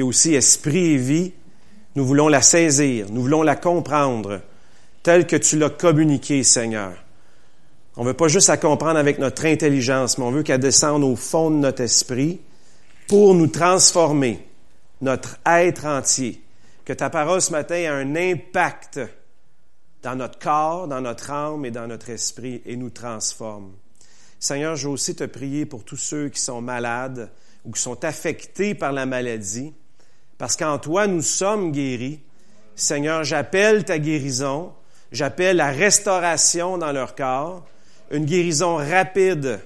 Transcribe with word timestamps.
et 0.00 0.02
aussi 0.02 0.34
esprit 0.34 0.92
et 0.92 0.96
vie, 0.96 1.32
nous 1.94 2.06
voulons 2.06 2.28
la 2.28 2.40
saisir, 2.40 3.06
nous 3.10 3.22
voulons 3.22 3.42
la 3.42 3.54
comprendre 3.54 4.40
telle 5.02 5.26
que 5.26 5.36
tu 5.36 5.58
l'as 5.58 5.70
communiquée, 5.70 6.42
Seigneur. 6.42 6.92
On 7.96 8.02
ne 8.02 8.08
veut 8.08 8.14
pas 8.14 8.28
juste 8.28 8.48
la 8.48 8.56
comprendre 8.56 8.98
avec 8.98 9.18
notre 9.18 9.44
intelligence, 9.44 10.16
mais 10.16 10.24
on 10.24 10.30
veut 10.30 10.42
qu'elle 10.42 10.60
descende 10.60 11.04
au 11.04 11.16
fond 11.16 11.50
de 11.50 11.56
notre 11.56 11.82
esprit 11.82 12.40
pour 13.08 13.34
nous 13.34 13.48
transformer, 13.48 14.46
notre 15.02 15.38
être 15.44 15.84
entier. 15.84 16.42
Que 16.84 16.92
ta 16.94 17.10
parole 17.10 17.42
ce 17.42 17.52
matin 17.52 17.74
ait 17.74 17.86
un 17.86 18.16
impact 18.16 19.00
dans 20.02 20.16
notre 20.16 20.38
corps, 20.38 20.88
dans 20.88 21.02
notre 21.02 21.30
âme 21.30 21.66
et 21.66 21.70
dans 21.70 21.86
notre 21.86 22.08
esprit 22.08 22.62
et 22.64 22.76
nous 22.76 22.90
transforme. 22.90 23.72
Seigneur, 24.38 24.76
je 24.76 24.86
veux 24.86 24.94
aussi 24.94 25.14
te 25.14 25.24
prier 25.24 25.66
pour 25.66 25.84
tous 25.84 25.98
ceux 25.98 26.30
qui 26.30 26.40
sont 26.40 26.62
malades 26.62 27.30
ou 27.66 27.72
qui 27.72 27.80
sont 27.82 28.02
affectés 28.04 28.74
par 28.74 28.92
la 28.92 29.04
maladie, 29.04 29.74
parce 30.40 30.56
qu'en 30.56 30.78
toi, 30.78 31.06
nous 31.06 31.20
sommes 31.20 31.70
guéris. 31.70 32.18
Seigneur, 32.74 33.24
j'appelle 33.24 33.84
ta 33.84 33.98
guérison, 33.98 34.72
j'appelle 35.12 35.58
la 35.58 35.70
restauration 35.70 36.78
dans 36.78 36.92
leur 36.92 37.14
corps, 37.14 37.66
une 38.10 38.24
guérison 38.24 38.76
rapide. 38.76 39.60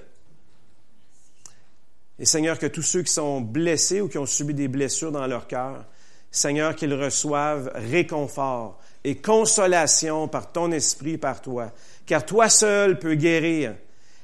Et 2.19 2.25
Seigneur, 2.25 2.59
que 2.59 2.65
tous 2.65 2.81
ceux 2.81 3.03
qui 3.03 3.13
sont 3.13 3.39
blessés 3.39 4.01
ou 4.01 4.09
qui 4.09 4.17
ont 4.17 4.25
subi 4.25 4.53
des 4.53 4.67
blessures 4.67 5.13
dans 5.13 5.25
leur 5.27 5.47
cœur, 5.47 5.85
Seigneur, 6.29 6.75
qu'ils 6.75 6.93
reçoivent 6.93 7.71
réconfort 7.73 8.77
et 9.05 9.15
consolation 9.15 10.27
par 10.27 10.51
ton 10.51 10.73
esprit, 10.73 11.17
par 11.17 11.41
toi. 11.41 11.71
Car 12.05 12.25
toi 12.25 12.49
seul 12.49 12.99
peux 12.99 13.15
guérir 13.15 13.75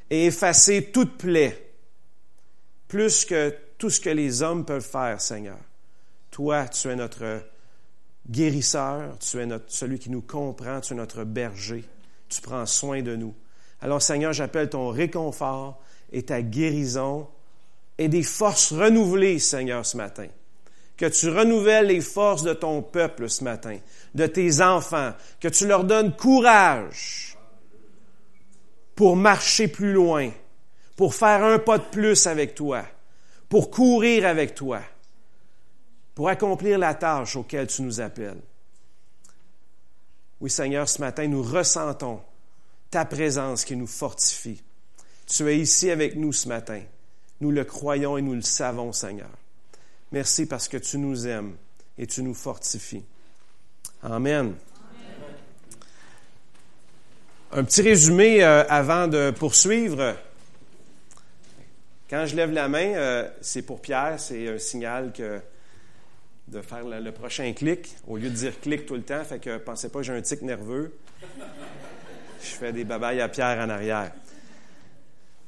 et 0.10 0.26
effacer 0.26 0.92
toute 0.92 1.18
plaie, 1.18 1.72
plus 2.90 3.24
que 3.24 3.56
tout 3.78 3.90
ce 3.90 4.02
que 4.02 4.10
les 4.10 4.42
hommes 4.42 4.66
peuvent 4.66 4.86
faire, 4.86 5.22
Seigneur. 5.22 5.56
Toi, 6.32 6.68
tu 6.70 6.88
es 6.88 6.96
notre 6.96 7.44
guérisseur, 8.30 9.18
tu 9.20 9.40
es 9.40 9.48
celui 9.68 10.00
qui 10.00 10.10
nous 10.10 10.22
comprend, 10.22 10.80
tu 10.80 10.94
es 10.94 10.96
notre 10.96 11.26
berger, 11.26 11.84
tu 12.30 12.42
prends 12.42 12.66
soin 12.66 13.02
de 13.02 13.16
nous. 13.16 13.36
Alors, 13.82 14.02
Seigneur, 14.02 14.32
j'appelle 14.32 14.70
ton 14.70 14.90
réconfort 14.90 15.82
et 16.12 16.24
ta 16.24 16.42
guérison 16.42 17.28
et 17.98 18.08
des 18.08 18.24
forces 18.24 18.72
renouvelées, 18.72 19.40
Seigneur, 19.40 19.86
ce 19.86 19.98
matin. 19.98 20.28
Que 20.96 21.08
tu 21.08 21.30
renouvelles 21.30 21.88
les 21.88 22.02
forces 22.02 22.44
de 22.44 22.54
ton 22.54 22.82
peuple 22.82 23.30
ce 23.30 23.44
matin, 23.44 23.78
de 24.14 24.28
tes 24.28 24.62
enfants, 24.62 25.14
que 25.40 25.48
tu 25.48 25.68
leur 25.68 25.84
donnes 25.84 26.16
courage 26.16 27.38
pour 28.96 29.16
marcher 29.16 29.68
plus 29.68 29.94
loin, 29.94 30.30
pour 30.96 31.16
faire 31.16 31.44
un 31.44 31.60
pas 31.60 31.80
de 31.80 31.86
plus 31.92 32.28
avec 32.28 32.54
toi, 32.54 32.84
pour 33.50 33.72
courir 33.72 34.28
avec 34.28 34.54
toi, 34.54 34.82
pour 36.16 36.30
accomplir 36.30 36.78
la 36.78 36.94
tâche 36.94 37.36
auquel 37.36 37.68
tu 37.68 37.82
nous 37.82 38.02
appelles. 38.02 38.42
Oui, 40.40 40.50
Seigneur, 40.50 40.90
ce 40.90 41.00
matin, 41.00 41.28
nous 41.28 41.44
ressentons 41.44 42.22
ta 42.90 43.06
présence 43.06 43.64
qui 43.64 43.76
nous 43.76 43.88
fortifie. 43.88 44.62
Tu 45.28 45.48
es 45.48 45.58
ici 45.60 45.90
avec 45.92 46.16
nous 46.16 46.34
ce 46.34 46.48
matin. 46.48 46.82
Nous 47.40 47.52
le 47.52 47.64
croyons 47.64 48.18
et 48.18 48.22
nous 48.22 48.34
le 48.34 48.42
savons, 48.42 48.92
Seigneur. 48.92 49.30
Merci 50.12 50.46
parce 50.46 50.68
que 50.68 50.78
tu 50.78 50.98
nous 50.98 51.26
aimes 51.28 51.56
et 51.98 52.06
tu 52.06 52.22
nous 52.22 52.34
fortifies. 52.34 53.06
Amen. 54.04 54.56
Un 57.54 57.64
petit 57.64 57.82
résumé 57.82 58.44
euh, 58.44 58.64
avant 58.68 59.08
de 59.08 59.32
poursuivre. 59.32 60.16
Quand 62.10 62.26
je 62.26 62.36
lève 62.36 62.52
la 62.52 62.68
main, 62.68 62.94
euh, 62.96 63.30
c'est 63.42 63.62
pour 63.62 63.82
Pierre, 63.82 64.20
c'est 64.20 64.48
un 64.48 64.58
signal 64.58 65.14
que 65.14 65.40
de 66.52 66.62
faire 66.62 66.84
le, 66.84 67.12
prochain 67.12 67.54
clic, 67.54 67.96
au 68.08 68.18
lieu 68.18 68.30
de 68.30 68.36
dire 68.36 68.60
clic 68.60 68.86
tout 68.86 68.96
le 68.96 69.04
temps, 69.04 69.24
fait 69.24 69.40
que 69.40 69.58
pensez 69.58 69.90
pas 69.90 70.02
j'ai 70.02 70.14
un 70.14 70.22
tic 70.22 70.42
nerveux. 70.42 70.94
Je 72.44 72.50
fais 72.50 72.74
des 72.74 72.84
babayes 72.84 73.22
à 73.22 73.30
Pierre 73.30 73.60
en 73.60 73.70
arrière. 73.70 74.12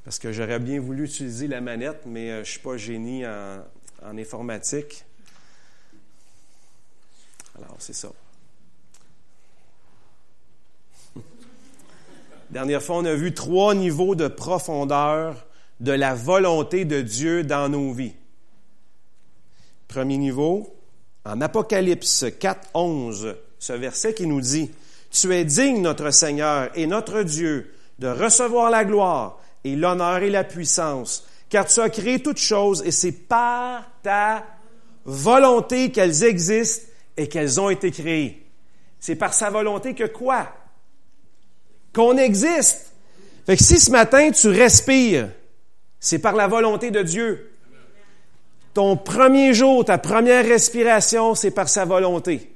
Parce 0.05 0.19
que 0.19 0.31
j'aurais 0.31 0.59
bien 0.59 0.79
voulu 0.79 1.05
utiliser 1.05 1.47
la 1.47 1.59
manette, 1.59 2.05
mais 2.05 2.29
euh, 2.29 2.35
je 2.35 2.39
ne 2.39 2.45
suis 2.45 2.59
pas 2.59 2.77
génie 2.77 3.25
en 3.25 4.17
informatique. 4.17 5.05
Alors, 7.57 7.75
c'est 7.79 7.93
ça. 7.93 8.11
Dernière 12.49 12.81
fois, 12.81 12.97
on 12.97 13.05
a 13.05 13.15
vu 13.15 13.33
trois 13.33 13.75
niveaux 13.75 14.15
de 14.15 14.27
profondeur 14.27 15.45
de 15.79 15.91
la 15.91 16.15
volonté 16.15 16.85
de 16.85 17.01
Dieu 17.01 17.43
dans 17.43 17.69
nos 17.69 17.91
vies. 17.93 18.15
Premier 19.87 20.17
niveau, 20.17 20.75
en 21.25 21.41
Apocalypse 21.41 22.25
4, 22.39 22.69
11, 22.73 23.35
ce 23.59 23.73
verset 23.73 24.13
qui 24.13 24.27
nous 24.27 24.41
dit, 24.41 24.71
Tu 25.11 25.33
es 25.33 25.45
digne, 25.45 25.81
notre 25.81 26.11
Seigneur 26.11 26.69
et 26.75 26.87
notre 26.87 27.23
Dieu, 27.23 27.73
de 27.99 28.07
recevoir 28.07 28.69
la 28.69 28.83
gloire 28.83 29.39
et 29.63 29.75
l'honneur 29.75 30.17
et 30.17 30.29
la 30.29 30.43
puissance, 30.43 31.25
car 31.49 31.65
tu 31.65 31.79
as 31.79 31.89
créé 31.89 32.21
toutes 32.21 32.39
choses 32.39 32.83
et 32.85 32.91
c'est 32.91 33.11
par 33.11 33.83
ta 34.01 34.45
volonté 35.05 35.91
qu'elles 35.91 36.23
existent 36.23 36.87
et 37.15 37.27
qu'elles 37.27 37.61
ont 37.61 37.69
été 37.69 37.91
créées. 37.91 38.45
C'est 38.99 39.15
par 39.15 39.33
sa 39.33 39.49
volonté 39.49 39.93
que 39.93 40.05
quoi? 40.05 40.47
Qu'on 41.93 42.17
existe. 42.17 42.93
Fait 43.45 43.57
que 43.57 43.63
si 43.63 43.79
ce 43.79 43.91
matin 43.91 44.31
tu 44.31 44.47
respires, 44.47 45.29
c'est 45.99 46.19
par 46.19 46.35
la 46.35 46.47
volonté 46.47 46.91
de 46.91 47.01
Dieu. 47.01 47.52
Ton 48.73 48.97
premier 48.97 49.53
jour, 49.53 49.85
ta 49.85 49.99
première 49.99 50.45
respiration, 50.45 51.35
c'est 51.35 51.51
par 51.51 51.69
sa 51.69 51.85
volonté. 51.85 52.51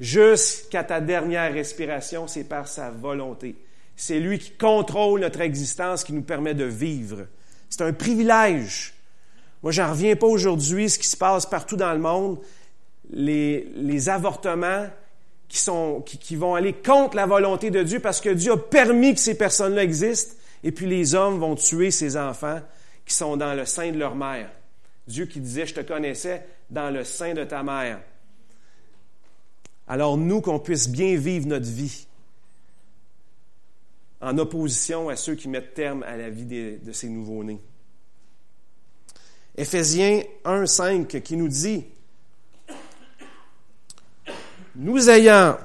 Jusqu'à 0.00 0.84
ta 0.84 1.02
dernière 1.02 1.52
respiration, 1.52 2.26
c'est 2.26 2.44
par 2.44 2.66
sa 2.66 2.90
volonté. 2.90 3.56
C'est 3.94 4.18
lui 4.18 4.38
qui 4.38 4.52
contrôle 4.52 5.20
notre 5.20 5.42
existence, 5.42 6.04
qui 6.04 6.14
nous 6.14 6.22
permet 6.22 6.54
de 6.54 6.64
vivre. 6.64 7.26
C'est 7.68 7.82
un 7.82 7.92
privilège. 7.92 8.94
Moi, 9.62 9.72
j'en 9.72 9.90
reviens 9.90 10.16
pas 10.16 10.26
aujourd'hui, 10.26 10.88
ce 10.88 10.98
qui 10.98 11.06
se 11.06 11.18
passe 11.18 11.44
partout 11.44 11.76
dans 11.76 11.92
le 11.92 11.98
monde, 11.98 12.38
les, 13.10 14.08
avortements 14.08 14.86
qui, 15.48 16.36
vont 16.36 16.54
aller 16.54 16.72
contre 16.72 17.16
la 17.16 17.26
volonté 17.26 17.70
de 17.70 17.82
Dieu 17.82 18.00
parce 18.00 18.22
que 18.22 18.30
Dieu 18.30 18.52
a 18.52 18.56
permis 18.56 19.12
que 19.12 19.20
ces 19.20 19.36
personnes-là 19.36 19.82
existent, 19.82 20.34
et 20.64 20.72
puis 20.72 20.86
les 20.86 21.14
hommes 21.14 21.38
vont 21.38 21.56
tuer 21.56 21.90
ces 21.90 22.16
enfants 22.16 22.60
qui 23.04 23.14
sont 23.14 23.36
dans 23.36 23.52
le 23.52 23.66
sein 23.66 23.92
de 23.92 23.98
leur 23.98 24.14
mère. 24.14 24.48
Dieu 25.10 25.26
qui 25.26 25.40
disait, 25.40 25.66
je 25.66 25.74
te 25.74 25.80
connaissais 25.80 26.46
dans 26.70 26.90
le 26.90 27.04
sein 27.04 27.34
de 27.34 27.44
ta 27.44 27.62
mère. 27.62 28.00
Alors 29.88 30.16
nous, 30.16 30.40
qu'on 30.40 30.60
puisse 30.60 30.88
bien 30.88 31.16
vivre 31.16 31.48
notre 31.48 31.66
vie 31.66 32.06
en 34.20 34.38
opposition 34.38 35.08
à 35.08 35.16
ceux 35.16 35.34
qui 35.34 35.48
mettent 35.48 35.74
terme 35.74 36.04
à 36.04 36.16
la 36.16 36.30
vie 36.30 36.44
de 36.44 36.92
ces 36.92 37.08
nouveaux-nés. 37.08 37.60
Éphésiens 39.56 40.22
1, 40.44 40.66
5 40.66 41.20
qui 41.22 41.36
nous 41.36 41.48
dit, 41.48 41.84
nous 44.76 45.10
ayant 45.10 45.58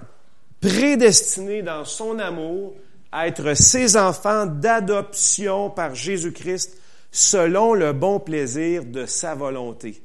prédestinés 0.59 1.61
dans 1.61 1.85
son 1.85 2.17
amour 2.17 2.73
à 3.11 3.27
être 3.27 3.53
ses 3.53 3.95
enfants 3.95 4.47
d'adoption 4.47 5.69
par 5.69 5.93
Jésus-Christ 5.93 6.81
selon 7.15 7.73
le 7.73 7.93
bon 7.93 8.19
plaisir 8.19 8.83
de 8.83 9.05
sa 9.05 9.35
volonté. 9.35 10.03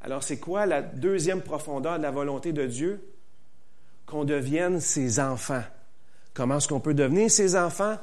Alors 0.00 0.24
c'est 0.24 0.38
quoi 0.38 0.66
la 0.66 0.82
deuxième 0.82 1.40
profondeur 1.40 1.98
de 1.98 2.02
la 2.02 2.10
volonté 2.10 2.52
de 2.52 2.66
Dieu? 2.66 3.00
Qu'on 4.06 4.24
devienne 4.24 4.80
ses 4.80 5.20
enfants. 5.20 5.62
Comment 6.34 6.56
est-ce 6.56 6.66
qu'on 6.66 6.80
peut 6.80 6.94
devenir 6.94 7.30
ses 7.30 7.54
enfants? 7.54 7.96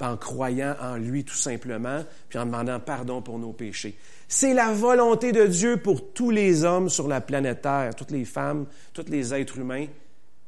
En 0.00 0.16
croyant 0.16 0.74
en 0.80 0.96
lui 0.96 1.24
tout 1.24 1.36
simplement, 1.36 2.02
puis 2.28 2.40
en 2.40 2.46
demandant 2.46 2.80
pardon 2.80 3.22
pour 3.22 3.38
nos 3.38 3.52
péchés. 3.52 3.96
C'est 4.26 4.54
la 4.54 4.72
volonté 4.72 5.30
de 5.30 5.46
Dieu 5.46 5.76
pour 5.76 6.12
tous 6.12 6.32
les 6.32 6.64
hommes 6.64 6.88
sur 6.88 7.06
la 7.06 7.20
planète 7.20 7.62
Terre, 7.62 7.94
toutes 7.94 8.10
les 8.10 8.24
femmes, 8.24 8.66
tous 8.92 9.06
les 9.08 9.32
êtres 9.32 9.56
humains, 9.56 9.86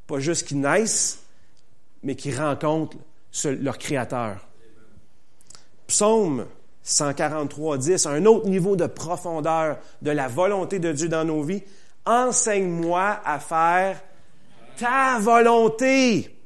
pas 0.09 0.19
juste 0.19 0.49
qui 0.49 0.57
naissent, 0.57 1.23
mais 2.03 2.17
qui 2.17 2.35
rencontrent 2.35 2.97
leur 3.45 3.79
Créateur. 3.79 4.49
Psaume 5.87 6.47
143, 6.83 7.79
10, 7.79 8.07
un 8.07 8.25
autre 8.27 8.49
niveau 8.49 8.77
de 8.77 8.87
profondeur 8.87 9.79
de 10.03 10.11
la 10.11 10.29
volonté 10.29 10.79
de 10.79 10.93
Dieu 10.93 11.09
dans 11.09 11.25
nos 11.25 11.43
vies. 11.43 11.63
Enseigne-moi 12.07 13.21
à 13.25 13.39
faire 13.39 14.01
ta 14.77 15.19
volonté. 15.19 16.37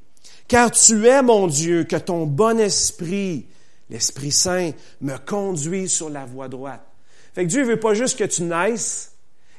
Car 0.48 0.70
tu 0.70 1.06
es 1.06 1.22
mon 1.22 1.46
Dieu, 1.46 1.84
que 1.84 1.96
ton 1.96 2.26
bon 2.26 2.58
esprit, 2.58 3.46
l'Esprit 3.88 4.32
Saint, 4.32 4.72
me 5.00 5.16
conduise 5.16 5.92
sur 5.92 6.10
la 6.10 6.24
voie 6.24 6.48
droite. 6.48 6.84
Fait 7.32 7.44
que 7.44 7.50
Dieu 7.50 7.64
veut 7.64 7.80
pas 7.80 7.94
juste 7.94 8.18
que 8.18 8.24
tu 8.24 8.42
naisses, 8.42 9.12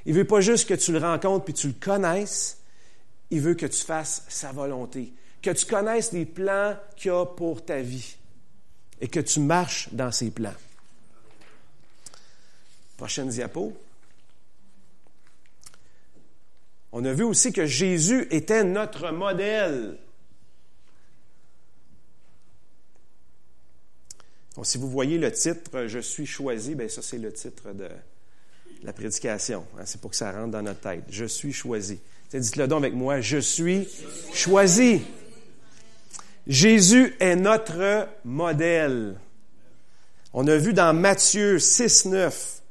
il 0.05 0.13
veut 0.13 0.25
pas 0.25 0.41
juste 0.41 0.67
que 0.67 0.73
tu 0.73 0.91
le 0.91 0.99
rencontres 0.99 1.45
puis 1.45 1.53
tu 1.53 1.67
le 1.67 1.73
connaisses, 1.73 2.59
il 3.31 3.41
veut 3.41 3.55
que 3.55 3.65
tu 3.65 3.83
fasses 3.83 4.23
sa 4.27 4.51
volonté, 4.51 5.13
que 5.41 5.49
tu 5.49 5.65
connaisses 5.65 6.11
les 6.11 6.25
plans 6.25 6.75
qu'il 6.95 7.11
a 7.11 7.25
pour 7.25 7.65
ta 7.65 7.81
vie 7.81 8.17
et 9.01 9.07
que 9.07 9.19
tu 9.19 9.39
marches 9.39 9.89
dans 9.91 10.11
ses 10.11 10.31
plans. 10.31 10.53
Prochaine 12.97 13.29
diapo. 13.29 13.75
On 16.91 17.03
a 17.03 17.11
vu 17.11 17.23
aussi 17.23 17.51
que 17.51 17.65
Jésus 17.65 18.27
était 18.31 18.63
notre 18.63 19.11
modèle. 19.11 19.97
si 24.63 24.77
vous 24.77 24.89
voyez 24.89 25.17
le 25.17 25.31
titre 25.31 25.87
Je 25.87 25.99
suis 25.99 26.25
choisi, 26.25 26.75
ben 26.75 26.89
ça 26.89 27.01
c'est 27.01 27.17
le 27.17 27.31
titre 27.31 27.73
de 27.73 27.89
la 28.83 28.93
prédication. 28.93 29.65
Hein. 29.77 29.83
c'est 29.85 29.99
pour 29.99 30.11
que 30.11 30.17
ça 30.17 30.31
rentre 30.31 30.51
dans 30.51 30.61
notre 30.61 30.79
tête. 30.79 31.03
Je 31.09 31.25
suis 31.25 31.53
choisi. 31.53 31.99
Dites-le 32.31 32.67
donc 32.67 32.79
avec 32.79 32.93
moi. 32.93 33.21
Je 33.21 33.37
suis 33.37 33.87
choisi. 34.33 35.01
Jésus 36.47 37.15
est 37.19 37.35
notre 37.35 38.07
modèle. 38.23 39.19
On 40.33 40.47
a 40.47 40.57
vu 40.57 40.73
dans 40.73 40.93
Matthieu 40.93 41.59
6, 41.59 42.05
9 42.05 42.61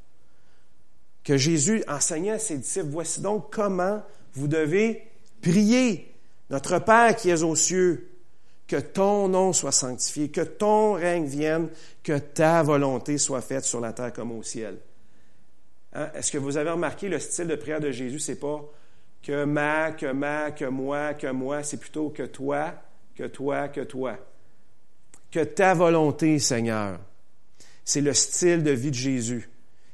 que 1.25 1.37
Jésus 1.38 1.82
enseignait 1.88 2.32
à 2.32 2.38
ses 2.38 2.59
disciples, 2.59 2.91
voici 2.91 3.21
donc 3.21 3.53
comment 3.53 4.03
vous 4.35 4.47
devez 4.47 5.03
prier. 5.41 6.12
Notre 6.50 6.79
Père 6.79 7.17
qui 7.17 7.31
est 7.31 7.43
aux 7.43 7.56
cieux, 7.56 8.11
que 8.69 8.76
ton 8.76 9.29
nom 9.29 9.53
soit 9.53 9.73
sanctifié, 9.73 10.31
que 10.31 10.43
ton 10.43 10.93
règne 10.93 11.26
vienne, 11.26 11.69
que 12.03 12.19
ta 12.19 12.62
volonté 12.62 13.19
soit 13.19 13.41
faite 13.41 13.65
sur 13.65 13.81
la 13.81 13.93
terre 13.93 14.12
comme 14.12 14.32
au 14.32 14.43
ciel. 14.43 14.79
Hein? 15.94 16.11
Est-ce 16.15 16.31
que 16.31 16.38
vous 16.38 16.56
avez 16.56 16.71
remarqué 16.71 17.09
le 17.09 17.19
style 17.19 17.47
de 17.47 17.56
prière 17.56 17.81
de 17.81 17.91
Jésus? 17.91 18.21
C'est 18.21 18.38
pas 18.38 18.61
que 19.23 19.44
ma, 19.44 19.93
que 19.93 20.12
ma, 20.12 20.50
que 20.50 20.67
moi, 20.67 21.15
que 21.15 21.31
moi, 21.31 21.62
c'est 21.62 21.79
plutôt 21.79 22.11
que 22.11 22.25
toi, 22.25 22.75
que 23.16 23.25
toi, 23.25 23.69
que 23.69 23.81
toi. 23.81 24.16
Que 25.31 25.44
ta 25.44 25.75
volonté, 25.75 26.38
Seigneur. 26.38 26.99
C'est 27.84 28.00
le 28.00 28.14
style 28.14 28.62
de 28.62 28.70
vie 28.70 28.90
de 28.90 28.96
Jésus. 28.96 29.49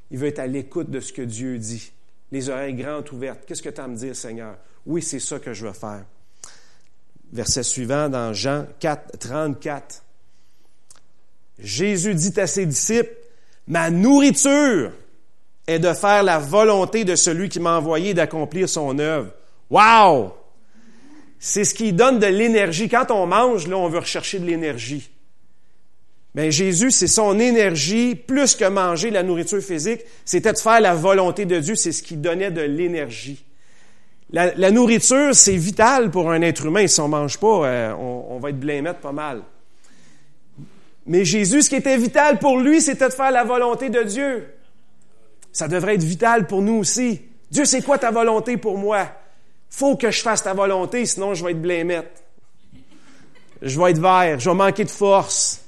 Il 0.09 0.17
veut 0.17 0.27
être 0.27 0.39
à 0.39 0.47
l'écoute 0.47 0.89
de 0.89 0.99
ce 0.99 1.13
que 1.13 1.21
Dieu 1.21 1.57
dit. 1.57 1.91
Les 2.31 2.49
oreilles 2.49 2.73
grandes 2.73 3.11
ouvertes. 3.11 3.41
Qu'est-ce 3.45 3.61
que 3.61 3.69
tu 3.69 3.81
as 3.81 3.83
à 3.83 3.87
me 3.87 3.95
dire, 3.95 4.15
Seigneur? 4.15 4.57
Oui, 4.85 5.01
c'est 5.01 5.19
ça 5.19 5.39
que 5.39 5.53
je 5.53 5.65
veux 5.65 5.73
faire. 5.73 6.05
Verset 7.31 7.63
suivant 7.63 8.09
dans 8.09 8.33
Jean 8.33 8.65
4, 8.79 9.17
34. 9.19 10.03
Jésus 11.59 12.15
dit 12.15 12.39
à 12.39 12.47
ses 12.47 12.65
disciples, 12.65 13.13
ma 13.67 13.89
nourriture 13.89 14.91
est 15.67 15.79
de 15.79 15.93
faire 15.93 16.23
la 16.23 16.39
volonté 16.39 17.05
de 17.05 17.15
celui 17.15 17.49
qui 17.49 17.59
m'a 17.59 17.77
envoyé 17.77 18.13
d'accomplir 18.13 18.67
son 18.67 18.97
œuvre. 18.99 19.31
Wow! 19.69 20.33
C'est 21.43 21.63
ce 21.63 21.73
qui 21.73 21.91
donne 21.91 22.19
de 22.19 22.27
l'énergie. 22.27 22.87
Quand 22.87 23.09
on 23.09 23.25
mange, 23.25 23.67
là, 23.67 23.75
on 23.75 23.89
veut 23.89 23.97
rechercher 23.97 24.37
de 24.37 24.45
l'énergie. 24.45 25.09
Mais 26.35 26.51
Jésus, 26.51 26.91
c'est 26.91 27.07
son 27.07 27.39
énergie, 27.39 28.13
plus 28.13 28.55
que 28.55 28.65
manger 28.65 29.09
la 29.09 29.23
nourriture 29.23 29.59
physique, 29.59 30.01
c'était 30.23 30.53
de 30.53 30.57
faire 30.59 30.79
la 30.79 30.93
volonté 30.93 31.45
de 31.45 31.59
Dieu, 31.59 31.75
c'est 31.75 31.91
ce 31.91 32.03
qui 32.03 32.15
donnait 32.15 32.51
de 32.51 32.61
l'énergie. 32.61 33.43
La, 34.31 34.71
nourriture, 34.71 35.33
c'est 35.33 35.57
vital 35.57 36.11
pour 36.11 36.31
un 36.31 36.41
être 36.41 36.67
humain. 36.67 36.85
Si 36.87 37.01
on 37.01 37.09
mange 37.09 37.37
pas, 37.37 37.65
euh, 37.65 37.93
on, 37.95 38.39
va 38.39 38.51
être 38.51 38.59
blêmette 38.59 38.99
pas 38.99 39.11
mal. 39.11 39.41
Mais 41.07 41.25
Jésus, 41.25 41.63
ce 41.63 41.69
qui 41.69 41.75
était 41.75 41.97
vital 41.97 42.37
pour 42.37 42.59
lui, 42.59 42.81
c'était 42.81 43.09
de 43.09 43.13
faire 43.13 43.31
la 43.31 43.43
volonté 43.43 43.89
de 43.89 44.03
Dieu. 44.03 44.45
Ça 45.51 45.67
devrait 45.67 45.95
être 45.95 46.03
vital 46.03 46.45
pour 46.45 46.61
nous 46.61 46.75
aussi. 46.75 47.19
Dieu, 47.49 47.65
c'est 47.65 47.81
quoi 47.81 47.97
ta 47.97 48.11
volonté 48.11 48.55
pour 48.55 48.77
moi? 48.77 49.09
Faut 49.71 49.95
que 49.95 50.11
je 50.11 50.21
fasse 50.21 50.43
ta 50.43 50.53
volonté, 50.53 51.05
sinon 51.07 51.33
je 51.33 51.43
vais 51.43 51.51
être 51.51 51.61
blêmette. 51.61 52.23
Je 53.63 53.79
vais 53.79 53.91
être 53.91 53.99
vert, 53.99 54.39
je 54.39 54.49
vais 54.49 54.55
manquer 54.55 54.83
de 54.83 54.89
force. 54.89 55.61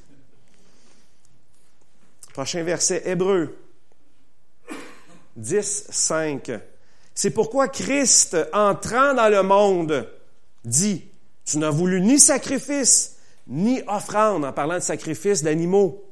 Prochain 2.34 2.64
verset, 2.64 3.02
Hébreu 3.06 3.58
10, 5.38 5.88
5. 5.90 6.52
C'est 7.16 7.30
pourquoi 7.30 7.70
Christ, 7.70 8.38
entrant 8.52 9.14
dans 9.14 9.30
le 9.30 9.42
monde, 9.42 10.10
dit, 10.66 11.06
tu 11.46 11.58
n'as 11.58 11.70
voulu 11.70 12.02
ni 12.02 12.20
sacrifice, 12.20 13.16
ni 13.48 13.82
offrande, 13.88 14.44
en 14.44 14.52
parlant 14.52 14.76
de 14.76 14.80
sacrifice 14.80 15.44
d'animaux, 15.44 16.04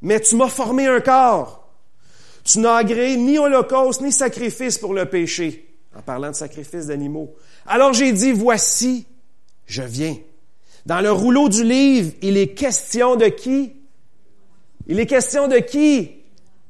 mais 0.00 0.20
tu 0.20 0.36
m'as 0.36 0.48
formé 0.48 0.86
un 0.86 1.00
corps. 1.00 1.68
Tu 2.44 2.60
n'as 2.60 2.76
agréé 2.76 3.16
ni 3.16 3.38
holocauste, 3.38 4.00
ni 4.00 4.12
sacrifice 4.12 4.78
pour 4.78 4.94
le 4.94 5.06
péché, 5.06 5.65
en 5.96 6.02
parlant 6.02 6.30
de 6.30 6.36
sacrifice 6.36 6.86
d'animaux. 6.86 7.34
Alors 7.66 7.92
j'ai 7.92 8.12
dit, 8.12 8.32
voici, 8.32 9.06
je 9.66 9.82
viens. 9.82 10.16
Dans 10.84 11.00
le 11.00 11.10
rouleau 11.10 11.48
du 11.48 11.64
livre, 11.64 12.12
il 12.22 12.36
est 12.36 12.54
question 12.54 13.16
de 13.16 13.26
qui? 13.26 13.72
Il 14.86 15.00
est 15.00 15.06
question 15.06 15.48
de 15.48 15.58
qui? 15.58 16.12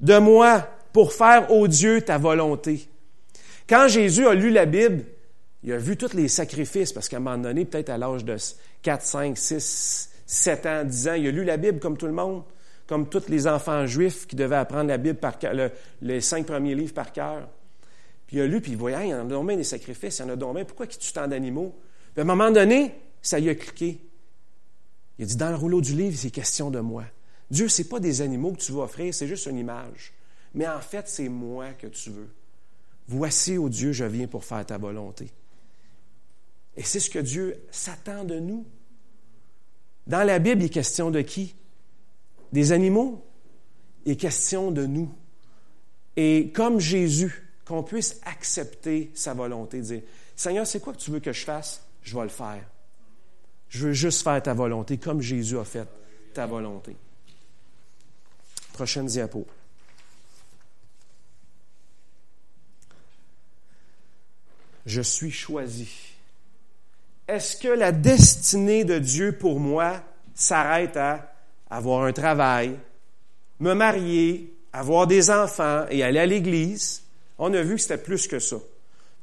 De 0.01 0.19
moi, 0.19 0.67
pour 0.93 1.13
faire, 1.13 1.51
ô 1.51 1.69
Dieu, 1.69 2.01
ta 2.01 2.17
volonté. 2.17 2.89
Quand 3.69 3.89
Jésus 3.89 4.27
a 4.27 4.35
lu 4.35 4.51
la 4.51 4.65
Bible, 4.65 5.05
il 5.63 5.73
a 5.73 5.79
vu 5.79 5.97
tous 5.97 6.15
les 6.15 6.29
sacrifices, 6.29 6.93
parce 6.93 7.09
qu'à 7.09 7.17
un 7.17 7.21
moment 7.21 7.39
donné, 7.39 7.65
peut-être 7.65 7.91
à 7.91 7.99
l'âge 7.99 8.25
de 8.25 8.37
4, 8.83 9.03
5, 9.03 9.37
6, 9.37 10.11
7 10.25 10.67
ans, 10.67 10.85
10 10.85 11.09
ans, 11.09 11.15
il 11.15 11.27
a 11.27 11.31
lu 11.31 11.45
la 11.45 11.57
Bible 11.57 11.81
comme 11.81 11.97
tout 11.97 12.07
le 12.07 12.13
monde, 12.13 12.45
comme 12.87 13.09
tous 13.09 13.29
les 13.29 13.47
enfants 13.47 13.87
juifs 13.87 14.27
qui 14.27 14.37
devaient 14.37 14.57
apprendre 14.57 14.89
la 14.89 14.97
Bible 14.97 15.19
par 15.19 15.37
le, 15.53 15.71
les 16.03 16.21
cinq 16.21 16.47
premiers 16.47 16.75
livres 16.75 16.95
par 16.95 17.13
cœur. 17.13 17.49
Puis 18.27 18.37
il 18.37 18.41
a 18.41 18.47
lu, 18.47 18.61
puis 18.61 18.73
il 18.73 18.77
voyait, 18.77 19.07
il 19.07 19.11
y 19.11 19.15
en 19.15 19.21
a 19.21 19.25
donc 19.25 19.49
des 19.49 19.65
sacrifices, 19.65 20.19
il 20.19 20.23
y 20.23 20.25
en 20.25 20.31
a 20.31 20.37
donc 20.37 20.59
pourquoi 20.67 20.87
qui 20.87 20.99
tue 20.99 21.13
tant 21.13 21.29
d'animaux? 21.29 21.75
Puis 22.13 22.21
à 22.21 22.23
un 22.23 22.27
moment 22.27 22.51
donné, 22.51 22.95
ça 23.23 23.39
lui 23.39 23.49
a 23.51 23.55
cliqué. 23.55 24.01
Il 25.19 25.25
a 25.25 25.27
dit, 25.27 25.37
dans 25.37 25.51
le 25.51 25.57
rouleau 25.57 25.81
du 25.81 25.95
livre, 25.95 26.17
c'est 26.17 26.31
question 26.31 26.71
de 26.71 26.81
moi. 26.81 27.05
Dieu, 27.51 27.69
c'est 27.69 27.89
pas 27.89 28.01
des 28.01 28.21
animaux 28.23 28.53
que 28.53 28.59
tu 28.59 28.73
veux 28.73 28.81
offrir, 28.81 29.15
c'est 29.15 29.29
juste 29.29 29.47
une 29.47 29.59
image. 29.59 30.13
Mais 30.55 30.67
en 30.67 30.81
fait, 30.81 31.09
c'est 31.09 31.29
moi 31.29 31.73
que 31.73 31.87
tu 31.87 32.11
veux. 32.11 32.29
Voici, 33.09 33.57
ô 33.57 33.69
Dieu, 33.69 33.93
je 33.93 34.05
viens 34.05 34.27
pour 34.27 34.45
faire 34.45 34.67
ta 34.67 34.79
volonté. 34.79 35.31
Et 36.77 36.83
c'est 36.83 37.01
ce 37.01 37.09
que 37.09 37.19
Dieu 37.19 37.57
s'attend 37.71 38.25
de 38.25 38.39
nous. 38.39 38.67
Dans 40.07 40.25
la 40.25 40.39
Bible, 40.39 40.63
il 40.63 40.67
est 40.67 40.71
question 40.71 41.11
de 41.11 41.21
qui? 41.21 41.55
Des 42.53 42.73
animaux. 42.73 43.25
Il 44.05 44.13
est 44.13 44.17
question 44.17 44.71
de 44.71 44.87
nous. 44.87 45.13
Et 46.17 46.51
comme 46.53 46.81
Jésus, 46.81 47.46
qu'on 47.67 47.83
puisse 47.83 48.21
accepter 48.25 49.11
sa 49.15 49.35
volonté, 49.35 49.81
dire, 49.81 50.03
Seigneur, 50.35 50.67
c'est 50.67 50.81
quoi 50.81 50.93
que 50.93 50.99
tu 50.99 51.11
veux 51.11 51.21
que 51.21 51.33
je 51.33 51.45
fasse? 51.45 51.83
Je 52.03 52.17
vais 52.17 52.23
le 52.23 52.29
faire. 52.29 52.65
Je 53.69 53.89
veux 53.89 53.93
juste 53.93 54.23
faire 54.23 54.43
ta 54.43 54.55
volonté, 54.55 54.97
comme 54.97 55.21
Jésus 55.21 55.59
a 55.59 55.65
fait 55.65 55.89
ta 56.33 56.47
volonté. 56.47 56.97
Prochaine 58.73 59.07
diapo. 59.07 59.47
je 64.87 65.01
suis 65.03 65.33
choisi. 65.33 65.89
Est-ce 67.29 67.57
que 67.57 67.69
la 67.69 67.91
destinée 67.91 68.85
de 68.85 68.99
Dieu 68.99 69.37
pour 69.37 69.59
moi 69.59 70.01
s'arrête 70.35 70.97
à 70.97 71.35
avoir 71.69 72.05
un 72.05 72.13
travail, 72.13 72.79
me 73.59 73.75
marier, 73.75 74.57
avoir 74.73 75.09
des 75.09 75.29
enfants 75.31 75.85
et 75.91 76.05
aller 76.05 76.21
à 76.21 76.27
l'église? 76.27 77.03
On 77.39 77.53
a 77.55 77.63
vu 77.63 77.77
que 77.77 77.81
c'était 77.81 77.99
plus 77.99 78.27
que 78.27 78.39
ça. 78.39 78.57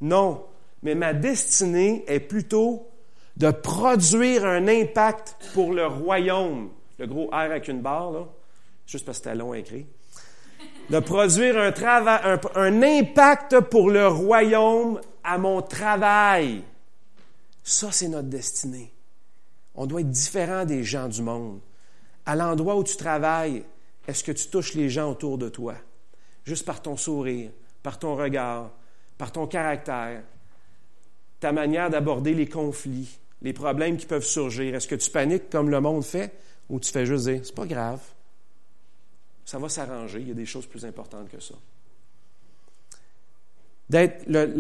Non, 0.02 0.46
mais 0.82 0.96
ma 0.96 1.14
destinée 1.14 2.04
est 2.08 2.20
plutôt 2.20 2.88
de 3.38 3.50
produire 3.52 4.46
un 4.46 4.68
impact 4.68 5.36
pour 5.54 5.74
le 5.74 5.88
royaume. 5.88 6.70
Le 7.00 7.08
gros 7.08 7.28
R 7.30 7.36
avec 7.36 7.68
une 7.68 7.82
barre, 7.82 8.12
là, 8.12 8.28
juste 8.86 9.06
parce 9.06 9.20
que 9.20 9.24
c'était 9.24 9.36
long 9.36 9.54
à 9.54 9.58
écrire 9.58 9.86
de 10.90 11.00
produire 11.00 11.58
un, 11.58 12.82
impact 12.84 13.60
pour 13.62 13.90
le 13.90 14.08
royaume 14.08 15.00
à 15.24 15.38
mon 15.38 15.62
travail. 15.62 16.64
Ça, 17.64 17.92
c'est 17.92 18.10
notre 18.10 18.28
destinée. 18.28 18.92
On 19.76 19.86
doit 19.86 20.02
être 20.02 20.10
différent 20.10 20.66
des 20.66 20.84
gens 20.84 21.08
du 21.08 21.22
monde. 21.22 21.60
À 22.26 22.36
l'endroit 22.36 22.76
où 22.76 22.84
tu 22.84 22.98
travailles, 22.98 23.64
est-ce 24.08 24.24
que 24.24 24.32
tu 24.32 24.48
touches 24.48 24.74
les 24.74 24.90
gens 24.90 25.10
autour 25.10 25.38
de 25.38 25.50
toi? 25.50 25.76
Juste 26.46 26.66
par 26.66 26.82
ton 26.82 26.98
sourire, 26.98 27.52
par 27.84 28.00
ton 28.00 28.16
regard, 28.16 28.72
par 29.18 29.32
ton 29.32 29.46
caractère, 29.46 30.24
ta 31.40 31.52
manière 31.52 31.90
d'aborder 31.90 32.34
les 32.34 32.48
conflits, 32.48 33.20
les 33.42 33.54
problèmes 33.54 33.98
qui 33.98 34.06
peuvent 34.06 34.26
surgir. 34.26 34.74
Est-ce 34.74 34.88
que 34.88 34.96
tu 34.96 35.12
paniques 35.12 35.50
comme 35.50 35.70
le 35.70 35.82
monde 35.82 36.04
fait 36.04 36.34
ou 36.70 36.80
tu 36.80 36.92
fais 36.92 37.06
juste 37.06 37.28
dire, 37.28 37.42
c'est 37.44 37.54
pas 37.54 37.66
grave, 37.66 38.00
ça 39.46 39.60
va 39.60 39.68
s'arranger, 39.68 40.22
il 40.22 40.30
y 40.30 40.32
a 40.32 40.36
des 40.36 40.46
choses 40.46 40.66
plus 40.66 40.86
importantes 40.86 41.30
que 41.30 41.42
ça. 41.42 41.56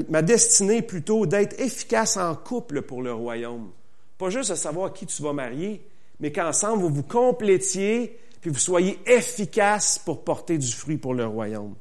ma 0.09 0.21
destinée 0.21 0.77
est 0.77 0.81
plutôt 0.81 1.25
d'être 1.25 1.59
efficace 1.59 2.17
en 2.17 2.35
couple 2.35 2.81
pour 2.81 3.01
le 3.01 3.13
royaume. 3.13 3.71
Pas 4.17 4.29
juste 4.29 4.51
de 4.51 4.55
savoir 4.55 4.91
qui 4.91 5.05
tu 5.05 5.23
vas 5.23 5.33
marier, 5.33 5.87
mais 6.19 6.31
qu'ensemble 6.33 6.83
vous 6.83 6.89
vous 6.89 7.03
complétiez 7.03 8.19
puis 8.41 8.51
vous 8.51 8.59
soyez 8.59 8.99
efficace 9.05 9.97
pour 9.97 10.25
porter 10.25 10.57
du 10.57 10.69
fruit 10.69 10.97
pour 10.97 11.13
le 11.13 11.25
royaume. 11.25 11.75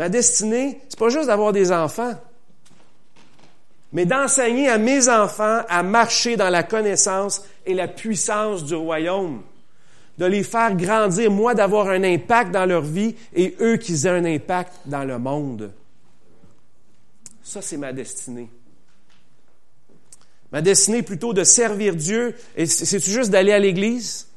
Ma 0.00 0.08
destinée, 0.08 0.80
c'est 0.88 0.98
pas 0.98 1.10
juste 1.10 1.26
d'avoir 1.26 1.52
des 1.52 1.70
enfants, 1.72 2.14
mais 3.92 4.06
d'enseigner 4.06 4.66
à 4.70 4.78
mes 4.78 5.10
enfants 5.10 5.60
à 5.68 5.82
marcher 5.82 6.38
dans 6.38 6.48
la 6.48 6.62
connaissance 6.62 7.42
et 7.66 7.74
la 7.74 7.86
puissance 7.86 8.64
du 8.64 8.74
royaume 8.74 9.42
de 10.16 10.24
les 10.24 10.42
faire 10.42 10.74
grandir, 10.74 11.30
moi 11.30 11.52
d'avoir 11.52 11.90
un 11.90 12.02
impact 12.02 12.50
dans 12.50 12.64
leur 12.64 12.80
vie 12.80 13.14
et 13.34 13.54
eux 13.60 13.76
qu'ils 13.76 14.06
aient 14.06 14.08
un 14.08 14.24
impact 14.24 14.72
dans 14.86 15.04
le 15.04 15.18
monde. 15.18 15.70
Ça, 17.42 17.60
c'est 17.60 17.76
ma 17.76 17.92
destinée. 17.92 18.48
Ma 20.50 20.62
destinée 20.62 21.00
est 21.00 21.02
plutôt 21.02 21.34
de 21.34 21.44
servir 21.44 21.94
Dieu. 21.94 22.34
Et 22.56 22.64
c'est 22.64 23.04
juste 23.04 23.28
d'aller 23.28 23.52
à 23.52 23.58
l'Église? 23.58 24.29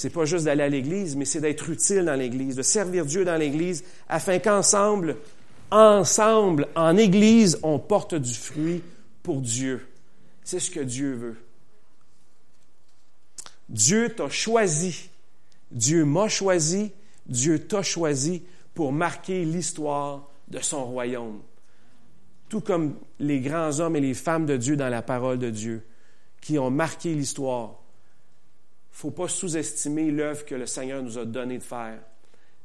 C'est 0.00 0.08
pas 0.08 0.24
juste 0.24 0.46
d'aller 0.46 0.62
à 0.62 0.68
l'Église, 0.70 1.14
mais 1.14 1.26
c'est 1.26 1.42
d'être 1.42 1.68
utile 1.68 2.06
dans 2.06 2.14
l'Église, 2.14 2.56
de 2.56 2.62
servir 2.62 3.04
Dieu 3.04 3.22
dans 3.26 3.36
l'Église, 3.36 3.84
afin 4.08 4.38
qu'ensemble, 4.38 5.18
ensemble, 5.70 6.68
en 6.74 6.96
Église, 6.96 7.58
on 7.62 7.78
porte 7.78 8.14
du 8.14 8.32
fruit 8.32 8.82
pour 9.22 9.42
Dieu. 9.42 9.86
C'est 10.42 10.58
ce 10.58 10.70
que 10.70 10.80
Dieu 10.80 11.12
veut. 11.12 11.36
Dieu 13.68 14.08
t'a 14.08 14.30
choisi. 14.30 15.10
Dieu 15.70 16.06
m'a 16.06 16.28
choisi. 16.28 16.92
Dieu 17.26 17.58
t'a 17.58 17.82
choisi 17.82 18.42
pour 18.72 18.94
marquer 18.94 19.44
l'histoire 19.44 20.30
de 20.48 20.60
son 20.60 20.86
royaume 20.86 21.40
tout 22.48 22.62
comme 22.62 22.96
les 23.20 23.40
grands 23.40 23.78
hommes 23.78 23.96
et 23.96 24.00
les 24.00 24.14
femmes 24.14 24.44
de 24.44 24.56
Dieu 24.56 24.76
dans 24.76 24.88
la 24.88 25.02
parole 25.02 25.38
de 25.38 25.50
Dieu, 25.50 25.84
qui 26.40 26.58
ont 26.58 26.70
marqué 26.70 27.14
l'histoire. 27.14 27.79
Faut 28.92 29.10
pas 29.10 29.28
sous-estimer 29.28 30.10
l'œuvre 30.10 30.44
que 30.44 30.54
le 30.54 30.66
Seigneur 30.66 31.02
nous 31.02 31.18
a 31.18 31.24
donné 31.24 31.58
de 31.58 31.62
faire. 31.62 31.98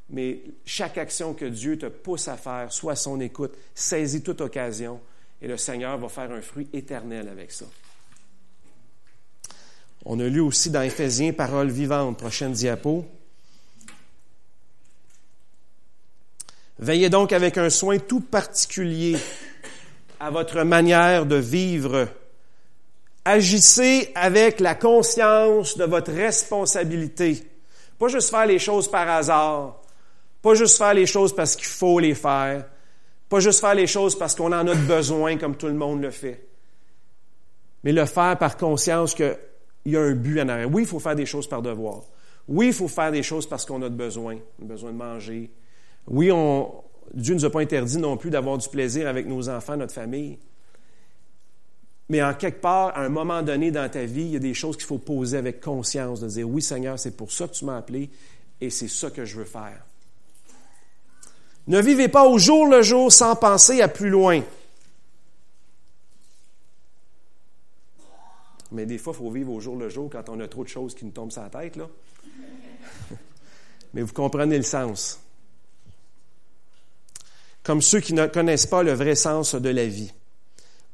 Mais 0.10 0.42
chaque 0.66 0.98
action 0.98 1.34
que 1.34 1.46
Dieu 1.46 1.78
te 1.78 1.88
pousse 1.88 2.28
à 2.28 2.38
faire, 2.38 2.72
soit 2.72 2.94
à 2.94 2.96
son 2.96 3.20
écoute, 3.20 3.54
saisis 3.74 4.22
toute 4.22 4.42
occasion 4.42 5.00
et 5.42 5.48
le 5.48 5.58
Seigneur 5.58 5.98
va 5.98 6.10
faire 6.10 6.32
un 6.32 6.42
fruit 6.42 6.68
éternel 6.74 7.28
avec 7.28 7.52
ça. 7.52 7.66
On 10.06 10.20
a 10.20 10.28
lu 10.28 10.40
aussi 10.40 10.70
dans 10.70 10.82
Éphésiens, 10.82 11.34
parole 11.34 11.70
vivante, 11.70 12.18
prochaine 12.18 12.54
diapo. 12.54 13.06
Veillez 16.78 17.10
donc 17.10 17.32
avec 17.32 17.58
un 17.58 17.70
soin 17.70 17.98
tout 17.98 18.22
particulier 18.22 19.18
à 20.20 20.30
votre 20.30 20.64
manière 20.64 21.26
de 21.26 21.38
vivre. 21.38 22.08
Agissez 23.28 24.12
avec 24.14 24.60
la 24.60 24.76
conscience 24.76 25.78
de 25.78 25.84
votre 25.84 26.12
responsabilité. 26.12 27.44
Pas 27.98 28.08
juste 28.08 28.30
faire 28.30 28.46
les 28.46 28.60
choses 28.60 28.90
par 28.90 29.10
hasard. 29.10 29.82
Pas 30.44 30.54
juste 30.54 30.78
faire 30.78 30.94
les 30.94 31.08
choses 31.08 31.34
parce 31.34 31.56
qu'il 31.56 31.66
faut 31.66 32.00
les 32.00 32.14
faire. 32.14 32.66
Pas 33.28 33.40
juste 33.40 33.62
faire 33.62 33.74
les 33.74 33.88
choses 33.88 34.16
parce 34.16 34.36
qu'on 34.36 34.54
en 34.54 34.68
a 34.68 34.76
besoin 34.76 35.38
comme 35.38 35.56
tout 35.56 35.66
le 35.66 35.74
monde 35.74 36.04
le 36.04 36.12
fait. 36.12 36.48
Mais 37.84 37.92
le 37.92 38.06
faire 38.06 38.38
par 38.38 38.58
conscience 38.58 39.16
qu'il 39.16 39.36
y 39.86 39.98
a 39.98 40.02
un 40.02 40.14
but 40.14 40.40
en 40.42 40.50
arrière. 40.50 40.70
Oui, 40.72 40.84
il 40.84 40.88
faut 40.88 41.00
faire 41.00 41.16
des 41.16 41.26
choses 41.26 41.48
par 41.48 41.64
devoir. 41.64 42.04
Oui, 42.48 42.68
il 42.68 42.74
faut 42.74 42.88
faire 42.88 43.12
des 43.12 43.24
choses 43.24 43.48
parce 43.48 43.66
qu'on 43.66 43.82
a 43.82 43.90
besoin. 43.90 44.38
On 44.60 44.66
a 44.66 44.68
besoin 44.68 44.92
de 44.92 44.98
manger. 44.98 45.50
Oui, 46.08 46.32
on, 46.32 46.72
Dieu 47.14 47.34
ne 47.34 47.40
nous 47.40 47.46
a 47.46 47.50
pas 47.50 47.62
interdit 47.62 47.98
non 47.98 48.18
plus 48.18 48.30
d'avoir 48.30 48.58
du 48.58 48.70
plaisir 48.70 49.08
avec 49.08 49.26
nos 49.26 49.50
enfants, 49.50 49.78
notre 49.78 49.94
famille. 49.94 50.38
Mais 52.10 52.22
en 52.22 52.34
quelque 52.34 52.62
part, 52.62 52.96
à 52.96 53.02
un 53.02 53.10
moment 53.10 53.42
donné 53.42 53.72
dans 53.72 53.90
ta 53.90 54.06
vie, 54.06 54.22
il 54.22 54.32
y 54.32 54.36
a 54.36 54.40
des 54.40 54.54
choses 54.54 54.78
qu'il 54.78 54.86
faut 54.86 55.00
poser 55.00 55.38
avec 55.38 55.60
conscience, 55.60 56.20
de 56.20 56.28
dire, 56.28 56.48
oui 56.48 56.62
Seigneur, 56.62 57.00
c'est 57.00 57.18
pour 57.18 57.32
ça 57.32 57.48
que 57.48 57.54
tu 57.54 57.66
m'as 57.66 57.78
appelé 57.78 58.10
et 58.62 58.70
c'est 58.70 58.88
ça 58.88 59.10
que 59.10 59.26
je 59.26 59.38
veux 59.38 59.46
faire. 59.46 59.84
Ne 61.68 61.82
vivez 61.82 62.08
pas 62.08 62.28
au 62.28 62.38
jour 62.38 62.68
le 62.68 62.84
jour 62.84 63.12
sans 63.12 63.36
penser 63.36 63.82
à 63.82 63.88
plus 63.88 64.10
loin. 64.10 64.42
Mais 68.72 68.86
des 68.86 69.00
fois, 69.00 69.14
il 69.14 69.18
faut 69.18 69.32
vivre 69.32 69.52
au 69.52 69.60
jour 69.60 69.76
le 69.76 69.90
jour 69.90 70.10
quand 70.12 70.30
on 70.30 70.40
a 70.40 70.48
trop 70.48 70.64
de 70.64 70.70
choses 70.70 70.94
qui 70.94 71.06
nous 71.06 71.12
tombent 71.12 71.32
sur 71.32 71.42
la 71.42 71.50
tête. 71.50 71.76
Là. 71.76 71.88
Mais 73.94 74.02
vous 74.02 74.14
comprenez 74.14 74.58
le 74.58 74.64
sens 74.64 75.20
comme 77.66 77.82
ceux 77.82 78.00
qui 78.00 78.14
ne 78.14 78.28
connaissent 78.28 78.68
pas 78.68 78.84
le 78.84 78.94
vrai 78.94 79.16
sens 79.16 79.56
de 79.56 79.70
la 79.70 79.88
vie. 79.88 80.14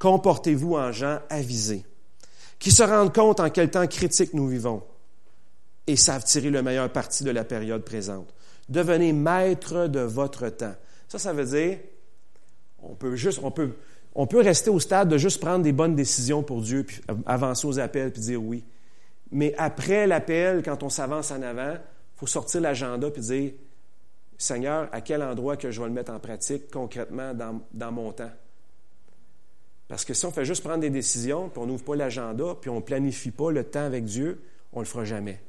Comportez-vous 0.01 0.77
en 0.77 0.91
gens 0.91 1.19
avisés, 1.29 1.85
qui 2.57 2.71
se 2.71 2.81
rendent 2.81 3.13
compte 3.13 3.39
en 3.39 3.51
quel 3.51 3.69
temps 3.69 3.85
critique 3.85 4.33
nous 4.33 4.47
vivons 4.47 4.81
et 5.85 5.95
savent 5.95 6.23
tirer 6.23 6.49
le 6.49 6.63
meilleur 6.63 6.91
parti 6.91 7.23
de 7.23 7.29
la 7.29 7.43
période 7.43 7.83
présente. 7.83 8.33
Devenez 8.67 9.13
maître 9.13 9.85
de 9.85 9.99
votre 9.99 10.49
temps. 10.49 10.73
Ça, 11.07 11.19
ça 11.19 11.33
veut 11.33 11.45
dire, 11.45 11.77
on 12.81 12.95
peut 12.95 13.15
juste, 13.15 13.41
on 13.43 13.51
peut, 13.51 14.39
rester 14.39 14.71
au 14.71 14.79
stade 14.79 15.07
de 15.07 15.19
juste 15.19 15.39
prendre 15.39 15.61
des 15.61 15.71
bonnes 15.71 15.95
décisions 15.95 16.41
pour 16.41 16.63
Dieu, 16.63 16.83
puis 16.83 16.99
avancer 17.27 17.67
aux 17.67 17.77
appels, 17.77 18.11
puis 18.11 18.23
dire 18.23 18.41
oui. 18.41 18.63
Mais 19.29 19.53
après 19.59 20.07
l'appel, 20.07 20.63
quand 20.63 20.81
on 20.81 20.89
s'avance 20.89 21.29
en 21.29 21.43
avant, 21.43 21.73
il 21.73 22.17
faut 22.17 22.25
sortir 22.25 22.61
l'agenda 22.61 23.11
puis 23.11 23.21
dire 23.21 23.51
Seigneur, 24.35 24.89
à 24.91 25.01
quel 25.01 25.21
endroit 25.21 25.57
que 25.57 25.69
je 25.69 25.79
vais 25.79 25.87
le 25.87 25.93
mettre 25.93 26.11
en 26.11 26.19
pratique 26.19 26.71
concrètement 26.71 27.35
dans, 27.35 27.91
mon 27.91 28.11
temps? 28.11 28.31
Parce 29.91 30.05
que 30.05 30.13
si 30.13 30.25
on 30.25 30.31
fait 30.31 30.45
juste 30.45 30.63
prendre 30.63 30.79
des 30.79 30.89
décisions, 30.89 31.49
puis 31.49 31.61
on 31.61 31.65
n'ouvre 31.65 31.83
pas 31.83 31.97
l'agenda, 31.97 32.55
puis 32.61 32.69
on 32.69 32.75
ne 32.75 32.79
planifie 32.79 33.29
pas 33.29 33.51
le 33.51 33.65
temps 33.65 33.83
avec 33.83 34.05
Dieu, 34.05 34.41
on 34.71 34.79
ne 34.79 34.85
le 34.85 34.89
fera 34.89 35.03
jamais. 35.03 35.41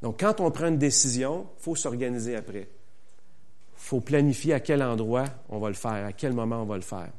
Donc, 0.00 0.20
quand 0.20 0.40
on 0.40 0.52
prend 0.52 0.68
une 0.68 0.78
décision, 0.78 1.48
il 1.58 1.62
faut 1.64 1.74
s'organiser 1.74 2.36
après. 2.36 2.68
Il 2.68 2.68
faut 3.74 4.00
planifier 4.00 4.52
à 4.52 4.60
quel 4.60 4.80
endroit 4.80 5.24
on 5.48 5.58
va 5.58 5.70
le 5.70 5.74
faire, 5.74 6.06
à 6.06 6.12
quel 6.12 6.34
moment 6.34 6.62
on 6.62 6.66
va 6.66 6.76
le 6.76 6.82
faire. 6.82 7.10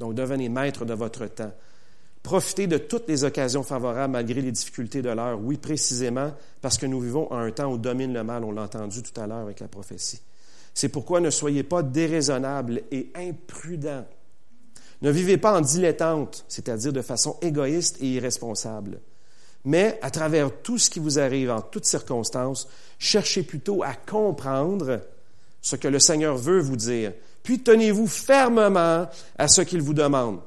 Donc, 0.00 0.14
devenez 0.14 0.48
maître 0.48 0.84
de 0.84 0.94
votre 0.94 1.24
temps. 1.26 1.52
Profitez 2.24 2.66
de 2.66 2.78
toutes 2.78 3.06
les 3.06 3.22
occasions 3.22 3.62
favorables 3.62 4.14
malgré 4.14 4.42
les 4.42 4.50
difficultés 4.50 5.02
de 5.02 5.10
l'heure. 5.10 5.40
Oui, 5.40 5.56
précisément 5.56 6.32
parce 6.60 6.78
que 6.78 6.86
nous 6.86 6.98
vivons 6.98 7.30
à 7.30 7.36
un 7.36 7.52
temps 7.52 7.72
où 7.72 7.78
domine 7.78 8.12
le 8.12 8.24
mal. 8.24 8.42
On 8.42 8.50
l'a 8.50 8.62
entendu 8.62 9.04
tout 9.04 9.20
à 9.20 9.28
l'heure 9.28 9.38
avec 9.38 9.60
la 9.60 9.68
prophétie. 9.68 10.20
C'est 10.74 10.88
pourquoi 10.88 11.20
ne 11.20 11.30
soyez 11.30 11.62
pas 11.62 11.84
déraisonnables 11.84 12.82
et 12.90 13.12
imprudents. 13.14 14.04
Ne 15.02 15.10
vivez 15.10 15.38
pas 15.38 15.56
en 15.56 15.60
dilettante, 15.60 16.44
c'est-à-dire 16.48 16.92
de 16.92 17.02
façon 17.02 17.36
égoïste 17.40 17.96
et 18.00 18.06
irresponsable. 18.06 19.00
Mais 19.64 19.98
à 20.02 20.10
travers 20.10 20.50
tout 20.62 20.78
ce 20.78 20.90
qui 20.90 21.00
vous 21.00 21.18
arrive 21.18 21.50
en 21.50 21.60
toutes 21.60 21.84
circonstances, 21.84 22.68
cherchez 22.98 23.42
plutôt 23.42 23.82
à 23.82 23.94
comprendre 23.94 25.00
ce 25.60 25.76
que 25.76 25.88
le 25.88 25.98
Seigneur 25.98 26.36
veut 26.36 26.60
vous 26.60 26.76
dire. 26.76 27.12
Puis 27.42 27.62
tenez-vous 27.62 28.06
fermement 28.06 29.08
à 29.38 29.48
ce 29.48 29.62
qu'il 29.62 29.82
vous 29.82 29.94
demande 29.94 30.40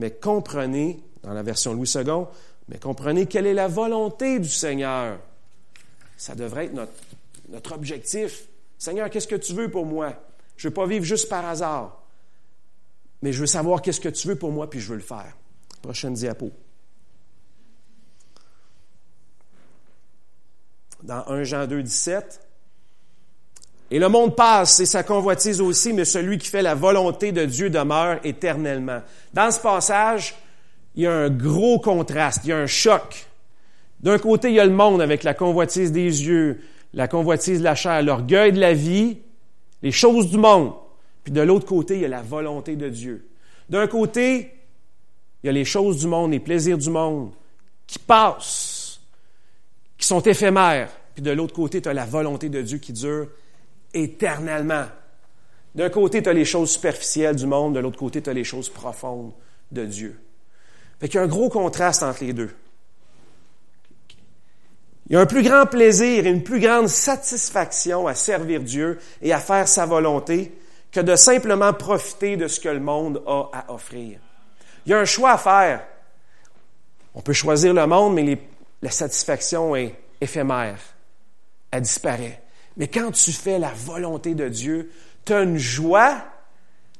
mais 0.00 0.12
comprenez, 0.12 0.98
dans 1.22 1.34
la 1.34 1.42
version 1.42 1.74
Louis 1.74 1.90
II, 1.94 2.24
mais 2.68 2.78
comprenez 2.78 3.26
quelle 3.26 3.46
est 3.46 3.54
la 3.54 3.68
volonté 3.68 4.38
du 4.38 4.48
Seigneur. 4.48 5.18
Ça 6.16 6.34
devrait 6.34 6.66
être 6.66 6.88
notre, 7.50 7.72
objectif. 7.72 8.44
Seigneur, 8.78 9.10
qu'est-ce 9.10 9.28
que 9.28 9.36
tu 9.36 9.52
veux 9.52 9.70
pour 9.70 9.84
moi? 9.84 10.14
Je 10.56 10.66
ne 10.66 10.70
veux 10.70 10.74
pas 10.74 10.86
vivre 10.86 11.04
juste 11.04 11.28
par 11.28 11.44
hasard, 11.46 11.99
mais 13.22 13.32
je 13.32 13.40
veux 13.40 13.46
savoir 13.46 13.82
qu'est-ce 13.82 14.00
que 14.00 14.08
tu 14.08 14.28
veux 14.28 14.36
pour 14.36 14.52
moi, 14.52 14.68
puis 14.68 14.80
je 14.80 14.88
veux 14.88 14.96
le 14.96 15.02
faire. 15.02 15.36
Prochaine 15.82 16.14
diapo. 16.14 16.50
Dans 21.02 21.26
1 21.28 21.44
Jean 21.44 21.66
2, 21.66 21.82
17, 21.82 22.40
et 23.90 23.98
le 23.98 24.08
monde 24.08 24.36
passe 24.36 24.78
et 24.80 24.86
sa 24.86 25.02
convoitise 25.02 25.60
aussi, 25.60 25.92
mais 25.92 26.04
celui 26.04 26.38
qui 26.38 26.48
fait 26.48 26.62
la 26.62 26.74
volonté 26.74 27.32
de 27.32 27.44
Dieu 27.44 27.70
demeure 27.70 28.20
éternellement. 28.22 29.02
Dans 29.34 29.50
ce 29.50 29.58
passage, 29.58 30.36
il 30.94 31.02
y 31.02 31.06
a 31.06 31.12
un 31.12 31.30
gros 31.30 31.80
contraste, 31.80 32.42
il 32.44 32.50
y 32.50 32.52
a 32.52 32.58
un 32.58 32.66
choc. 32.66 33.26
D'un 34.00 34.18
côté, 34.18 34.48
il 34.48 34.54
y 34.54 34.60
a 34.60 34.64
le 34.64 34.72
monde 34.72 35.02
avec 35.02 35.24
la 35.24 35.34
convoitise 35.34 35.90
des 35.90 36.04
yeux, 36.04 36.60
la 36.94 37.08
convoitise 37.08 37.58
de 37.58 37.64
la 37.64 37.74
chair, 37.74 38.02
l'orgueil 38.02 38.52
de 38.52 38.60
la 38.60 38.74
vie, 38.74 39.18
les 39.82 39.92
choses 39.92 40.30
du 40.30 40.38
monde. 40.38 40.72
De 41.30 41.40
l'autre 41.40 41.64
côté, 41.64 41.94
il 41.94 42.00
y 42.00 42.04
a 42.04 42.08
la 42.08 42.22
volonté 42.22 42.74
de 42.74 42.88
Dieu. 42.88 43.24
D'un 43.68 43.86
côté, 43.86 44.52
il 45.42 45.46
y 45.46 45.48
a 45.48 45.52
les 45.52 45.64
choses 45.64 45.98
du 45.98 46.08
monde, 46.08 46.32
les 46.32 46.40
plaisirs 46.40 46.76
du 46.76 46.90
monde 46.90 47.30
qui 47.86 48.00
passent, 48.00 49.00
qui 49.96 50.08
sont 50.08 50.20
éphémères. 50.20 50.90
Puis 51.14 51.22
de 51.22 51.30
l'autre 51.30 51.54
côté, 51.54 51.80
tu 51.80 51.88
as 51.88 51.94
la 51.94 52.04
volonté 52.04 52.48
de 52.48 52.60
Dieu 52.60 52.78
qui 52.78 52.92
dure 52.92 53.28
éternellement. 53.94 54.86
D'un 55.76 55.88
côté, 55.88 56.20
tu 56.20 56.28
as 56.28 56.32
les 56.32 56.44
choses 56.44 56.72
superficielles 56.72 57.36
du 57.36 57.46
monde, 57.46 57.76
de 57.76 57.78
l'autre 57.80 57.98
côté, 57.98 58.20
tu 58.20 58.28
as 58.28 58.34
les 58.34 58.42
choses 58.42 58.68
profondes 58.68 59.32
de 59.70 59.84
Dieu. 59.84 60.18
Fait 60.98 61.06
qu'il 61.08 61.14
y 61.14 61.18
a 61.20 61.22
un 61.22 61.28
gros 61.28 61.48
contraste 61.48 62.02
entre 62.02 62.24
les 62.24 62.32
deux. 62.32 62.50
Il 65.08 65.12
y 65.12 65.16
a 65.16 65.20
un 65.20 65.26
plus 65.26 65.44
grand 65.44 65.66
plaisir 65.66 66.26
et 66.26 66.28
une 66.28 66.42
plus 66.42 66.58
grande 66.58 66.88
satisfaction 66.88 68.08
à 68.08 68.16
servir 68.16 68.62
Dieu 68.62 68.98
et 69.22 69.32
à 69.32 69.38
faire 69.38 69.68
sa 69.68 69.86
volonté 69.86 70.52
que 70.92 71.00
de 71.00 71.16
simplement 71.16 71.72
profiter 71.72 72.36
de 72.36 72.48
ce 72.48 72.60
que 72.60 72.68
le 72.68 72.80
monde 72.80 73.22
a 73.26 73.50
à 73.52 73.72
offrir. 73.72 74.18
Il 74.84 74.90
y 74.90 74.94
a 74.94 74.98
un 74.98 75.04
choix 75.04 75.32
à 75.32 75.38
faire. 75.38 75.86
On 77.14 77.20
peut 77.20 77.32
choisir 77.32 77.74
le 77.74 77.86
monde, 77.86 78.14
mais 78.14 78.38
la 78.82 78.90
satisfaction 78.90 79.76
est 79.76 79.94
éphémère. 80.20 80.78
Elle 81.70 81.82
disparaît. 81.82 82.42
Mais 82.76 82.88
quand 82.88 83.10
tu 83.12 83.32
fais 83.32 83.58
la 83.58 83.72
volonté 83.72 84.34
de 84.34 84.48
Dieu, 84.48 84.90
tu 85.24 85.32
as 85.32 85.42
une 85.42 85.58
joie, 85.58 86.24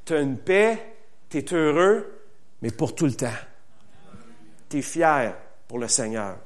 tu 0.04 0.14
as 0.14 0.20
une 0.20 0.37
paix, 0.37 0.94
tu 1.28 1.38
es 1.38 1.54
heureux, 1.54 2.20
mais 2.62 2.70
pour 2.70 2.94
tout 2.94 3.06
le 3.06 3.14
temps. 3.14 3.28
Tu 4.68 4.78
es 4.78 4.82
fier 4.82 5.35
pour 5.66 5.78
le 5.78 5.88
Seigneur. 5.88 6.37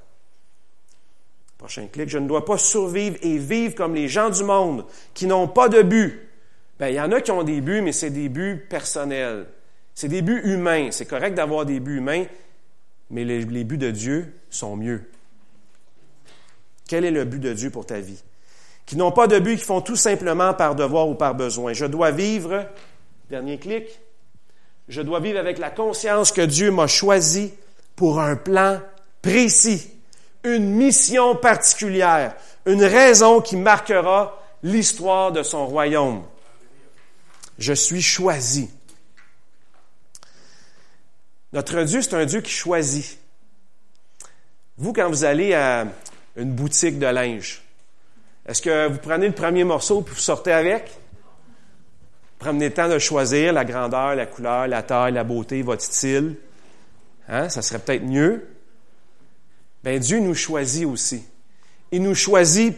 Prochain 1.59 1.87
clic. 1.87 2.09
Je 2.09 2.19
ne 2.19 2.29
dois 2.29 2.45
pas 2.45 2.59
survivre 2.59 3.17
et 3.23 3.39
vivre 3.39 3.75
comme 3.75 3.95
les 3.95 4.09
gens 4.09 4.31
du 4.31 4.45
monde 4.45 4.85
qui 5.15 5.27
n'ont 5.27 5.49
pas 5.49 5.69
de 5.69 5.83
but. 5.83 6.24
Ben, 6.79 6.89
il 6.89 6.95
y 6.95 7.01
en 7.01 7.13
a 7.13 7.21
qui 7.21 7.31
ont 7.31 7.43
des 7.43 7.61
buts, 7.61 7.81
mais 7.83 7.93
c'est 7.93 8.11
des 8.11 8.29
buts 8.29 8.67
personnels. 8.69 9.47
C'est 9.95 10.09
des 10.09 10.23
buts 10.23 10.41
humains. 10.45 10.89
C'est 10.91 11.07
correct 11.07 11.35
d'avoir 11.35 11.65
des 11.65 11.81
buts 11.81 11.99
humains, 11.99 12.25
mais 13.11 13.25
les, 13.25 13.45
les 13.45 13.65
buts 13.65 13.79
de 13.79 13.91
Dieu 13.91 14.33
sont 14.51 14.77
mieux. 14.77 15.09
Quel 16.89 17.05
est 17.05 17.11
le 17.11 17.25
but 17.25 17.39
de 17.39 17.53
Dieu 17.53 17.71
pour 17.71 17.87
ta 17.87 18.01
vie? 18.01 18.23
Qui 18.87 18.97
n'ont 18.97 19.13
pas 19.13 19.27
de 19.27 19.39
but, 19.39 19.57
qui 19.57 19.65
font 19.65 19.81
tout 19.81 19.97
simplement 19.97 20.53
par 20.53 20.75
devoir 20.75 21.09
ou 21.09 21.15
par 21.15 21.35
besoin. 21.35 21.73
Je 21.73 21.87
dois 21.87 22.11
vivre, 22.11 22.67
dernier 23.31 23.59
clic, 23.59 23.87
je 24.89 25.01
dois 25.01 25.21
vivre 25.21 25.39
avec 25.39 25.59
la 25.59 25.71
conscience 25.71 26.33
que 26.33 26.43
Dieu 26.43 26.71
m'a 26.71 26.87
choisi 26.87 27.55
pour 27.97 28.21
un 28.21 28.37
plan 28.37 28.81
précis, 29.23 29.91
une 30.43 30.71
mission 30.71 31.37
particulière, 31.37 32.35
une 32.67 32.85
raison 32.85 33.41
qui 33.41 33.57
marquera 33.57 34.39
l'histoire 34.63 35.33
de 35.33 35.43
son 35.43 35.67
royaume. 35.67 36.23
Je 37.59 37.73
suis 37.73 38.03
choisi. 38.03 38.71
Notre 41.53 41.83
Dieu, 41.85 42.03
c'est 42.03 42.15
un 42.15 42.25
Dieu 42.25 42.41
qui 42.41 42.51
choisit. 42.51 43.19
Vous, 44.77 44.93
quand 44.93 45.09
vous 45.09 45.25
allez 45.25 45.55
à 45.55 45.87
une 46.37 46.53
boutique 46.53 46.99
de 46.99 47.07
linge, 47.07 47.63
est-ce 48.47 48.61
que 48.61 48.89
vous 48.89 48.99
prenez 48.99 49.29
le 49.29 49.35
premier 49.35 49.63
morceau 49.63 50.03
puis 50.03 50.15
vous 50.15 50.21
sortez 50.21 50.53
avec? 50.53 50.91
Prenez 52.39 52.69
le 52.69 52.75
temps 52.75 52.89
de 52.89 52.99
choisir 52.99 53.53
la 53.53 53.65
grandeur, 53.65 54.17
la 54.17 54.27
couleur, 54.27 54.67
la 54.67 54.83
taille, 54.83 55.13
la 55.13 55.25
beauté, 55.25 55.63
votre 55.63 55.83
style. 55.83 56.37
Hein? 57.29 57.49
Ça 57.49 57.63
serait 57.63 57.79
peut-être 57.79 58.05
mieux. 58.05 58.49
Ben, 59.83 59.99
Dieu 59.99 60.19
nous 60.19 60.35
choisit 60.35 60.87
aussi. 60.87 61.25
Il 61.93 62.03
nous 62.03 62.15
choisit, 62.15 62.77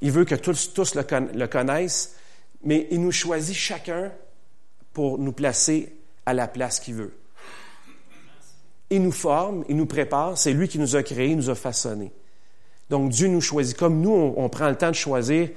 il 0.00 0.10
veut 0.10 0.24
que 0.24 0.34
tous, 0.34 0.72
tous 0.72 0.94
le 0.94 1.46
connaissent, 1.46 2.16
mais 2.62 2.88
il 2.90 3.00
nous 3.00 3.12
choisit 3.12 3.54
chacun 3.54 4.12
pour 4.92 5.18
nous 5.18 5.32
placer 5.32 5.92
à 6.24 6.34
la 6.34 6.48
place 6.48 6.80
qu'il 6.80 6.94
veut. 6.94 7.14
Il 8.90 9.02
nous 9.02 9.12
forme, 9.12 9.64
il 9.68 9.76
nous 9.76 9.86
prépare, 9.86 10.38
c'est 10.38 10.52
lui 10.52 10.68
qui 10.68 10.78
nous 10.78 10.96
a 10.96 11.02
créés, 11.02 11.30
il 11.30 11.36
nous 11.36 11.50
a 11.50 11.54
façonnés. 11.54 12.12
Donc 12.88 13.10
Dieu 13.10 13.28
nous 13.28 13.40
choisit. 13.40 13.76
Comme 13.76 14.00
nous, 14.00 14.12
on, 14.36 14.48
prend 14.48 14.68
le 14.68 14.76
temps 14.76 14.90
de 14.90 14.94
choisir 14.94 15.50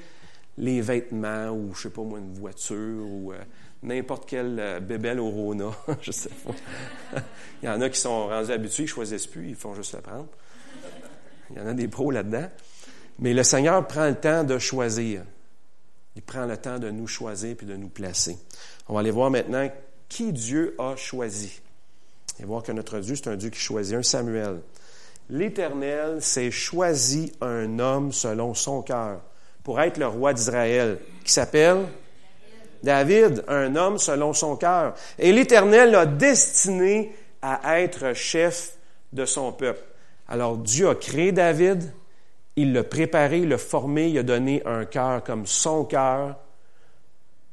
les 0.57 0.81
vêtements 0.81 1.49
ou, 1.49 1.73
je 1.75 1.83
sais 1.83 1.89
pas 1.89 2.01
moi, 2.01 2.19
une 2.19 2.33
voiture 2.33 3.05
ou 3.07 3.31
euh, 3.31 3.37
n'importe 3.83 4.27
quel 4.27 4.57
euh, 4.59 4.79
bébel 4.79 5.19
au 5.19 5.29
Rona. 5.29 5.71
je 6.01 6.11
sais 6.11 6.29
pas. 6.43 7.21
il 7.61 7.65
y 7.67 7.69
en 7.69 7.79
a 7.81 7.89
qui 7.89 7.99
sont 7.99 8.27
rendus 8.27 8.51
habitués, 8.51 8.83
ils 8.83 8.87
choisissent 8.87 9.27
plus, 9.27 9.49
ils 9.49 9.55
font 9.55 9.75
juste 9.75 9.93
le 9.93 10.01
prendre. 10.01 10.27
Il 11.51 11.57
y 11.57 11.61
en 11.61 11.67
a 11.67 11.73
des 11.73 11.87
pros 11.87 12.11
là-dedans. 12.11 12.49
Mais 13.19 13.33
le 13.33 13.43
Seigneur 13.43 13.85
prend 13.87 14.07
le 14.07 14.15
temps 14.15 14.43
de 14.43 14.57
choisir. 14.57 15.23
Il 16.19 16.23
prend 16.23 16.45
le 16.45 16.57
temps 16.57 16.79
de 16.79 16.91
nous 16.91 17.07
choisir 17.07 17.55
puis 17.55 17.65
de 17.65 17.77
nous 17.77 17.87
placer. 17.87 18.37
On 18.89 18.93
va 18.93 18.99
aller 18.99 19.09
voir 19.09 19.31
maintenant 19.31 19.71
qui 20.09 20.33
Dieu 20.33 20.75
a 20.77 20.97
choisi. 20.97 21.61
Et 22.41 22.43
voir 22.43 22.61
que 22.61 22.73
notre 22.73 22.99
Dieu, 22.99 23.15
c'est 23.15 23.29
un 23.29 23.37
Dieu 23.37 23.49
qui 23.49 23.59
choisit. 23.61 23.95
Un 23.95 24.03
Samuel. 24.03 24.59
L'Éternel 25.29 26.21
s'est 26.21 26.51
choisi 26.51 27.31
un 27.39 27.79
homme 27.79 28.11
selon 28.11 28.53
son 28.53 28.81
cœur 28.81 29.21
pour 29.63 29.79
être 29.79 29.97
le 29.97 30.07
roi 30.07 30.33
d'Israël, 30.33 30.99
qui 31.23 31.31
s'appelle 31.31 31.85
David, 32.83 33.45
un 33.47 33.77
homme 33.77 33.97
selon 33.97 34.33
son 34.33 34.57
cœur. 34.57 34.95
Et 35.19 35.31
l'Éternel 35.31 35.91
l'a 35.91 36.05
destiné 36.05 37.15
à 37.41 37.79
être 37.79 38.11
chef 38.13 38.73
de 39.13 39.23
son 39.23 39.53
peuple. 39.53 39.85
Alors 40.27 40.57
Dieu 40.57 40.89
a 40.89 40.95
créé 40.95 41.31
David, 41.31 41.93
il 42.61 42.73
l'a 42.73 42.83
préparé, 42.83 43.39
il 43.39 43.47
l'a 43.47 43.57
formé, 43.57 44.09
il 44.09 44.17
a 44.17 44.23
donné 44.23 44.61
un 44.65 44.83
cœur 44.83 45.23
comme 45.23 45.45
son 45.45 45.85
cœur 45.85 46.37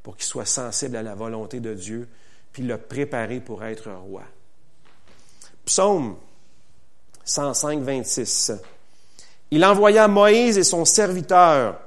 pour 0.02 0.16
qu'il 0.16 0.26
soit 0.26 0.44
sensible 0.44 0.96
à 0.96 1.02
la 1.02 1.14
volonté 1.14 1.60
de 1.60 1.74
Dieu, 1.74 2.08
puis 2.52 2.64
il 2.64 2.68
l'a 2.68 2.76
préparé 2.76 3.38
pour 3.38 3.64
être 3.64 3.88
roi. 3.92 4.24
Psaume 5.64 6.16
105, 7.24 7.82
26. 7.82 8.52
Il 9.52 9.64
envoya 9.64 10.08
Moïse 10.08 10.58
et 10.58 10.64
son 10.64 10.84
serviteur 10.84 11.80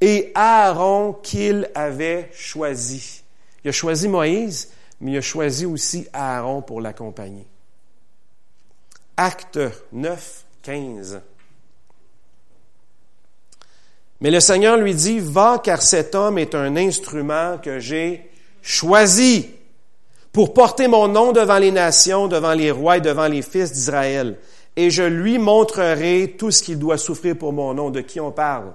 et 0.00 0.32
Aaron 0.34 1.12
qu'il 1.12 1.70
avait 1.76 2.28
choisi. 2.32 3.22
Il 3.62 3.68
a 3.68 3.72
choisi 3.72 4.08
Moïse, 4.08 4.72
mais 5.00 5.12
il 5.12 5.18
a 5.18 5.20
choisi 5.20 5.64
aussi 5.64 6.08
Aaron 6.12 6.62
pour 6.62 6.80
l'accompagner. 6.80 7.46
Acte 9.16 9.60
9, 9.92 10.44
15. 10.62 11.20
Mais 14.20 14.30
le 14.30 14.40
Seigneur 14.40 14.76
lui 14.76 14.94
dit, 14.94 15.20
Va 15.20 15.60
car 15.62 15.82
cet 15.82 16.14
homme 16.14 16.38
est 16.38 16.54
un 16.54 16.76
instrument 16.76 17.58
que 17.58 17.78
j'ai 17.78 18.30
choisi 18.62 19.50
pour 20.32 20.52
porter 20.52 20.88
mon 20.88 21.08
nom 21.08 21.32
devant 21.32 21.58
les 21.58 21.70
nations, 21.70 22.26
devant 22.28 22.54
les 22.54 22.70
rois 22.70 22.98
et 22.98 23.00
devant 23.00 23.28
les 23.28 23.42
fils 23.42 23.72
d'Israël 23.72 24.36
et 24.78 24.92
je 24.92 25.02
lui 25.02 25.38
montrerai 25.38 26.36
tout 26.38 26.52
ce 26.52 26.62
qu'il 26.62 26.78
doit 26.78 26.98
souffrir 26.98 27.36
pour 27.36 27.52
mon 27.52 27.74
nom. 27.74 27.90
De 27.90 28.00
qui 28.00 28.20
on 28.20 28.30
parle? 28.30 28.72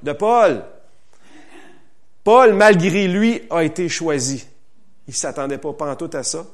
De 0.00 0.12
Paul. 0.12 0.62
Paul, 2.22 2.52
malgré 2.52 3.08
lui, 3.08 3.42
a 3.50 3.64
été 3.64 3.88
choisi. 3.88 4.46
Il 5.08 5.10
ne 5.10 5.16
s'attendait 5.16 5.58
pas 5.58 5.72
pantoute 5.72 6.14
à 6.14 6.22
ça, 6.22 6.46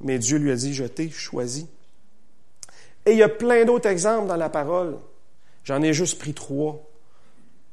mais 0.00 0.20
Dieu 0.20 0.38
lui 0.38 0.52
a 0.52 0.54
dit, 0.54 0.72
je 0.72 0.84
t'ai 0.84 1.10
choisi. 1.10 1.66
Et 3.06 3.10
il 3.10 3.18
y 3.18 3.24
a 3.24 3.28
plein 3.28 3.64
d'autres 3.64 3.88
exemples 3.88 4.28
dans 4.28 4.36
la 4.36 4.50
parole. 4.50 4.96
J'en 5.64 5.82
ai 5.82 5.92
juste 5.92 6.20
pris 6.20 6.32
trois. 6.32 6.88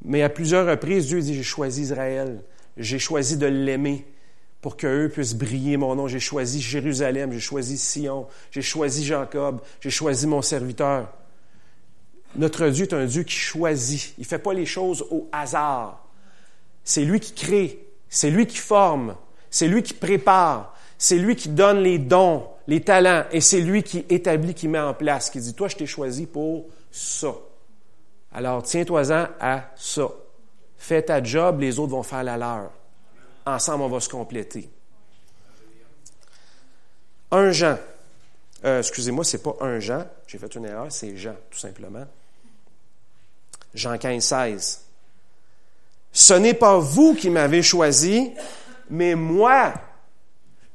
Mais 0.03 0.21
à 0.23 0.29
plusieurs 0.29 0.67
reprises, 0.67 1.07
Dieu 1.07 1.21
dit, 1.21 1.33
j'ai 1.33 1.43
choisi 1.43 1.81
Israël. 1.83 2.41
J'ai 2.77 2.99
choisi 2.99 3.37
de 3.37 3.47
l'aimer 3.47 4.05
pour 4.61 4.77
qu'eux 4.77 5.09
puissent 5.09 5.35
briller 5.35 5.77
mon 5.77 5.95
nom. 5.95 6.07
J'ai 6.07 6.19
choisi 6.19 6.61
Jérusalem, 6.61 7.31
j'ai 7.31 7.39
choisi 7.39 7.77
Sion, 7.77 8.27
j'ai 8.51 8.61
choisi 8.61 9.05
Jacob, 9.05 9.61
j'ai 9.81 9.89
choisi 9.89 10.27
mon 10.27 10.41
serviteur. 10.41 11.11
Notre 12.35 12.67
Dieu 12.69 12.85
est 12.85 12.93
un 12.93 13.05
Dieu 13.05 13.23
qui 13.23 13.35
choisit. 13.35 14.13
Il 14.17 14.21
ne 14.21 14.25
fait 14.27 14.39
pas 14.39 14.53
les 14.53 14.65
choses 14.65 15.05
au 15.09 15.27
hasard. 15.31 16.05
C'est 16.83 17.03
lui 17.03 17.19
qui 17.19 17.33
crée, 17.33 17.79
c'est 18.09 18.29
lui 18.29 18.45
qui 18.45 18.57
forme, 18.57 19.15
c'est 19.49 19.67
lui 19.67 19.83
qui 19.83 19.93
prépare, 19.93 20.75
c'est 20.97 21.17
lui 21.17 21.35
qui 21.35 21.49
donne 21.49 21.79
les 21.79 21.99
dons, 21.99 22.47
les 22.67 22.81
talents, 22.81 23.25
et 23.31 23.41
c'est 23.41 23.61
lui 23.61 23.83
qui 23.83 24.05
établit, 24.09 24.53
qui 24.53 24.67
met 24.67 24.79
en 24.79 24.93
place, 24.93 25.29
qui 25.29 25.39
dit, 25.39 25.53
toi, 25.53 25.67
je 25.67 25.75
t'ai 25.75 25.85
choisi 25.85 26.25
pour 26.25 26.65
ça. 26.91 27.33
Alors, 28.37 28.61
tiens-toi-en 28.61 29.29
à 29.39 29.71
ça. 29.75 30.07
Fais 30.77 31.01
ta 31.01 31.23
job, 31.23 31.59
les 31.59 31.79
autres 31.79 31.93
vont 31.93 32.03
faire 32.03 32.23
la 32.23 32.37
leur. 32.37 32.69
Ensemble, 33.47 33.85
on 33.85 33.89
va 33.89 33.99
se 33.99 34.09
compléter. 34.09 34.69
Un 37.31 37.49
Jean. 37.49 37.79
Euh, 38.63 38.77
excusez-moi, 38.77 39.23
c'est 39.23 39.41
pas 39.41 39.55
un 39.59 39.79
Jean. 39.79 40.05
J'ai 40.27 40.37
fait 40.37 40.53
une 40.53 40.65
erreur, 40.65 40.85
c'est 40.91 41.17
Jean, 41.17 41.33
tout 41.49 41.57
simplement. 41.57 42.05
Jean 43.73 43.97
15, 43.97 44.23
16. 44.23 44.81
Ce 46.11 46.33
n'est 46.35 46.53
pas 46.53 46.77
vous 46.77 47.15
qui 47.15 47.31
m'avez 47.31 47.63
choisi, 47.63 48.33
mais 48.87 49.15
moi, 49.15 49.73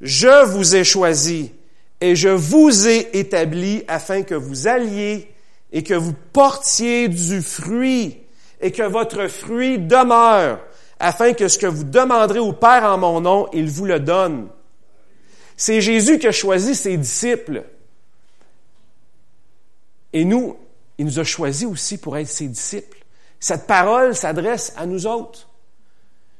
je 0.01 0.47
vous 0.47 0.75
ai 0.75 0.83
choisi 0.83 1.53
et 2.01 2.17
je 2.17 2.29
vous 2.29 2.89
ai 2.89 3.17
établi 3.17 3.85
afin 3.87 4.25
que 4.25 4.35
vous 4.35 4.67
alliez 4.67 5.32
et 5.73 5.83
que 5.83 5.95
vous 5.95 6.15
portiez 6.33 7.09
du 7.09 7.43
fruit 7.43 8.19
et 8.61 8.71
que 8.71 8.83
votre 8.83 9.27
fruit 9.27 9.79
demeure 9.79 10.61
afin 11.01 11.33
que 11.33 11.49
ce 11.49 11.59
que 11.59 11.67
vous 11.67 11.85
demanderez 11.85 12.39
au 12.39 12.53
Père 12.53 12.85
en 12.85 12.97
mon 12.97 13.21
nom, 13.21 13.49
il 13.53 13.69
vous 13.69 13.87
le 13.87 13.99
donne. 13.99 14.49
C'est 15.57 15.81
Jésus 15.81 16.19
qui 16.19 16.29
a 16.29 16.33
choisi 16.33 16.77
ses 16.77 16.97
disciples. 16.97 17.65
Et 20.13 20.25
nous, 20.25 20.57
il 20.99 21.07
nous 21.07 21.19
a 21.19 21.25
choisis 21.25 21.67
aussi 21.67 21.99
pour 21.99 22.17
être 22.17 22.29
ses 22.29 22.47
disciples. 22.47 22.99
Cette 23.41 23.67
parole 23.67 24.15
s'adresse 24.15 24.73
à 24.77 24.87
nous 24.87 25.07
autres. 25.07 25.49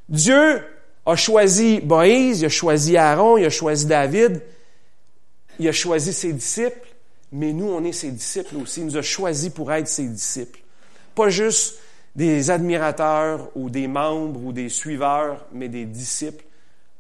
Dieu 0.09 0.63
a 1.05 1.17
choisi 1.17 1.81
Moïse, 1.85 2.43
il 2.43 2.47
a 2.47 2.49
choisi 2.49 2.97
Aaron, 2.97 3.39
il 3.39 3.45
a 3.47 3.51
choisi 3.51 3.87
David, 3.87 4.41
il 5.59 5.67
a 5.67 5.73
choisi 5.73 6.13
ses 6.13 6.33
disciples, 6.33 6.92
mais 7.33 7.53
nous, 7.53 7.67
on 7.67 7.83
est 7.85 7.93
ses 7.93 8.11
disciples 8.11 8.57
aussi. 8.57 8.81
Il 8.81 8.87
nous 8.87 8.97
a 8.97 9.03
choisis 9.03 9.51
pour 9.51 9.73
être 9.73 9.89
ses 9.89 10.07
disciples. 10.07 10.61
Pas 11.15 11.31
juste 11.31 11.79
des 12.15 12.51
admirateurs 12.51 13.51
ou 13.57 13.71
des 13.71 13.89
membres 13.89 14.45
ou 14.45 14.53
des 14.53 14.69
suiveurs, 14.69 15.47
mais 15.53 15.69
des 15.69 15.87
disciples 15.87 16.45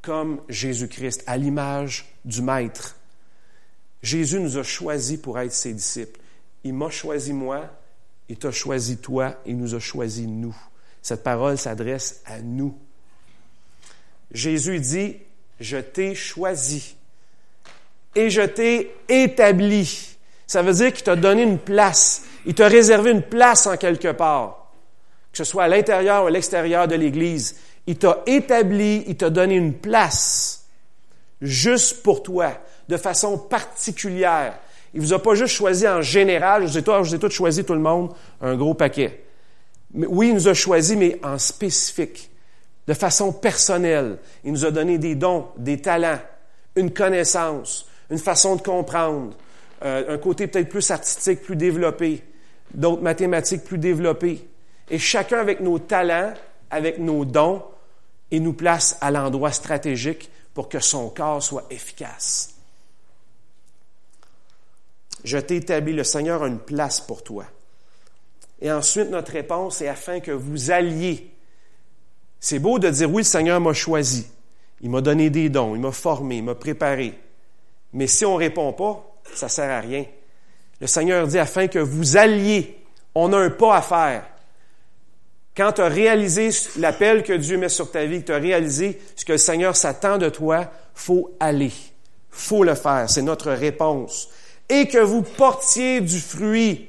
comme 0.00 0.40
Jésus-Christ, 0.48 1.22
à 1.26 1.36
l'image 1.36 2.12
du 2.24 2.42
Maître. 2.42 2.96
Jésus 4.02 4.40
nous 4.40 4.58
a 4.58 4.64
choisis 4.64 5.18
pour 5.18 5.38
être 5.38 5.52
ses 5.52 5.72
disciples. 5.72 6.18
Il 6.64 6.74
m'a 6.74 6.90
choisi 6.90 7.32
moi, 7.32 7.70
il 8.28 8.36
t'a 8.36 8.50
choisi 8.50 8.96
toi, 8.96 9.36
il 9.46 9.56
nous 9.56 9.74
a 9.74 9.78
choisi 9.78 10.26
nous. 10.26 10.56
Cette 11.02 11.22
parole 11.22 11.58
s'adresse 11.58 12.22
à 12.24 12.40
nous. 12.40 12.76
Jésus 14.32 14.80
dit, 14.80 15.16
je 15.60 15.76
t'ai 15.76 16.14
choisi 16.14 16.96
et 18.14 18.30
je 18.30 18.42
t'ai 18.42 18.94
établi. 19.08 20.11
Ça 20.52 20.60
veut 20.60 20.74
dire 20.74 20.92
qu'il 20.92 21.02
t'a 21.02 21.16
donné 21.16 21.44
une 21.44 21.56
place. 21.56 22.24
Il 22.44 22.54
t'a 22.54 22.68
réservé 22.68 23.10
une 23.10 23.22
place 23.22 23.66
en 23.66 23.78
quelque 23.78 24.12
part 24.12 24.58
que 25.32 25.38
ce 25.38 25.44
soit 25.44 25.64
à 25.64 25.68
l'intérieur 25.68 26.24
ou 26.24 26.26
à 26.26 26.30
l'extérieur 26.30 26.86
de 26.86 26.94
l'Église. 26.94 27.56
Il 27.86 27.96
t'a 27.96 28.22
établi, 28.26 29.02
il 29.06 29.16
t'a 29.16 29.30
donné 29.30 29.54
une 29.54 29.72
place 29.72 30.66
juste 31.40 32.02
pour 32.02 32.22
toi, 32.22 32.52
de 32.86 32.98
façon 32.98 33.38
particulière. 33.38 34.58
Il 34.92 35.00
vous 35.00 35.14
a 35.14 35.22
pas 35.22 35.34
juste 35.34 35.54
choisi 35.54 35.88
en 35.88 36.02
général, 36.02 36.66
je 36.66 36.72
vous 36.72 36.78
ai, 36.78 36.82
tous, 36.82 37.02
je 37.02 37.16
vous 37.16 37.26
ai 37.26 37.30
choisi 37.30 37.64
tout 37.64 37.72
le 37.72 37.80
monde, 37.80 38.12
un 38.42 38.54
gros 38.54 38.74
paquet. 38.74 39.24
Mais, 39.94 40.06
oui, 40.06 40.28
il 40.28 40.34
nous 40.34 40.48
a 40.48 40.54
choisi, 40.54 40.96
mais 40.96 41.18
en 41.24 41.38
spécifique, 41.38 42.30
de 42.86 42.92
façon 42.92 43.32
personnelle. 43.32 44.18
Il 44.44 44.52
nous 44.52 44.66
a 44.66 44.70
donné 44.70 44.98
des 44.98 45.14
dons, 45.14 45.46
des 45.56 45.80
talents, 45.80 46.20
une 46.76 46.92
connaissance, 46.92 47.88
une 48.10 48.18
façon 48.18 48.56
de 48.56 48.60
comprendre, 48.60 49.34
euh, 49.84 50.14
un 50.14 50.18
côté 50.18 50.46
peut-être 50.46 50.68
plus 50.68 50.90
artistique, 50.90 51.42
plus 51.42 51.56
développé, 51.56 52.22
d'autres 52.74 53.02
mathématiques 53.02 53.64
plus 53.64 53.78
développées. 53.78 54.46
Et 54.90 54.98
chacun 54.98 55.38
avec 55.38 55.60
nos 55.60 55.78
talents, 55.78 56.34
avec 56.70 56.98
nos 56.98 57.24
dons, 57.24 57.62
il 58.30 58.42
nous 58.42 58.52
place 58.52 58.96
à 59.00 59.10
l'endroit 59.10 59.52
stratégique 59.52 60.30
pour 60.54 60.68
que 60.68 60.80
son 60.80 61.10
corps 61.10 61.42
soit 61.42 61.66
efficace. 61.70 62.54
Je 65.24 65.38
t'ai 65.38 65.56
établi, 65.56 65.92
le 65.92 66.04
Seigneur 66.04 66.42
a 66.42 66.48
une 66.48 66.58
place 66.58 67.00
pour 67.00 67.22
toi. 67.22 67.44
Et 68.60 68.70
ensuite, 68.70 69.10
notre 69.10 69.32
réponse 69.32 69.80
est 69.82 69.88
afin 69.88 70.20
que 70.20 70.30
vous 70.30 70.70
alliez. 70.70 71.30
C'est 72.40 72.58
beau 72.58 72.78
de 72.78 72.90
dire, 72.90 73.10
oui, 73.10 73.22
le 73.22 73.26
Seigneur 73.26 73.60
m'a 73.60 73.72
choisi. 73.72 74.26
Il 74.80 74.90
m'a 74.90 75.00
donné 75.00 75.30
des 75.30 75.48
dons, 75.48 75.74
il 75.74 75.80
m'a 75.80 75.92
formé, 75.92 76.38
il 76.38 76.44
m'a 76.44 76.54
préparé. 76.54 77.18
Mais 77.92 78.06
si 78.06 78.24
on 78.24 78.34
ne 78.34 78.38
répond 78.38 78.72
pas, 78.72 79.11
ça 79.34 79.46
ne 79.46 79.50
sert 79.50 79.70
à 79.70 79.80
rien. 79.80 80.04
Le 80.80 80.86
Seigneur 80.86 81.26
dit, 81.26 81.38
afin 81.38 81.68
que 81.68 81.78
vous 81.78 82.16
alliez. 82.16 82.78
On 83.14 83.32
a 83.32 83.38
un 83.38 83.50
pas 83.50 83.76
à 83.76 83.82
faire. 83.82 84.24
Quand 85.56 85.72
tu 85.72 85.82
as 85.82 85.88
réalisé 85.88 86.48
l'appel 86.78 87.22
que 87.22 87.34
Dieu 87.34 87.58
met 87.58 87.68
sur 87.68 87.90
ta 87.90 88.06
vie, 88.06 88.22
que 88.22 88.26
tu 88.26 88.32
as 88.32 88.38
réalisé 88.38 89.00
ce 89.16 89.24
que 89.24 89.32
le 89.32 89.38
Seigneur 89.38 89.76
s'attend 89.76 90.16
de 90.16 90.30
toi, 90.30 90.70
faut 90.94 91.36
aller. 91.40 91.72
faut 92.30 92.64
le 92.64 92.74
faire. 92.74 93.08
C'est 93.08 93.22
notre 93.22 93.52
réponse. 93.52 94.30
Et 94.68 94.88
que 94.88 94.98
vous 94.98 95.22
portiez 95.22 96.00
du 96.00 96.20
fruit. 96.20 96.88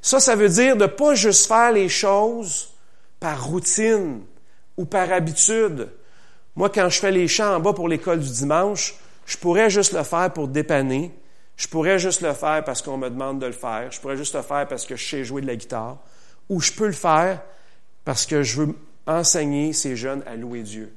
Ça, 0.00 0.18
ça 0.18 0.34
veut 0.34 0.48
dire 0.48 0.76
de 0.76 0.86
pas 0.86 1.14
juste 1.14 1.46
faire 1.46 1.70
les 1.70 1.88
choses 1.88 2.70
par 3.20 3.46
routine 3.46 4.22
ou 4.76 4.84
par 4.84 5.12
habitude. 5.12 5.88
Moi, 6.56 6.70
quand 6.70 6.88
je 6.88 6.98
fais 6.98 7.12
les 7.12 7.28
chants 7.28 7.54
en 7.54 7.60
bas 7.60 7.72
pour 7.72 7.88
l'école 7.88 8.18
du 8.18 8.30
dimanche, 8.30 8.96
je 9.26 9.36
pourrais 9.36 9.70
juste 9.70 9.92
le 9.92 10.02
faire 10.02 10.32
pour 10.32 10.48
dépanner. 10.48 11.12
Je 11.56 11.68
pourrais 11.68 11.98
juste 11.98 12.22
le 12.22 12.32
faire 12.32 12.64
parce 12.64 12.82
qu'on 12.82 12.96
me 12.96 13.08
demande 13.08 13.40
de 13.40 13.46
le 13.46 13.52
faire. 13.52 13.90
Je 13.90 14.00
pourrais 14.00 14.16
juste 14.16 14.34
le 14.34 14.42
faire 14.42 14.66
parce 14.66 14.86
que 14.86 14.96
je 14.96 15.08
sais 15.08 15.24
jouer 15.24 15.42
de 15.42 15.46
la 15.46 15.56
guitare. 15.56 15.98
Ou 16.48 16.60
je 16.60 16.72
peux 16.72 16.86
le 16.86 16.92
faire 16.92 17.42
parce 18.04 18.26
que 18.26 18.42
je 18.42 18.62
veux 18.62 18.74
enseigner 19.06 19.72
ces 19.72 19.96
jeunes 19.96 20.22
à 20.26 20.36
louer 20.36 20.62
Dieu. 20.62 20.92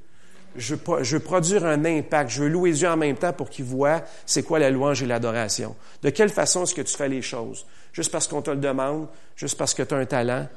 Je 0.55 0.75
veux, 0.75 1.19
produire 1.19 1.65
un 1.65 1.83
impact. 1.83 2.29
Je 2.29 2.43
veux 2.43 2.49
louer 2.49 2.71
Dieu 2.71 2.87
en 2.87 2.95
même 2.95 3.17
temps 3.17 3.33
pour 3.33 3.49
qu'ils 3.49 3.65
voient 3.65 4.01
c'est 4.25 4.43
quoi 4.43 4.57
la 4.57 4.69
louange 4.69 5.03
et 5.03 5.05
l'adoration. 5.05 5.75
De 6.01 6.09
quelle 6.09 6.29
façon 6.29 6.63
est-ce 6.63 6.73
que 6.73 6.81
tu 6.81 6.95
fais 6.95 7.09
les 7.09 7.21
choses? 7.21 7.65
Juste 7.91 8.11
parce 8.11 8.27
qu'on 8.27 8.41
te 8.41 8.51
le 8.51 8.57
demande, 8.57 9.07
juste 9.35 9.57
parce 9.57 9.73
que 9.73 9.83
tu 9.83 9.93
as 9.93 9.97
un 9.97 10.05
talent, 10.05 10.47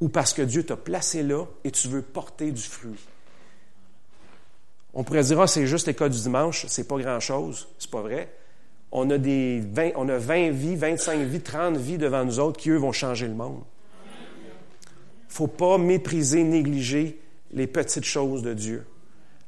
ou 0.00 0.08
parce 0.08 0.34
que 0.34 0.42
Dieu 0.42 0.64
t'a 0.64 0.76
placé 0.76 1.22
là 1.22 1.46
et 1.64 1.70
tu 1.70 1.88
veux 1.88 2.02
porter 2.02 2.50
du 2.50 2.62
fruit? 2.62 2.98
On 4.92 5.02
pourrait 5.02 5.24
dire, 5.24 5.40
ah, 5.40 5.46
c'est 5.46 5.66
juste 5.66 5.86
les 5.86 6.08
du 6.08 6.20
dimanche, 6.20 6.66
c'est 6.68 6.86
pas 6.86 6.98
grand-chose. 6.98 7.68
C'est 7.78 7.90
pas 7.90 8.02
vrai. 8.02 8.32
On 8.94 9.10
a, 9.10 9.18
des 9.18 9.60
20, 9.60 9.90
on 9.96 10.08
a 10.08 10.16
20 10.16 10.50
vies, 10.50 10.76
25 10.76 11.20
vies, 11.20 11.40
30 11.40 11.76
vies 11.76 11.98
devant 11.98 12.24
nous 12.24 12.38
autres 12.38 12.58
qui, 12.58 12.70
eux, 12.70 12.76
vont 12.76 12.92
changer 12.92 13.26
le 13.26 13.34
monde 13.34 13.62
faut 15.34 15.48
pas 15.48 15.78
mépriser, 15.78 16.44
négliger 16.44 17.20
les 17.50 17.66
petites 17.66 18.04
choses 18.04 18.42
de 18.42 18.54
Dieu. 18.54 18.86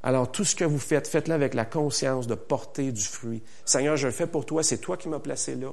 Alors, 0.02 0.32
tout 0.32 0.44
ce 0.44 0.56
que 0.56 0.64
vous 0.64 0.80
faites, 0.80 1.06
faites-le 1.06 1.32
avec 1.32 1.54
la 1.54 1.64
conscience 1.64 2.26
de 2.26 2.34
porter 2.34 2.90
du 2.90 3.04
fruit. 3.04 3.40
Seigneur, 3.64 3.96
je 3.96 4.08
le 4.08 4.12
fais 4.12 4.26
pour 4.26 4.44
toi, 4.44 4.64
c'est 4.64 4.78
toi 4.78 4.96
qui 4.96 5.08
m'as 5.08 5.20
placé 5.20 5.54
là. 5.54 5.72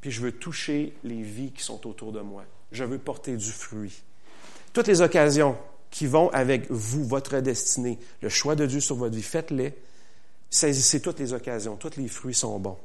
Puis 0.00 0.10
je 0.10 0.22
veux 0.22 0.32
toucher 0.32 0.94
les 1.04 1.20
vies 1.20 1.52
qui 1.52 1.62
sont 1.62 1.86
autour 1.86 2.12
de 2.12 2.20
moi. 2.20 2.44
Je 2.72 2.84
veux 2.84 2.98
porter 2.98 3.36
du 3.36 3.50
fruit. 3.50 4.02
Toutes 4.72 4.86
les 4.86 5.02
occasions 5.02 5.58
qui 5.90 6.06
vont 6.06 6.30
avec 6.30 6.70
vous, 6.70 7.04
votre 7.04 7.38
destinée, 7.40 7.98
le 8.22 8.30
choix 8.30 8.54
de 8.54 8.64
Dieu 8.64 8.80
sur 8.80 8.96
votre 8.96 9.14
vie, 9.14 9.22
faites-les. 9.22 9.74
Saisissez 10.50 11.00
toutes 11.00 11.18
les 11.18 11.32
occasions. 11.32 11.76
Tous 11.76 11.96
les 11.96 12.08
fruits 12.08 12.34
sont 12.34 12.58
bons. 12.58 12.78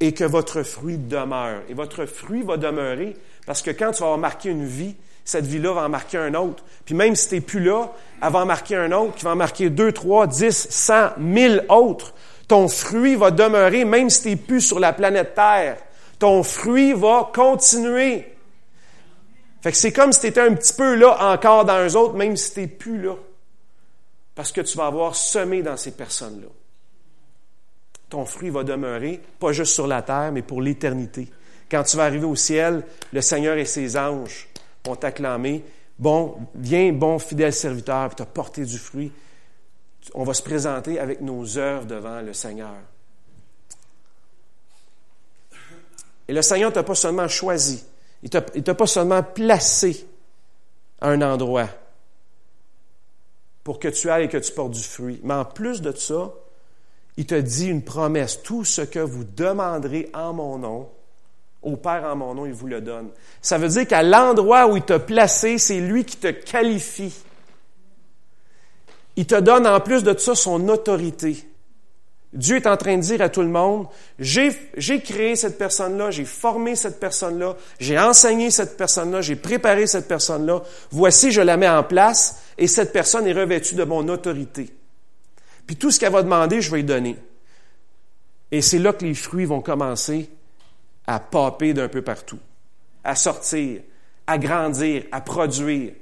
Et 0.00 0.12
que 0.12 0.24
votre 0.24 0.62
fruit 0.62 0.98
demeure. 0.98 1.62
Et 1.68 1.74
votre 1.74 2.06
fruit 2.06 2.42
va 2.42 2.56
demeurer 2.56 3.16
parce 3.46 3.62
que 3.62 3.70
quand 3.70 3.92
tu 3.92 4.00
vas 4.00 4.06
avoir 4.06 4.18
marqué 4.18 4.50
une 4.50 4.66
vie, 4.66 4.94
cette 5.24 5.46
vie-là 5.46 5.72
va 5.72 5.84
en 5.84 5.88
marquer 5.88 6.18
un 6.18 6.34
autre. 6.34 6.64
Puis 6.84 6.94
même 6.94 7.14
si 7.14 7.28
tu 7.28 7.34
n'es 7.36 7.40
plus 7.40 7.60
là, 7.60 7.92
elle 8.20 8.32
va 8.32 8.40
en 8.40 8.46
marquer 8.46 8.76
un 8.76 8.90
autre, 8.92 9.14
qui 9.14 9.24
va 9.24 9.32
en 9.32 9.36
marquer 9.36 9.70
deux, 9.70 9.92
trois, 9.92 10.26
dix, 10.26 10.68
cent, 10.70 11.10
mille 11.18 11.64
autres. 11.68 12.14
Ton 12.48 12.68
fruit 12.68 13.14
va 13.14 13.30
demeurer 13.30 13.84
même 13.84 14.10
si 14.10 14.22
tu 14.22 14.28
n'es 14.30 14.36
plus 14.36 14.60
sur 14.60 14.80
la 14.80 14.92
planète 14.92 15.34
Terre. 15.34 15.78
Ton 16.18 16.42
fruit 16.42 16.92
va 16.92 17.30
continuer. 17.32 18.26
Fait 19.62 19.70
que 19.70 19.76
c'est 19.76 19.92
comme 19.92 20.12
si 20.12 20.20
tu 20.20 20.26
étais 20.26 20.40
un 20.40 20.54
petit 20.54 20.72
peu 20.72 20.96
là 20.96 21.32
encore 21.32 21.64
dans 21.64 21.86
eux 21.86 21.96
autres, 21.96 22.14
même 22.14 22.36
si 22.36 22.52
tu 22.52 22.60
n'es 22.60 22.66
plus 22.66 23.00
là. 23.00 23.14
Parce 24.34 24.52
que 24.52 24.60
tu 24.60 24.76
vas 24.76 24.86
avoir 24.86 25.14
semé 25.14 25.62
dans 25.62 25.76
ces 25.76 25.92
personnes-là. 25.92 26.48
Ton 28.08 28.24
fruit 28.24 28.50
va 28.50 28.64
demeurer, 28.64 29.20
pas 29.38 29.52
juste 29.52 29.74
sur 29.74 29.86
la 29.86 30.02
terre, 30.02 30.32
mais 30.32 30.42
pour 30.42 30.60
l'éternité. 30.60 31.28
Quand 31.70 31.82
tu 31.82 31.96
vas 31.96 32.04
arriver 32.04 32.26
au 32.26 32.36
ciel, 32.36 32.84
le 33.12 33.20
Seigneur 33.20 33.56
et 33.56 33.64
ses 33.64 33.96
anges 33.96 34.48
vont 34.84 34.96
t'acclamer. 34.96 35.64
Bon, 35.98 36.36
viens, 36.54 36.92
bon 36.92 37.18
fidèle 37.18 37.52
serviteur, 37.52 38.08
puis 38.08 38.16
tu 38.16 38.22
as 38.22 38.26
porté 38.26 38.64
du 38.64 38.78
fruit. 38.78 39.12
On 40.14 40.24
va 40.24 40.34
se 40.34 40.42
présenter 40.42 40.98
avec 40.98 41.20
nos 41.20 41.56
œuvres 41.58 41.86
devant 41.86 42.20
le 42.20 42.32
Seigneur. 42.32 42.74
Et 46.28 46.32
le 46.32 46.42
Seigneur 46.42 46.70
ne 46.70 46.74
t'a 46.74 46.82
pas 46.82 46.94
seulement 46.94 47.28
choisi, 47.28 47.84
il 48.22 48.30
ne 48.34 48.60
t'a 48.60 48.74
pas 48.74 48.86
seulement 48.86 49.22
placé 49.22 50.06
à 51.00 51.08
un 51.08 51.20
endroit 51.22 51.68
pour 53.64 53.78
que 53.78 53.88
tu 53.88 54.10
ailles 54.10 54.24
et 54.24 54.28
que 54.28 54.38
tu 54.38 54.52
portes 54.52 54.72
du 54.72 54.82
fruit. 54.82 55.20
Mais 55.22 55.34
en 55.34 55.44
plus 55.44 55.82
de 55.82 55.92
ça, 55.92 56.32
il 57.16 57.26
te 57.26 57.34
dit 57.34 57.68
une 57.68 57.82
promesse. 57.82 58.42
Tout 58.42 58.64
ce 58.64 58.82
que 58.82 58.98
vous 58.98 59.24
demanderez 59.24 60.10
en 60.14 60.32
mon 60.32 60.58
nom, 60.58 60.88
au 61.62 61.76
Père 61.76 62.04
en 62.04 62.16
mon 62.16 62.34
nom, 62.34 62.46
il 62.46 62.52
vous 62.52 62.66
le 62.66 62.80
donne. 62.80 63.10
Ça 63.40 63.58
veut 63.58 63.68
dire 63.68 63.86
qu'à 63.86 64.02
l'endroit 64.02 64.66
où 64.66 64.76
il 64.76 64.82
t'a 64.82 64.98
placé, 64.98 65.58
c'est 65.58 65.80
lui 65.80 66.04
qui 66.04 66.16
te 66.16 66.28
qualifie. 66.28 67.14
Il 69.16 69.26
te 69.26 69.38
donne 69.38 69.66
en 69.66 69.78
plus 69.78 70.02
de 70.02 70.16
ça 70.16 70.34
son 70.34 70.68
autorité. 70.68 71.46
Dieu 72.32 72.56
est 72.56 72.66
en 72.66 72.78
train 72.78 72.96
de 72.96 73.02
dire 73.02 73.20
à 73.20 73.28
tout 73.28 73.42
le 73.42 73.48
monde, 73.48 73.86
j'ai 74.18 74.50
créé 75.02 75.36
cette 75.36 75.58
personne-là, 75.58 76.10
j'ai 76.10 76.24
formé 76.24 76.74
cette 76.76 76.98
personne-là, 76.98 77.56
j'ai 77.78 77.98
enseigné 77.98 78.50
cette 78.50 78.78
personne-là, 78.78 79.20
j'ai 79.20 79.36
préparé 79.36 79.86
cette 79.86 80.08
personne-là. 80.08 80.62
Voici, 80.90 81.30
je 81.30 81.42
la 81.42 81.58
mets 81.58 81.68
en 81.68 81.84
place 81.84 82.41
et 82.58 82.66
cette 82.66 82.92
personne 82.92 83.26
est 83.26 83.32
revêtue 83.32 83.74
de 83.74 83.84
mon 83.84 84.08
autorité. 84.08 84.70
Puis 85.66 85.76
tout 85.76 85.90
ce 85.90 86.00
qu'elle 86.00 86.12
va 86.12 86.22
demander, 86.22 86.60
je 86.60 86.70
vais 86.70 86.78
lui 86.78 86.84
donner. 86.84 87.16
Et 88.50 88.60
c'est 88.60 88.78
là 88.78 88.92
que 88.92 89.04
les 89.04 89.14
fruits 89.14 89.46
vont 89.46 89.60
commencer 89.60 90.28
à 91.06 91.18
paper 91.18 91.72
d'un 91.72 91.88
peu 91.88 92.02
partout, 92.02 92.38
à 93.02 93.14
sortir, 93.14 93.80
à 94.26 94.38
grandir, 94.38 95.04
à 95.10 95.20
produire. 95.20 95.92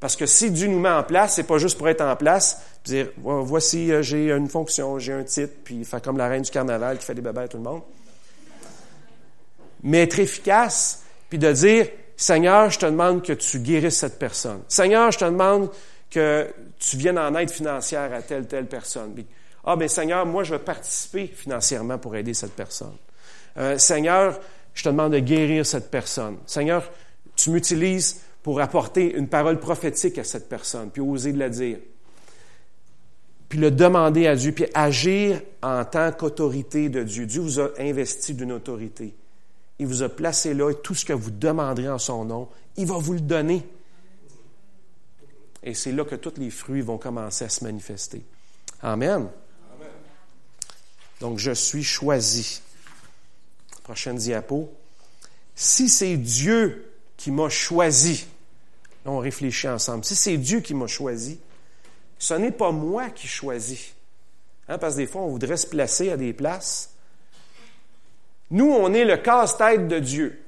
Parce 0.00 0.16
que 0.16 0.26
si 0.26 0.50
Dieu 0.50 0.66
nous 0.66 0.80
met 0.80 0.90
en 0.90 1.02
place, 1.02 1.36
c'est 1.36 1.44
pas 1.44 1.58
juste 1.58 1.78
pour 1.78 1.88
être 1.88 2.02
en 2.02 2.16
place, 2.16 2.60
dire 2.84 3.08
voici 3.16 3.90
euh, 3.90 4.02
j'ai 4.02 4.30
une 4.30 4.48
fonction, 4.48 4.98
j'ai 4.98 5.12
un 5.12 5.24
titre, 5.24 5.54
puis 5.64 5.84
faire 5.84 6.02
comme 6.02 6.18
la 6.18 6.28
reine 6.28 6.42
du 6.42 6.50
carnaval 6.50 6.98
qui 6.98 7.06
fait 7.06 7.14
des 7.14 7.22
bébés 7.22 7.42
à 7.42 7.48
tout 7.48 7.56
le 7.56 7.62
monde. 7.62 7.82
Mais 9.82 10.02
être 10.02 10.18
efficace, 10.18 11.04
puis 11.30 11.38
de 11.38 11.50
dire 11.52 11.88
Seigneur, 12.16 12.70
je 12.70 12.78
te 12.78 12.86
demande 12.86 13.22
que 13.22 13.32
tu 13.32 13.58
guérisses 13.58 13.98
cette 13.98 14.18
personne. 14.18 14.62
Seigneur, 14.68 15.10
je 15.10 15.18
te 15.18 15.24
demande 15.24 15.70
que 16.10 16.48
tu 16.78 16.96
viennes 16.96 17.18
en 17.18 17.34
aide 17.34 17.50
financière 17.50 18.12
à 18.12 18.22
telle 18.22 18.46
telle 18.46 18.66
personne. 18.66 19.14
ah 19.64 19.76
ben 19.76 19.88
Seigneur, 19.88 20.24
moi 20.26 20.44
je 20.44 20.52
veux 20.52 20.60
participer 20.60 21.26
financièrement 21.26 21.98
pour 21.98 22.14
aider 22.14 22.34
cette 22.34 22.52
personne. 22.52 22.96
Euh, 23.56 23.78
Seigneur, 23.78 24.38
je 24.74 24.84
te 24.84 24.88
demande 24.88 25.12
de 25.12 25.18
guérir 25.18 25.66
cette 25.66 25.90
personne. 25.90 26.36
Seigneur, 26.46 26.88
tu 27.36 27.50
m'utilises 27.50 28.20
pour 28.42 28.60
apporter 28.60 29.14
une 29.14 29.28
parole 29.28 29.58
prophétique 29.58 30.18
à 30.18 30.24
cette 30.24 30.48
personne, 30.48 30.90
puis 30.90 31.00
oser 31.00 31.32
de 31.32 31.38
la 31.38 31.48
dire. 31.48 31.78
Puis 33.48 33.58
le 33.58 33.70
demander 33.70 34.26
à 34.26 34.36
Dieu, 34.36 34.52
puis 34.52 34.66
agir 34.74 35.40
en 35.62 35.84
tant 35.84 36.12
qu'autorité 36.12 36.88
de 36.88 37.02
Dieu. 37.02 37.26
Dieu 37.26 37.40
vous 37.40 37.60
a 37.60 37.70
investi 37.78 38.34
d'une 38.34 38.52
autorité. 38.52 39.14
Il 39.78 39.86
vous 39.86 40.02
a 40.02 40.08
placé 40.08 40.54
là 40.54 40.70
et 40.70 40.74
tout 40.76 40.94
ce 40.94 41.04
que 41.04 41.12
vous 41.12 41.30
demanderez 41.30 41.88
en 41.88 41.98
son 41.98 42.24
nom, 42.24 42.48
il 42.76 42.86
va 42.86 42.98
vous 42.98 43.14
le 43.14 43.20
donner. 43.20 43.66
Et 45.62 45.74
c'est 45.74 45.92
là 45.92 46.04
que 46.04 46.14
tous 46.14 46.34
les 46.38 46.50
fruits 46.50 46.82
vont 46.82 46.98
commencer 46.98 47.44
à 47.44 47.48
se 47.48 47.64
manifester. 47.64 48.22
Amen. 48.82 49.28
Donc 51.20 51.38
je 51.38 51.52
suis 51.52 51.84
choisi. 51.84 52.60
Prochaine 53.82 54.16
diapo. 54.16 54.72
Si 55.54 55.88
c'est 55.88 56.16
Dieu 56.16 56.90
qui 57.16 57.30
m'a 57.30 57.48
choisi, 57.48 58.26
Là, 59.04 59.10
on 59.10 59.18
réfléchit 59.18 59.68
ensemble. 59.68 60.04
Si 60.04 60.16
c'est 60.16 60.36
Dieu 60.36 60.60
qui 60.60 60.74
m'a 60.74 60.86
choisi, 60.86 61.38
ce 62.18 62.34
n'est 62.34 62.52
pas 62.52 62.72
moi 62.72 63.10
qui 63.10 63.26
choisis. 63.26 63.92
Hein, 64.68 64.78
parce 64.78 64.94
que 64.94 65.00
des 65.00 65.06
fois, 65.06 65.22
on 65.22 65.28
voudrait 65.28 65.58
se 65.58 65.66
placer 65.66 66.10
à 66.10 66.16
des 66.16 66.32
places. 66.32 66.93
Nous, 68.54 68.70
on 68.70 68.94
est 68.94 69.04
le 69.04 69.16
casse-tête 69.16 69.88
de 69.88 69.98
Dieu. 69.98 70.40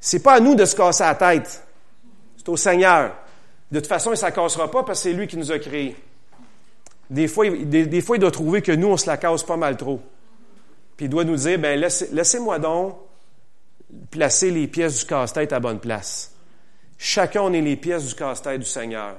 C'est 0.00 0.20
pas 0.20 0.34
à 0.34 0.40
nous 0.40 0.56
de 0.56 0.64
se 0.64 0.74
casser 0.74 1.04
la 1.04 1.14
tête. 1.14 1.64
C'est 2.36 2.48
au 2.48 2.56
Seigneur. 2.56 3.14
De 3.70 3.78
toute 3.78 3.86
façon, 3.86 4.10
il 4.10 4.14
ne 4.14 4.16
se 4.16 4.26
cassera 4.26 4.68
pas 4.68 4.82
parce 4.82 4.98
que 4.98 5.02
c'est 5.04 5.12
lui 5.12 5.28
qui 5.28 5.36
nous 5.36 5.52
a 5.52 5.60
créés. 5.60 5.94
Des 7.08 7.28
fois, 7.28 7.48
des, 7.48 7.82
il 7.84 8.18
doit 8.18 8.32
trouver 8.32 8.62
que 8.62 8.72
nous, 8.72 8.88
on 8.88 8.96
se 8.96 9.06
la 9.06 9.16
casse 9.16 9.44
pas 9.44 9.56
mal 9.56 9.76
trop. 9.76 10.00
Puis 10.96 11.06
il 11.06 11.08
doit 11.08 11.22
nous 11.22 11.36
dire, 11.36 11.56
ben 11.60 11.78
laissez-moi 11.78 12.58
donc 12.58 12.96
placer 14.10 14.50
les 14.50 14.66
pièces 14.66 14.98
du 14.98 15.04
casse-tête 15.04 15.52
à 15.52 15.60
bonne 15.60 15.78
place. 15.78 16.34
Chacun, 16.98 17.42
on 17.42 17.52
est 17.52 17.60
les 17.60 17.76
pièces 17.76 18.06
du 18.08 18.14
casse-tête 18.16 18.58
du 18.58 18.66
Seigneur. 18.66 19.18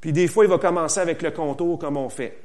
Puis 0.00 0.12
des 0.12 0.26
fois, 0.26 0.44
il 0.44 0.50
va 0.50 0.58
commencer 0.58 0.98
avec 0.98 1.22
le 1.22 1.30
contour 1.30 1.78
comme 1.78 1.96
on 1.96 2.08
fait. 2.08 2.43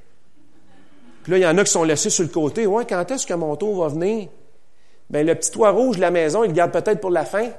Là, 1.30 1.38
il 1.38 1.42
y 1.42 1.46
en 1.46 1.58
a 1.60 1.64
qui 1.64 1.72
sont 1.72 1.84
laissés 1.84 2.10
sur 2.10 2.24
le 2.24 2.30
côté. 2.30 2.66
Ouais, 2.66 2.86
quand 2.88 3.10
est-ce 3.12 3.28
que 3.28 3.36
mon 3.36 3.56
tour 3.56 3.84
va 3.84 3.90
venir? 3.90 4.30
Bien, 5.12 5.24
le 5.24 5.36
petit 5.36 5.52
toit 5.52 5.70
rouge 5.70 5.98
de 5.98 6.02
la 6.02 6.10
maison, 6.10 6.44
il 6.44 6.48
le 6.48 6.54
garde 6.54 6.72
peut-être 6.72 7.00
pour 7.00 7.12
la 7.12 7.24
fin. 7.24 7.52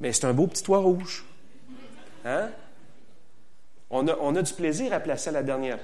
Mais 0.00 0.12
c'est 0.12 0.24
un 0.24 0.32
beau 0.32 0.48
petit 0.48 0.64
toit 0.64 0.78
rouge. 0.78 1.24
Hein? 2.24 2.48
On 3.90 4.08
a, 4.08 4.16
on 4.20 4.34
a, 4.34 4.42
du 4.42 4.52
plaisir 4.52 4.92
à 4.92 4.98
placer 4.98 5.30
la 5.30 5.44
dernière, 5.44 5.78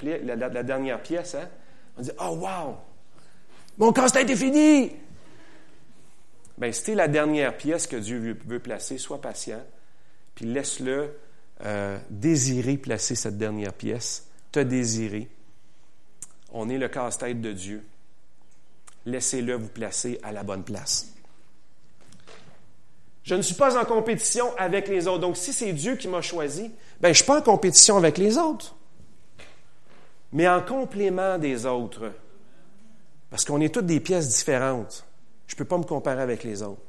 pièce. 1.02 1.36
Hein? 1.36 1.48
On 1.96 2.02
dit 2.02 2.10
Oh, 2.20 2.36
wow! 2.40 2.76
Mon 3.76 3.92
casse-tête 3.92 4.28
est 4.28 4.36
fini! 4.36 4.92
Bien, 6.56 6.72
c'était 6.72 6.96
la 6.96 7.06
dernière 7.06 7.56
pièce 7.56 7.86
que 7.86 7.94
Dieu 7.94 8.36
veut, 8.44 8.58
placer, 8.58 8.98
sois 8.98 9.20
patient, 9.20 9.62
puis 10.34 10.46
laisse-le 10.46 11.14
euh, 11.64 11.96
désirer 12.10 12.76
placer 12.76 13.14
cette 13.14 13.38
dernière 13.38 13.72
pièce, 13.72 14.27
te 14.52 14.60
désirer. 14.60 15.28
On 16.52 16.68
est 16.68 16.78
le 16.78 16.88
casse-tête 16.88 17.40
de 17.40 17.52
Dieu. 17.52 17.84
Laissez-le 19.06 19.54
vous 19.54 19.68
placer 19.68 20.18
à 20.22 20.32
la 20.32 20.42
bonne 20.42 20.64
place. 20.64 21.12
Je 23.22 23.34
ne 23.34 23.42
suis 23.42 23.54
pas 23.54 23.78
en 23.78 23.84
compétition 23.84 24.56
avec 24.56 24.88
les 24.88 25.06
autres. 25.06 25.20
Donc, 25.20 25.36
si 25.36 25.52
c'est 25.52 25.72
Dieu 25.72 25.96
qui 25.96 26.08
m'a 26.08 26.22
choisi, 26.22 26.70
ben, 27.00 27.08
je 27.08 27.08
ne 27.08 27.14
suis 27.14 27.24
pas 27.24 27.40
en 27.40 27.42
compétition 27.42 27.98
avec 27.98 28.16
les 28.16 28.38
autres, 28.38 28.74
mais 30.32 30.48
en 30.48 30.62
complément 30.62 31.36
des 31.36 31.66
autres. 31.66 32.12
Parce 33.28 33.44
qu'on 33.44 33.60
est 33.60 33.72
toutes 33.72 33.86
des 33.86 34.00
pièces 34.00 34.28
différentes. 34.28 35.04
Je 35.46 35.54
ne 35.54 35.58
peux 35.58 35.66
pas 35.66 35.76
me 35.76 35.84
comparer 35.84 36.22
avec 36.22 36.42
les 36.42 36.62
autres. 36.62 36.80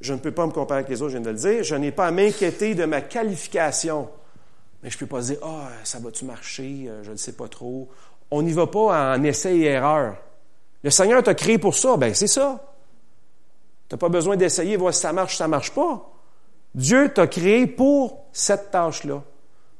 Je 0.00 0.12
ne 0.14 0.18
peux 0.18 0.32
pas 0.32 0.46
me 0.46 0.52
comparer 0.52 0.80
avec 0.80 0.90
les 0.90 1.00
autres, 1.00 1.12
je 1.12 1.18
viens 1.18 1.24
de 1.24 1.30
le 1.30 1.36
dire. 1.36 1.62
Je 1.62 1.76
n'ai 1.76 1.92
pas 1.92 2.08
à 2.08 2.10
m'inquiéter 2.10 2.74
de 2.74 2.84
ma 2.84 3.00
qualification. 3.02 4.10
Mais 4.82 4.90
je 4.90 4.96
ne 4.96 5.00
peux 5.00 5.06
pas 5.06 5.20
dire, 5.20 5.38
ah, 5.42 5.68
ça 5.84 5.98
va-tu 6.00 6.24
marcher? 6.24 6.86
Euh, 6.88 7.02
je 7.04 7.12
ne 7.12 7.16
sais 7.16 7.32
pas 7.32 7.48
trop. 7.48 7.88
On 8.30 8.42
n'y 8.42 8.52
va 8.52 8.66
pas 8.66 9.14
en 9.14 9.22
essai 9.22 9.56
et 9.56 9.64
erreur. 9.64 10.16
Le 10.82 10.90
Seigneur 10.90 11.22
t'a 11.22 11.34
créé 11.34 11.58
pour 11.58 11.74
ça. 11.74 11.96
Ben, 11.96 12.14
c'est 12.14 12.26
ça. 12.26 12.74
Tu 13.88 13.94
n'as 13.94 13.98
pas 13.98 14.08
besoin 14.08 14.36
d'essayer, 14.36 14.76
voir 14.76 14.92
si 14.92 15.00
ça 15.00 15.12
marche 15.12 15.34
ou 15.34 15.36
ça 15.36 15.44
ne 15.44 15.50
marche 15.50 15.72
pas. 15.72 16.10
Dieu 16.74 17.12
t'a 17.12 17.26
créé 17.26 17.66
pour 17.66 18.24
cette 18.32 18.70
tâche-là, 18.70 19.22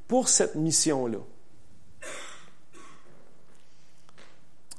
pour 0.07 0.29
cette 0.29 0.55
mission-là. 0.55 1.19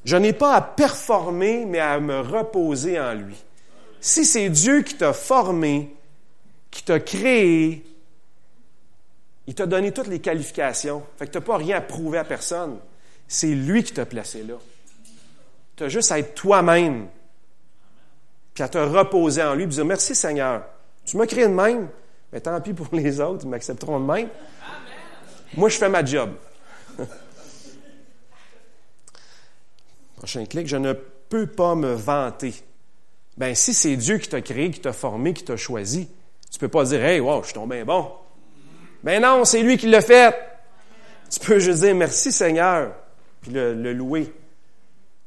Je 0.06 0.18
n'ai 0.18 0.34
pas 0.34 0.54
à 0.54 0.62
performer, 0.62 1.66
mais 1.66 1.80
à 1.80 2.00
me 2.00 2.20
reposer 2.20 3.00
en 3.00 3.14
lui. 3.14 3.36
Si 4.02 4.26
c'est 4.26 4.50
Dieu 4.50 4.82
qui 4.82 4.96
t'a 4.96 5.14
formé, 5.14 5.96
qui 6.72 6.84
t'a 6.84 7.00
créé, 7.00 7.86
il 9.48 9.56
t'a 9.56 9.66
donné 9.66 9.92
toutes 9.92 10.08
les 10.08 10.20
qualifications. 10.20 11.04
Fait 11.18 11.28
que 11.28 11.32
tu 11.32 11.38
n'as 11.38 11.44
pas 11.44 11.58
rien 11.58 11.78
à 11.78 11.82
prouver 11.82 12.18
à 12.18 12.24
personne. 12.24 12.80
C'est 13.28 13.54
lui 13.54 13.84
qui 13.84 13.94
t'a 13.94 14.06
placé 14.06 14.44
là. 14.44 14.56
Tu 15.76 15.84
as 15.84 15.90
juste 15.90 16.12
à 16.12 16.20
être 16.20 16.36
toi-même, 16.36 17.08
puis 18.54 18.64
à 18.64 18.70
te 18.70 18.78
reposer 18.78 19.42
en 19.42 19.56
lui, 19.56 19.66
puis 19.66 19.84
merci 19.84 20.14
Seigneur. 20.14 20.64
Tu 21.06 21.18
m'as 21.18 21.26
créé 21.26 21.48
de 21.48 21.54
même, 21.54 21.90
mais 22.32 22.40
tant 22.40 22.62
pis 22.62 22.74
pour 22.74 22.88
les 22.92 23.20
autres, 23.20 23.44
ils 23.44 23.50
m'accepteront 23.50 24.00
de 24.00 24.06
même. 24.06 24.30
Moi, 25.56 25.70
je 25.70 25.78
fais 25.78 25.90
ma 25.90 26.06
job. 26.06 26.34
Prochain 30.18 30.46
clic, 30.46 30.68
je 30.68 30.78
ne 30.78 30.94
peux 30.94 31.48
pas 31.48 31.76
me 31.76 31.94
vanter. 31.94 32.54
Ben, 33.36 33.56
si 33.56 33.74
c'est 33.74 33.96
Dieu 33.98 34.20
qui 34.20 34.30
t'a 34.30 34.42
créé, 34.42 34.70
qui 34.72 34.80
t'a 34.80 34.94
formé, 34.94 35.34
qui 35.34 35.44
t'a 35.44 35.58
choisi, 35.58 36.08
tu 36.52 36.60
peux 36.60 36.68
pas 36.68 36.84
dire, 36.86 37.04
hey, 37.04 37.20
wow, 37.20 37.42
je 37.42 37.48
suis 37.48 37.56
tombé 37.56 37.84
bon. 37.84 38.12
Ben 39.04 39.22
non, 39.22 39.46
c'est 39.46 39.62
lui 39.62 39.78
qui 39.78 39.88
l'a 39.88 40.02
fait. 40.02 40.36
Tu 41.30 41.40
peux 41.40 41.60
juste 41.60 41.82
dire 41.82 41.96
merci 41.96 42.32
Seigneur, 42.32 42.96
puis 43.42 43.52
le, 43.52 43.74
le 43.74 43.94
louer. 43.94 44.34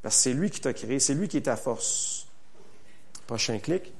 Parce 0.01 0.15
que 0.15 0.21
c'est 0.23 0.33
lui 0.33 0.49
qui 0.49 0.61
t'a 0.61 0.73
créé, 0.73 0.99
c'est 0.99 1.13
lui 1.13 1.27
qui 1.27 1.37
est 1.37 1.41
ta 1.41 1.55
force. 1.55 2.27
Prochain 3.27 3.59
clic. 3.59 3.93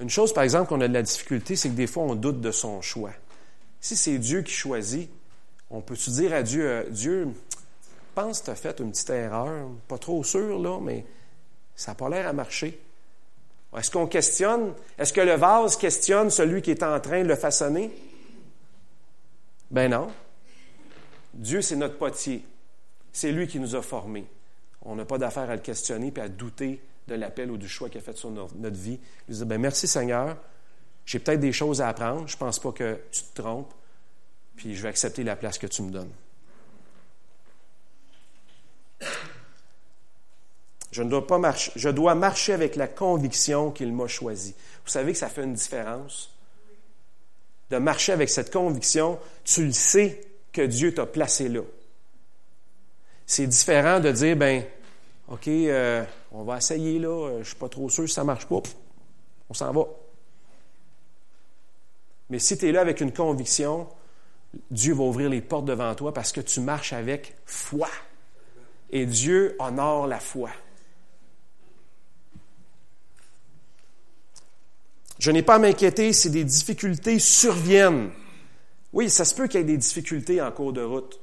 Une 0.00 0.10
chose, 0.10 0.32
par 0.32 0.42
exemple, 0.42 0.68
qu'on 0.68 0.80
a 0.80 0.88
de 0.88 0.94
la 0.94 1.02
difficulté, 1.02 1.56
c'est 1.56 1.68
que 1.68 1.74
des 1.74 1.86
fois, 1.86 2.04
on 2.04 2.14
doute 2.14 2.40
de 2.40 2.50
son 2.50 2.80
choix. 2.82 3.12
Si 3.80 3.96
c'est 3.96 4.18
Dieu 4.18 4.42
qui 4.42 4.52
choisit, 4.52 5.10
on 5.70 5.80
peut-tu 5.80 6.10
dire 6.10 6.32
à 6.32 6.42
Dieu, 6.42 6.66
euh, 6.68 6.84
Dieu, 6.90 7.28
pense 8.14 8.40
que 8.40 8.46
tu 8.46 8.50
as 8.50 8.54
fait 8.54 8.80
une 8.80 8.90
petite 8.90 9.10
erreur, 9.10 9.68
pas 9.88 9.98
trop 9.98 10.24
sûr, 10.24 10.58
là, 10.58 10.80
mais 10.80 11.04
ça 11.74 11.92
n'a 11.92 11.94
pas 11.96 12.08
l'air 12.08 12.26
à 12.26 12.32
marcher. 12.32 12.80
Est-ce 13.76 13.90
qu'on 13.90 14.06
questionne? 14.06 14.74
Est-ce 14.98 15.12
que 15.12 15.20
le 15.20 15.34
vase 15.34 15.76
questionne 15.76 16.30
celui 16.30 16.62
qui 16.62 16.70
est 16.70 16.82
en 16.82 17.00
train 17.00 17.22
de 17.22 17.28
le 17.28 17.36
façonner? 17.36 17.90
Ben 19.70 19.90
non. 19.90 20.08
Dieu, 21.32 21.60
c'est 21.60 21.76
notre 21.76 21.98
potier. 21.98 22.44
C'est 23.12 23.32
lui 23.32 23.46
qui 23.46 23.58
nous 23.58 23.74
a 23.74 23.82
formés. 23.82 24.26
On 24.82 24.94
n'a 24.94 25.04
pas 25.04 25.18
d'affaire 25.18 25.50
à 25.50 25.56
le 25.56 25.62
questionner 25.62 26.12
et 26.14 26.20
à 26.20 26.28
douter 26.28 26.80
de 27.08 27.14
l'appel 27.14 27.50
ou 27.50 27.56
du 27.56 27.68
choix 27.68 27.88
qu'il 27.88 27.98
a 27.98 28.02
fait 28.02 28.16
sur 28.16 28.30
notre 28.30 28.78
vie. 28.78 28.98
Il 29.28 29.34
dit, 29.34 29.44
ben 29.44 29.60
merci 29.60 29.86
Seigneur, 29.86 30.36
j'ai 31.04 31.18
peut-être 31.18 31.40
des 31.40 31.52
choses 31.52 31.80
à 31.80 31.88
apprendre, 31.88 32.26
je 32.26 32.34
ne 32.34 32.38
pense 32.38 32.58
pas 32.58 32.72
que 32.72 32.98
tu 33.10 33.22
te 33.22 33.42
trompes, 33.42 33.72
puis 34.56 34.74
je 34.74 34.82
vais 34.82 34.88
accepter 34.88 35.22
la 35.22 35.36
place 35.36 35.58
que 35.58 35.66
tu 35.66 35.82
me 35.82 35.90
donnes. 35.90 36.12
Je, 40.94 41.02
ne 41.02 41.10
dois 41.10 41.26
pas 41.26 41.38
marcher, 41.38 41.72
je 41.74 41.88
dois 41.88 42.14
marcher 42.14 42.52
avec 42.52 42.76
la 42.76 42.86
conviction 42.86 43.72
qu'il 43.72 43.92
m'a 43.92 44.06
choisi. 44.06 44.54
Vous 44.84 44.92
savez 44.92 45.10
que 45.10 45.18
ça 45.18 45.28
fait 45.28 45.42
une 45.42 45.54
différence. 45.54 46.32
De 47.70 47.78
marcher 47.78 48.12
avec 48.12 48.30
cette 48.30 48.52
conviction, 48.52 49.18
tu 49.42 49.66
le 49.66 49.72
sais 49.72 50.20
que 50.52 50.62
Dieu 50.62 50.94
t'a 50.94 51.04
placé 51.04 51.48
là. 51.48 51.62
C'est 53.26 53.48
différent 53.48 53.98
de 53.98 54.12
dire, 54.12 54.36
ben, 54.36 54.62
OK, 55.26 55.48
euh, 55.48 56.04
on 56.30 56.44
va 56.44 56.58
essayer 56.58 57.00
là, 57.00 57.08
euh, 57.08 57.32
je 57.32 57.38
ne 57.38 57.42
suis 57.42 57.56
pas 57.56 57.68
trop 57.68 57.88
sûr 57.88 58.08
ça 58.08 58.20
ne 58.20 58.26
marche 58.26 58.46
pas, 58.46 58.62
on 59.50 59.54
s'en 59.54 59.72
va. 59.72 59.86
Mais 62.30 62.38
si 62.38 62.56
tu 62.56 62.68
es 62.68 62.72
là 62.72 62.82
avec 62.82 63.00
une 63.00 63.12
conviction, 63.12 63.88
Dieu 64.70 64.94
va 64.94 65.02
ouvrir 65.02 65.28
les 65.28 65.40
portes 65.40 65.64
devant 65.64 65.92
toi 65.96 66.14
parce 66.14 66.30
que 66.30 66.40
tu 66.40 66.60
marches 66.60 66.92
avec 66.92 67.34
foi. 67.46 67.88
Et 68.90 69.06
Dieu 69.06 69.56
honore 69.58 70.06
la 70.06 70.20
foi. 70.20 70.50
Je 75.24 75.30
n'ai 75.30 75.40
pas 75.40 75.54
à 75.54 75.58
m'inquiéter 75.58 76.12
si 76.12 76.28
des 76.28 76.44
difficultés 76.44 77.18
surviennent. 77.18 78.10
Oui, 78.92 79.08
ça 79.08 79.24
se 79.24 79.34
peut 79.34 79.46
qu'il 79.46 79.58
y 79.58 79.62
ait 79.62 79.66
des 79.66 79.78
difficultés 79.78 80.42
en 80.42 80.52
cours 80.52 80.74
de 80.74 80.82
route, 80.82 81.18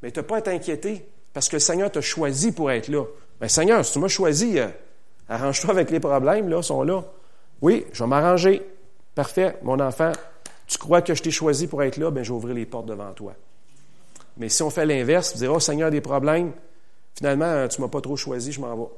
mais 0.00 0.12
tu 0.12 0.20
n'as 0.20 0.22
pas 0.22 0.36
à 0.36 0.42
t'inquiéter 0.42 1.04
parce 1.32 1.48
que 1.48 1.56
le 1.56 1.60
Seigneur 1.60 1.90
t'a 1.90 2.00
choisi 2.00 2.52
pour 2.52 2.70
être 2.70 2.86
là. 2.86 3.00
Mais 3.00 3.46
ben, 3.46 3.48
Seigneur, 3.48 3.84
si 3.84 3.94
tu 3.94 3.98
m'as 3.98 4.06
choisi, 4.06 4.60
euh, 4.60 4.68
arrange-toi 5.28 5.70
avec 5.70 5.90
les 5.90 5.98
problèmes, 5.98 6.48
là, 6.48 6.62
sont 6.62 6.84
là. 6.84 7.02
Oui, 7.62 7.84
je 7.92 8.04
vais 8.04 8.08
m'arranger. 8.08 8.62
Parfait, 9.16 9.56
mon 9.62 9.80
enfant, 9.80 10.12
tu 10.68 10.78
crois 10.78 11.02
que 11.02 11.12
je 11.12 11.20
t'ai 11.20 11.32
choisi 11.32 11.66
pour 11.66 11.82
être 11.82 11.96
là, 11.96 12.12
bien, 12.12 12.22
je 12.22 12.28
vais 12.28 12.36
ouvrir 12.36 12.54
les 12.54 12.64
portes 12.64 12.86
devant 12.86 13.12
toi. 13.12 13.34
Mais 14.36 14.50
si 14.50 14.62
on 14.62 14.70
fait 14.70 14.86
l'inverse, 14.86 15.32
tu 15.32 15.38
dis, 15.38 15.48
oh 15.48 15.58
Seigneur, 15.58 15.90
des 15.90 16.00
problèmes, 16.00 16.52
finalement, 17.18 17.66
tu 17.66 17.80
ne 17.80 17.86
m'as 17.86 17.90
pas 17.90 18.00
trop 18.00 18.14
choisi, 18.14 18.52
je 18.52 18.60
m'en 18.60 18.76
vais. 18.76 18.88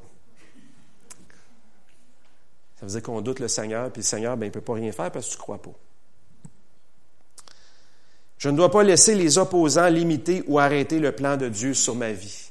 Ça 2.84 2.88
veut 2.88 3.00
dire 3.00 3.02
qu'on 3.02 3.22
doute 3.22 3.40
le 3.40 3.48
Seigneur, 3.48 3.90
puis 3.90 4.02
le 4.02 4.06
Seigneur, 4.06 4.36
ben, 4.36 4.44
il 4.44 4.48
ne 4.50 4.52
peut 4.52 4.60
pas 4.60 4.74
rien 4.74 4.92
faire 4.92 5.10
parce 5.10 5.24
que 5.24 5.30
tu 5.30 5.38
ne 5.38 5.42
crois 5.42 5.62
pas. 5.62 5.72
Je 8.36 8.50
ne 8.50 8.56
dois 8.58 8.70
pas 8.70 8.82
laisser 8.82 9.14
les 9.14 9.38
opposants 9.38 9.88
limiter 9.88 10.44
ou 10.48 10.58
arrêter 10.58 10.98
le 10.98 11.12
plan 11.12 11.38
de 11.38 11.48
Dieu 11.48 11.72
sur 11.72 11.94
ma 11.94 12.12
vie. 12.12 12.50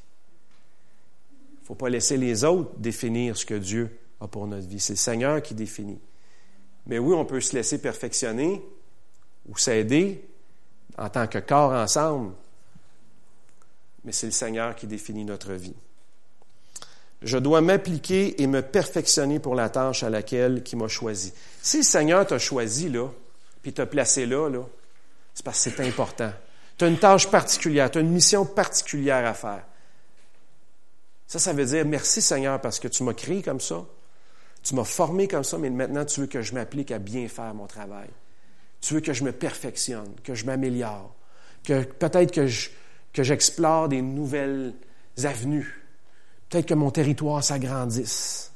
Il 1.52 1.62
ne 1.62 1.66
faut 1.68 1.76
pas 1.76 1.90
laisser 1.90 2.18
les 2.18 2.44
autres 2.46 2.72
définir 2.78 3.38
ce 3.38 3.46
que 3.46 3.54
Dieu 3.54 3.96
a 4.20 4.28
pour 4.28 4.48
notre 4.48 4.68
vie. 4.68 4.80
C'est 4.80 4.94
le 4.94 4.98
Seigneur 4.98 5.40
qui 5.44 5.54
définit. 5.54 6.00
Mais 6.88 6.98
oui, 6.98 7.14
on 7.14 7.26
peut 7.26 7.40
se 7.40 7.56
laisser 7.56 7.80
perfectionner 7.80 8.66
ou 9.48 9.56
s'aider 9.56 10.28
en 10.98 11.10
tant 11.10 11.28
que 11.28 11.38
corps 11.38 11.74
ensemble, 11.74 12.34
mais 14.04 14.12
c'est 14.12 14.26
le 14.26 14.32
Seigneur 14.32 14.76
qui 14.76 14.88
définit 14.88 15.26
notre 15.26 15.54
vie. 15.54 15.76
Je 17.24 17.38
dois 17.38 17.62
m'appliquer 17.62 18.42
et 18.42 18.48
me 18.48 18.62
perfectionner 18.62 19.40
pour 19.40 19.56
la 19.56 19.70
tâche 19.70 20.04
à 20.04 20.10
laquelle 20.10 20.62
qui 20.62 20.76
m'a 20.76 20.90
choisi. 20.90 21.34
Si 21.62 21.78
le 21.78 21.84
Seigneur 21.84 22.28
t'a 22.28 22.38
choisi 22.38 22.90
là, 22.90 23.08
puis 23.62 23.72
t'a 23.72 23.86
placé 23.86 24.26
là, 24.26 24.50
là, 24.50 24.60
c'est 25.34 25.44
parce 25.44 25.64
que 25.64 25.72
c'est 25.72 25.88
important. 25.88 26.32
Tu 26.78 26.86
as 26.86 26.88
une 26.88 27.00
tâche 27.00 27.30
particulière, 27.30 27.90
tu 27.90 27.98
as 27.98 28.02
une 28.02 28.12
mission 28.12 28.46
particulière 28.46 29.26
à 29.26 29.34
faire. 29.34 29.64
Ça, 31.28 31.40
ça 31.40 31.54
veut 31.54 31.66
dire 31.66 31.86
merci 31.86 32.22
Seigneur 32.22 32.60
parce 32.60 32.80
que 32.80 32.88
tu 32.88 33.04
m'as 33.04 33.14
créé 33.14 33.42
comme 33.42 33.62
ça, 33.62 33.86
tu 34.62 34.76
m'as 34.76 34.84
formé 34.84 35.28
comme 35.28 35.44
ça, 35.44 35.58
mais 35.58 35.70
maintenant 35.70 36.06
tu 36.06 36.22
veux 36.22 36.28
que 36.28 36.42
je 36.42 36.54
m'applique 36.54 36.92
à 36.92 37.00
bien 37.00 37.28
faire 37.28 37.54
mon 37.54 37.68
travail. 37.68 38.10
Tu 38.82 38.96
veux 38.96 39.00
que 39.00 39.14
je 39.14 39.24
me 39.24 39.32
perfectionne, 39.32 40.14
que 40.24 40.36
je 40.36 40.46
m'améliore, 40.46 41.16
que 41.64 41.84
peut-être 41.84 42.32
que, 42.32 42.48
que 43.14 43.24
j'explore 43.24 43.88
des 43.88 44.02
nouvelles 44.02 44.74
avenues, 45.24 45.83
peut-être 46.54 46.68
que 46.68 46.74
mon 46.76 46.92
territoire 46.92 47.44
s'agrandisse. 47.44 48.52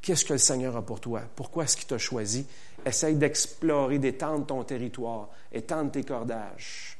Qu'est-ce 0.00 0.24
que 0.24 0.32
le 0.32 0.38
Seigneur 0.38 0.74
a 0.74 0.80
pour 0.80 1.00
toi? 1.00 1.20
Pourquoi 1.36 1.64
est-ce 1.64 1.76
qu'il 1.76 1.86
t'a 1.86 1.98
choisi? 1.98 2.46
Essaye 2.86 3.14
d'explorer, 3.16 3.98
d'étendre 3.98 4.46
ton 4.46 4.64
territoire, 4.64 5.28
étendre 5.52 5.90
tes 5.90 6.02
cordages. 6.02 6.96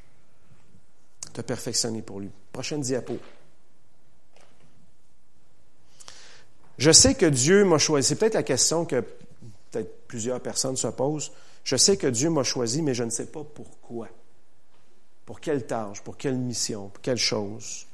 Te 1.32 1.40
perfectionner 1.40 2.02
pour 2.02 2.20
lui. 2.20 2.28
Prochaine 2.52 2.82
diapo. 2.82 3.16
Je 6.76 6.90
sais 6.90 7.14
que 7.14 7.24
Dieu 7.24 7.64
m'a 7.64 7.78
choisi. 7.78 8.08
C'est 8.08 8.16
peut-être 8.16 8.34
la 8.34 8.42
question 8.42 8.84
que 8.84 9.00
peut-être 9.00 10.06
plusieurs 10.06 10.40
personnes 10.40 10.76
se 10.76 10.88
posent. 10.88 11.32
Je 11.64 11.76
sais 11.76 11.96
que 11.96 12.08
Dieu 12.08 12.28
m'a 12.28 12.42
choisi, 12.42 12.82
mais 12.82 12.92
je 12.92 13.04
ne 13.04 13.10
sais 13.10 13.26
pas 13.26 13.42
pourquoi. 13.42 14.08
Pour 15.24 15.40
quelle 15.40 15.66
tâche, 15.66 16.02
pour 16.02 16.18
quelle 16.18 16.36
mission, 16.36 16.90
pour 16.90 17.00
quelle 17.00 17.16
chose. 17.16 17.86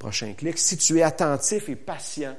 Prochain 0.00 0.32
clic. 0.32 0.58
Si 0.58 0.78
tu 0.78 0.98
es 0.98 1.02
attentif 1.02 1.68
et 1.68 1.76
patient, 1.76 2.34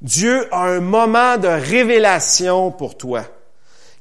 Dieu 0.00 0.46
a 0.54 0.66
un 0.66 0.80
moment 0.80 1.36
de 1.36 1.48
révélation 1.48 2.70
pour 2.70 2.96
toi. 2.96 3.24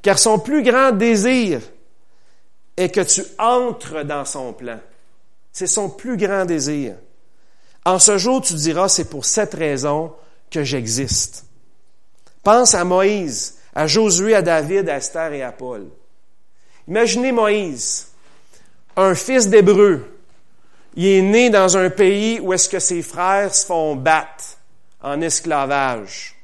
Car 0.04 0.20
son 0.20 0.38
plus 0.38 0.62
grand 0.62 0.92
désir 0.92 1.62
est 2.78 2.90
que 2.90 3.02
tu 3.02 3.24
entres 3.40 4.06
dans 4.06 4.24
son 4.24 4.54
plan. 4.54 4.80
C'est 5.52 5.66
son 5.66 5.90
plus 5.90 6.16
grand 6.16 6.46
désir. 6.46 6.96
En 7.84 7.98
ce 7.98 8.20
jour, 8.20 8.40
tu 8.42 8.54
diras, 8.54 8.88
c'est 8.88 9.10
pour 9.10 9.26
cette 9.26 9.56
raison 9.56 10.14
que 10.52 10.64
j'existe. 10.64 11.46
Pense 12.44 12.76
à 12.76 12.84
Moïse, 12.84 13.58
à 13.74 13.88
Josué, 13.88 14.36
à 14.36 14.44
David, 14.44 14.88
à 14.90 14.98
Esther 14.98 15.34
et 15.34 15.42
à 15.42 15.52
Paul. 15.52 15.88
Imaginez 16.88 17.32
Moïse, 17.32 18.10
un 18.96 19.16
fils 19.16 19.50
d'Hébreu. 19.50 20.19
Il 20.96 21.06
est 21.06 21.22
né 21.22 21.50
dans 21.50 21.78
un 21.78 21.90
pays 21.90 22.40
où 22.40 22.54
est-ce 22.54 22.70
que 22.70 22.80
ses 22.80 23.02
frères 23.02 23.54
se 23.54 23.66
font 23.66 23.96
battre 23.96 24.58
en 25.02 25.22
esclavage. 25.22 26.36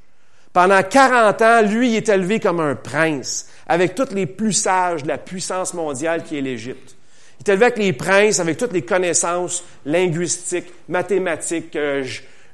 Pendant 0.53 0.81
40 0.81 1.41
ans, 1.41 1.61
lui, 1.63 1.89
il 1.89 1.95
est 1.95 2.09
élevé 2.09 2.39
comme 2.39 2.61
un 2.61 2.75
prince, 2.75 3.47
avec 3.67 3.93
tous 3.95 4.13
les 4.13 4.25
plus 4.25 4.53
sages 4.53 5.03
de 5.03 5.09
la 5.09 5.17
puissance 5.17 5.73
mondiale 5.73 6.23
qui 6.23 6.37
est 6.37 6.41
l'Égypte. 6.41 6.95
Il 7.39 7.43
est 7.43 7.51
élevé 7.51 7.65
avec 7.65 7.77
les 7.77 7.91
princes, 7.91 8.39
avec 8.39 8.57
toutes 8.57 8.71
les 8.71 8.83
connaissances 8.83 9.63
linguistiques, 9.85 10.71
mathématiques, 10.87 11.75
euh, 11.75 12.05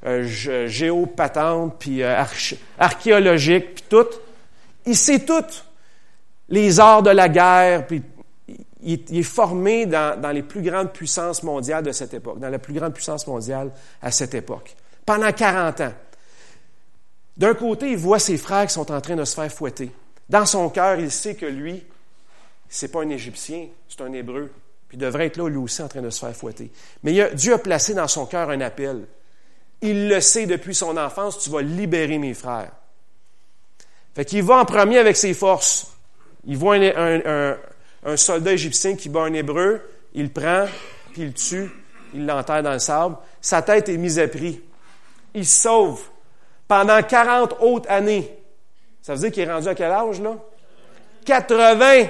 euh, 0.03 0.67
géopatentes, 0.67 1.75
puis 1.77 2.01
euh, 2.01 2.23
archéologiques, 2.79 3.75
puis 3.75 3.83
tout. 3.87 4.07
Il 4.87 4.95
sait 4.95 5.19
tout. 5.19 5.45
Les 6.49 6.79
arts 6.79 7.03
de 7.03 7.11
la 7.11 7.29
guerre, 7.29 7.85
puis 7.85 8.01
il, 8.83 9.17
est 9.17 9.23
formé 9.23 9.85
dans, 9.85 10.33
les 10.33 10.43
plus 10.43 10.61
grandes 10.61 10.91
puissances 10.91 11.43
mondiales 11.43 11.83
de 11.83 11.91
cette 11.91 12.13
époque, 12.13 12.39
dans 12.39 12.49
la 12.49 12.59
plus 12.59 12.73
grande 12.73 12.93
puissance 12.93 13.27
mondiale 13.27 13.71
à 14.01 14.11
cette 14.11 14.33
époque 14.33 14.75
pendant 15.05 15.31
40 15.31 15.81
ans. 15.81 15.93
D'un 17.37 17.53
côté, 17.53 17.91
il 17.91 17.97
voit 17.97 18.19
ses 18.19 18.37
frères 18.37 18.67
qui 18.67 18.73
sont 18.73 18.91
en 18.91 19.01
train 19.01 19.15
de 19.15 19.25
se 19.25 19.35
faire 19.35 19.51
fouetter. 19.51 19.91
Dans 20.29 20.45
son 20.45 20.69
cœur, 20.69 20.99
il 20.99 21.11
sait 21.11 21.35
que 21.35 21.45
lui, 21.45 21.83
c'est 22.69 22.89
pas 22.89 23.01
un 23.01 23.09
Égyptien, 23.09 23.67
c'est 23.89 24.01
un 24.01 24.13
Hébreu. 24.13 24.51
Puis 24.87 24.97
il 24.97 24.99
devrait 24.99 25.27
être 25.27 25.37
là, 25.37 25.49
lui 25.49 25.57
aussi, 25.57 25.81
en 25.81 25.87
train 25.87 26.01
de 26.01 26.09
se 26.09 26.19
faire 26.19 26.35
fouetter. 26.35 26.71
Mais 27.03 27.33
Dieu 27.33 27.53
a 27.53 27.57
placé 27.57 27.93
dans 27.93 28.07
son 28.07 28.25
cœur 28.25 28.49
un 28.49 28.61
appel. 28.61 29.05
Il 29.81 30.07
le 30.07 30.21
sait 30.21 30.45
depuis 30.45 30.75
son 30.75 30.95
enfance, 30.97 31.39
tu 31.39 31.49
vas 31.49 31.61
libérer 31.61 32.17
mes 32.17 32.33
frères. 32.33 32.71
Fait 34.13 34.25
qu'il 34.25 34.43
va 34.43 34.57
en 34.57 34.65
premier 34.65 34.97
avec 34.97 35.15
ses 35.15 35.33
forces. 35.33 35.87
Il 36.45 36.57
voit 36.57 36.75
un 36.75 37.57
soldat 38.15 38.53
égyptien 38.53 38.95
qui 38.95 39.09
bat 39.09 39.21
un 39.23 39.33
Hébreu, 39.33 39.81
il 40.13 40.23
le 40.23 40.29
prend, 40.29 40.65
puis 41.13 41.21
il 41.21 41.27
le 41.27 41.33
tue, 41.33 41.69
il 42.13 42.25
l'enterre 42.25 42.63
dans 42.63 42.73
le 42.73 42.79
sable. 42.79 43.17
Sa 43.41 43.61
tête 43.61 43.89
est 43.89 43.97
mise 43.97 44.19
à 44.19 44.27
prix 44.27 44.61
il 45.33 45.45
se 45.45 45.63
sauve 45.63 46.01
pendant 46.67 47.01
40 47.01 47.55
autres 47.61 47.89
années. 47.89 48.37
Ça 49.01 49.13
veut 49.13 49.19
dire 49.19 49.31
qu'il 49.31 49.43
est 49.43 49.51
rendu 49.51 49.67
à 49.67 49.75
quel 49.75 49.91
âge, 49.91 50.21
là? 50.21 50.37
80. 51.25 52.07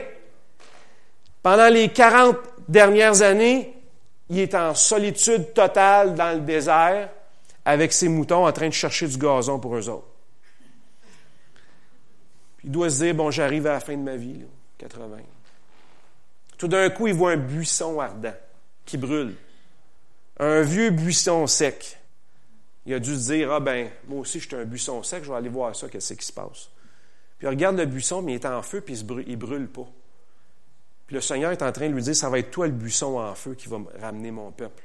Pendant 1.43 1.69
les 1.69 1.89
40 1.89 2.37
dernières 2.67 3.21
années, 3.21 3.75
il 4.29 4.39
est 4.39 4.55
en 4.55 4.73
solitude 4.75 5.53
totale 5.53 6.15
dans 6.15 6.33
le 6.33 6.41
désert 6.41 7.09
avec 7.65 7.93
ses 7.93 8.07
moutons 8.07 8.47
en 8.47 8.51
train 8.51 8.67
de 8.67 8.73
chercher 8.73 9.07
du 9.07 9.17
gazon 9.17 9.59
pour 9.59 9.75
eux 9.75 9.89
autres. 9.89 10.07
Il 12.63 12.71
doit 12.71 12.89
se 12.89 13.03
dire, 13.03 13.15
bon, 13.15 13.31
j'arrive 13.31 13.67
à 13.67 13.73
la 13.73 13.79
fin 13.79 13.93
de 13.97 14.03
ma 14.03 14.15
vie, 14.15 14.33
là, 14.33 14.45
80. 14.77 15.17
Tout 16.61 16.67
d'un 16.67 16.91
coup, 16.91 17.07
il 17.07 17.15
voit 17.15 17.31
un 17.31 17.37
buisson 17.37 17.99
ardent 17.99 18.35
qui 18.85 18.95
brûle. 18.95 19.33
Un 20.37 20.61
vieux 20.61 20.91
buisson 20.91 21.47
sec. 21.47 21.97
Il 22.85 22.93
a 22.93 22.99
dû 22.99 23.15
se 23.15 23.31
dire, 23.31 23.51
ah 23.51 23.59
ben, 23.59 23.89
moi 24.07 24.19
aussi, 24.19 24.39
je 24.39 24.47
suis 24.47 24.55
un 24.55 24.63
buisson 24.63 25.01
sec, 25.01 25.23
je 25.23 25.31
vais 25.31 25.37
aller 25.37 25.49
voir 25.49 25.75
ça, 25.75 25.89
qu'est-ce 25.89 26.13
qui 26.13 26.23
se 26.23 26.31
passe. 26.31 26.69
Puis 27.39 27.47
il 27.47 27.49
regarde 27.49 27.77
le 27.77 27.87
buisson, 27.87 28.21
mais 28.21 28.33
il 28.33 28.35
est 28.35 28.45
en 28.45 28.61
feu, 28.61 28.79
puis 28.79 28.93
il 28.93 29.31
ne 29.31 29.35
brûle, 29.35 29.69
pas. 29.69 29.87
Puis 31.07 31.15
le 31.15 31.21
Seigneur 31.21 31.51
est 31.51 31.63
en 31.63 31.71
train 31.71 31.89
de 31.89 31.95
lui 31.95 32.03
dire, 32.03 32.15
ça 32.15 32.29
va 32.29 32.37
être 32.37 32.51
toi 32.51 32.67
le 32.67 32.73
buisson 32.73 33.17
en 33.17 33.33
feu 33.33 33.55
qui 33.55 33.67
va 33.67 33.79
ramener 33.99 34.29
mon 34.29 34.51
peuple 34.51 34.83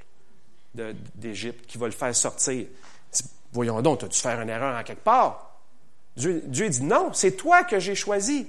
d'Égypte, 1.15 1.67
qui 1.67 1.77
va 1.77 1.85
le 1.85 1.93
faire 1.93 2.17
sortir. 2.17 2.69
Voyons 3.53 3.83
donc, 3.83 3.99
tu 3.99 4.07
as 4.07 4.09
dû 4.09 4.17
faire 4.17 4.41
une 4.41 4.49
erreur 4.49 4.81
en 4.81 4.83
quelque 4.83 5.05
part. 5.05 5.61
Dieu 6.17 6.41
dit, 6.71 6.85
non, 6.85 7.11
c'est 7.13 7.33
toi 7.33 7.65
que 7.65 7.79
j'ai 7.79 7.95
choisi. 7.95 8.49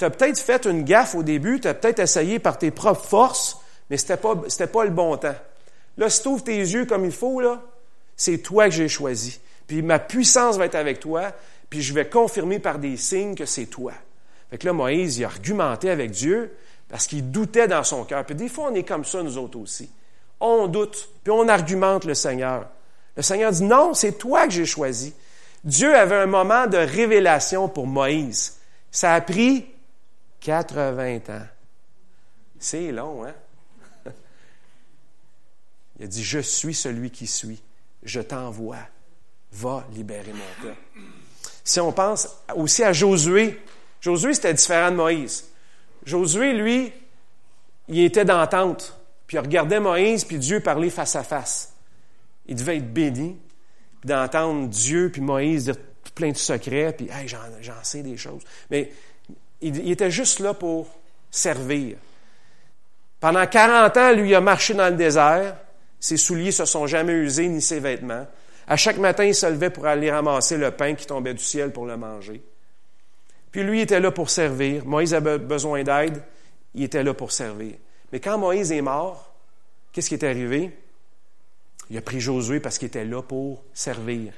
Tu 0.00 0.06
as 0.06 0.08
peut-être 0.08 0.38
fait 0.38 0.64
une 0.64 0.82
gaffe 0.82 1.14
au 1.14 1.22
début, 1.22 1.60
tu 1.60 1.68
as 1.68 1.74
peut-être 1.74 1.98
essayé 1.98 2.38
par 2.38 2.56
tes 2.56 2.70
propres 2.70 3.04
forces, 3.04 3.58
mais 3.90 3.98
ce 3.98 4.04
n'était 4.04 4.16
pas, 4.16 4.34
pas 4.72 4.84
le 4.84 4.90
bon 4.90 5.14
temps. 5.18 5.34
Là, 5.98 6.08
si 6.08 6.22
tu 6.22 6.40
tes 6.40 6.56
yeux 6.56 6.86
comme 6.86 7.04
il 7.04 7.12
faut, 7.12 7.38
là, 7.38 7.62
c'est 8.16 8.38
toi 8.38 8.64
que 8.64 8.70
j'ai 8.70 8.88
choisi. 8.88 9.40
Puis 9.66 9.82
ma 9.82 9.98
puissance 9.98 10.56
va 10.56 10.64
être 10.64 10.74
avec 10.74 11.00
toi, 11.00 11.32
puis 11.68 11.82
je 11.82 11.92
vais 11.92 12.08
confirmer 12.08 12.58
par 12.58 12.78
des 12.78 12.96
signes 12.96 13.34
que 13.34 13.44
c'est 13.44 13.66
toi. 13.66 13.92
Fait 14.48 14.56
que 14.56 14.64
là, 14.64 14.72
Moïse, 14.72 15.18
il 15.18 15.24
a 15.24 15.26
argumenté 15.26 15.90
avec 15.90 16.12
Dieu 16.12 16.50
parce 16.88 17.06
qu'il 17.06 17.30
doutait 17.30 17.68
dans 17.68 17.84
son 17.84 18.04
cœur. 18.04 18.24
Puis 18.24 18.34
des 18.34 18.48
fois, 18.48 18.70
on 18.72 18.74
est 18.74 18.84
comme 18.84 19.04
ça, 19.04 19.22
nous 19.22 19.36
autres 19.36 19.58
aussi. 19.58 19.90
On 20.40 20.66
doute, 20.66 21.10
puis 21.22 21.30
on 21.30 21.46
argumente 21.46 22.06
le 22.06 22.14
Seigneur. 22.14 22.68
Le 23.18 23.22
Seigneur 23.22 23.52
dit, 23.52 23.64
non, 23.64 23.92
c'est 23.92 24.12
toi 24.12 24.46
que 24.46 24.52
j'ai 24.52 24.64
choisi. 24.64 25.12
Dieu 25.62 25.94
avait 25.94 26.16
un 26.16 26.24
moment 26.24 26.66
de 26.66 26.78
révélation 26.78 27.68
pour 27.68 27.86
Moïse. 27.86 28.56
Ça 28.90 29.12
a 29.12 29.20
pris 29.20 29.66
80 30.40 31.18
ans. 31.28 31.46
C'est 32.58 32.92
long, 32.92 33.24
hein? 33.24 33.34
Il 35.98 36.04
a 36.04 36.06
dit, 36.06 36.24
je 36.24 36.38
suis 36.38 36.74
celui 36.74 37.10
qui 37.10 37.26
suis 37.26 37.62
je 38.02 38.20
t'envoie, 38.20 38.78
va 39.52 39.86
libérer 39.92 40.32
mon 40.32 40.62
peuple. 40.62 40.80
Si 41.64 41.80
on 41.80 41.92
pense 41.92 42.28
aussi 42.54 42.82
à 42.82 42.92
Josué, 42.92 43.60
Josué, 44.00 44.34
c'était 44.34 44.54
différent 44.54 44.90
de 44.90 44.96
Moïse. 44.96 45.44
Josué, 46.04 46.54
lui, 46.54 46.92
il 47.88 48.00
était 48.00 48.24
dans 48.24 48.46
tente, 48.46 48.98
puis 49.26 49.36
il 49.36 49.40
regardait 49.40 49.80
Moïse, 49.80 50.24
puis 50.24 50.38
Dieu 50.38 50.60
parlait 50.60 50.90
face 50.90 51.16
à 51.16 51.22
face. 51.22 51.74
Il 52.46 52.56
devait 52.56 52.78
être 52.78 52.92
béni, 52.92 53.36
d'entendre 54.04 54.68
Dieu 54.68 55.10
puis 55.12 55.20
Moïse 55.20 55.64
dire 55.64 55.76
plein 56.14 56.32
de 56.32 56.36
secrets, 56.36 56.94
puis 56.96 57.08
hey, 57.10 57.28
j'en 57.28 57.74
sais 57.82 58.02
des 58.02 58.16
choses. 58.16 58.42
Mais 58.70 58.90
il, 59.60 59.90
était 59.90 60.10
juste 60.10 60.40
là 60.40 60.54
pour 60.54 60.88
servir. 61.30 61.96
Pendant 63.20 63.46
40 63.46 63.96
ans, 63.96 64.12
lui, 64.12 64.34
a 64.34 64.40
marché 64.40 64.74
dans 64.74 64.88
le 64.88 64.96
désert. 64.96 65.56
Ses 65.98 66.16
souliers 66.16 66.52
se 66.52 66.64
sont 66.64 66.86
jamais 66.86 67.12
usés, 67.12 67.48
ni 67.48 67.60
ses 67.60 67.80
vêtements. 67.80 68.26
À 68.66 68.76
chaque 68.76 68.98
matin, 68.98 69.24
il 69.24 69.34
se 69.34 69.46
levait 69.46 69.70
pour 69.70 69.86
aller 69.86 70.10
ramasser 70.10 70.56
le 70.56 70.70
pain 70.70 70.94
qui 70.94 71.06
tombait 71.06 71.34
du 71.34 71.42
ciel 71.42 71.72
pour 71.72 71.86
le 71.86 71.96
manger. 71.96 72.42
Puis 73.50 73.62
lui 73.64 73.80
était 73.80 74.00
là 74.00 74.10
pour 74.10 74.30
servir. 74.30 74.86
Moïse 74.86 75.12
avait 75.12 75.38
besoin 75.38 75.82
d'aide, 75.82 76.22
il 76.74 76.84
était 76.84 77.02
là 77.02 77.12
pour 77.12 77.32
servir. 77.32 77.74
Mais 78.12 78.20
quand 78.20 78.38
Moïse 78.38 78.72
est 78.72 78.80
mort, 78.80 79.34
qu'est-ce 79.92 80.08
qui 80.08 80.14
est 80.14 80.24
arrivé? 80.24 80.70
Il 81.90 81.98
a 81.98 82.00
pris 82.00 82.20
Josué 82.20 82.60
parce 82.60 82.78
qu'il 82.78 82.86
était 82.86 83.04
là 83.04 83.22
pour 83.22 83.64
servir. 83.74 84.32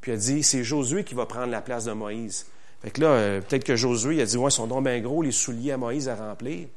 Puis 0.00 0.12
il 0.12 0.14
a 0.14 0.18
dit, 0.18 0.42
c'est 0.42 0.64
Josué 0.64 1.04
qui 1.04 1.14
va 1.14 1.26
prendre 1.26 1.50
la 1.50 1.60
place 1.60 1.84
de 1.84 1.92
Moïse. 1.92 2.46
Fait 2.82 2.90
que 2.90 3.00
là, 3.00 3.08
euh, 3.08 3.40
peut-être 3.40 3.64
que 3.64 3.76
Josué 3.76 4.16
il 4.16 4.20
a 4.20 4.24
dit, 4.24 4.36
ouais, 4.36 4.50
son 4.50 4.66
don 4.66 4.80
bien 4.80 5.00
gros, 5.00 5.22
les 5.22 5.32
souliers 5.32 5.72
à 5.72 5.76
Moïse 5.76 6.08
à 6.08 6.14
remplir. 6.14 6.68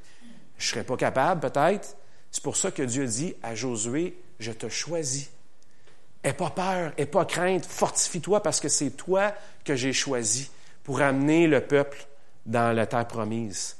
Je 0.57 0.67
serais 0.67 0.83
pas 0.83 0.97
capable, 0.97 1.41
peut-être. 1.41 1.95
C'est 2.31 2.43
pour 2.43 2.57
ça 2.57 2.71
que 2.71 2.83
Dieu 2.83 3.05
dit 3.05 3.35
à 3.41 3.55
Josué, 3.55 4.17
je 4.39 4.51
te 4.51 4.67
choisis. 4.67 5.29
Aie 6.23 6.33
pas 6.33 6.49
peur, 6.49 6.93
aie 6.97 7.05
pas 7.05 7.25
crainte, 7.25 7.65
fortifie-toi 7.65 8.41
parce 8.41 8.59
que 8.59 8.69
c'est 8.69 8.91
toi 8.91 9.33
que 9.63 9.75
j'ai 9.75 9.93
choisi 9.93 10.49
pour 10.83 11.01
amener 11.01 11.47
le 11.47 11.61
peuple 11.61 12.05
dans 12.45 12.75
la 12.75 12.85
terre 12.85 13.07
promise. 13.07 13.77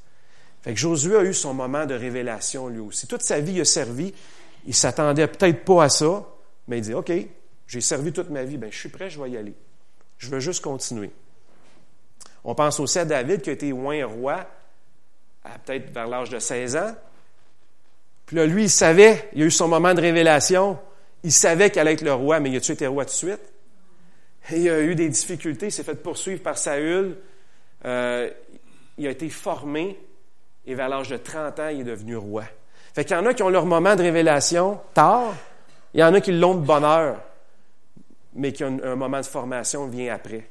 Fait 0.61 0.73
que 0.73 0.79
Josué 0.79 1.17
a 1.17 1.23
eu 1.23 1.33
son 1.33 1.53
moment 1.53 1.85
de 1.85 1.93
révélation 1.93 2.67
lui 2.67 2.79
aussi. 2.79 3.07
Toute 3.07 3.21
sa 3.21 3.39
vie, 3.39 3.53
il 3.53 3.61
a 3.61 3.65
servi. 3.65 4.13
Il 4.65 4.73
s'attendait 4.73 5.27
peut-être 5.27 5.65
pas 5.65 5.85
à 5.85 5.89
ça, 5.89 6.25
mais 6.67 6.77
il 6.77 6.81
dit, 6.81 6.93
OK, 6.93 7.11
j'ai 7.67 7.81
servi 7.81 8.13
toute 8.13 8.29
ma 8.29 8.43
vie, 8.43 8.57
ben, 8.57 8.71
je 8.71 8.77
suis 8.77 8.89
prêt, 8.89 9.09
je 9.09 9.21
vais 9.21 9.31
y 9.31 9.37
aller. 9.37 9.53
Je 10.17 10.29
veux 10.29 10.39
juste 10.39 10.63
continuer. 10.63 11.11
On 12.43 12.55
pense 12.55 12.79
aussi 12.79 12.99
à 12.99 13.05
David 13.05 13.41
qui 13.41 13.49
a 13.49 13.53
été 13.53 13.71
oint 13.71 14.05
roi 14.05 14.45
à 15.43 15.57
peut-être 15.59 15.93
vers 15.93 16.07
l'âge 16.07 16.29
de 16.29 16.39
16 16.39 16.75
ans. 16.75 16.95
Puis 18.25 18.35
là, 18.37 18.45
lui, 18.45 18.63
il 18.63 18.69
savait, 18.69 19.29
il 19.33 19.43
a 19.43 19.45
eu 19.45 19.51
son 19.51 19.67
moment 19.67 19.93
de 19.93 20.01
révélation, 20.01 20.77
il 21.23 21.31
savait 21.31 21.69
qu'elle 21.69 21.87
allait 21.87 21.93
être 21.93 22.01
le 22.01 22.13
roi, 22.13 22.39
mais 22.39 22.49
il 22.49 22.57
a-tu 22.57 22.71
été 22.71 22.87
roi 22.87 23.05
tout 23.05 23.11
de 23.11 23.15
suite? 23.15 23.41
il 24.51 24.69
a 24.69 24.81
eu 24.81 24.95
des 24.95 25.07
difficultés, 25.07 25.67
il 25.67 25.71
s'est 25.71 25.83
fait 25.83 25.95
poursuivre 25.95 26.41
par 26.41 26.57
Saül. 26.57 27.17
Euh, 27.85 28.29
il 28.97 29.07
a 29.07 29.09
été 29.09 29.29
formé 29.29 29.97
et 30.65 30.75
vers 30.75 30.89
l'âge 30.89 31.09
de 31.09 31.17
30 31.17 31.59
ans, 31.59 31.69
il 31.69 31.81
est 31.81 31.85
devenu 31.85 32.17
roi. 32.17 32.43
Fait 32.93 33.05
qu'il 33.05 33.15
y 33.15 33.19
en 33.19 33.25
a 33.25 33.33
qui 33.33 33.41
ont 33.43 33.49
leur 33.49 33.65
moment 33.65 33.95
de 33.95 34.01
révélation 34.01 34.79
tard, 34.93 35.33
il 35.93 35.99
y 35.99 36.03
en 36.03 36.13
a 36.13 36.21
qui 36.21 36.31
l'ont 36.31 36.55
de 36.55 36.65
bonheur, 36.65 37.21
mais 38.33 38.51
qui 38.51 38.63
ont 38.63 38.79
un 38.83 38.95
moment 38.95 39.19
de 39.19 39.25
formation 39.25 39.87
vient 39.87 40.13
après. 40.13 40.49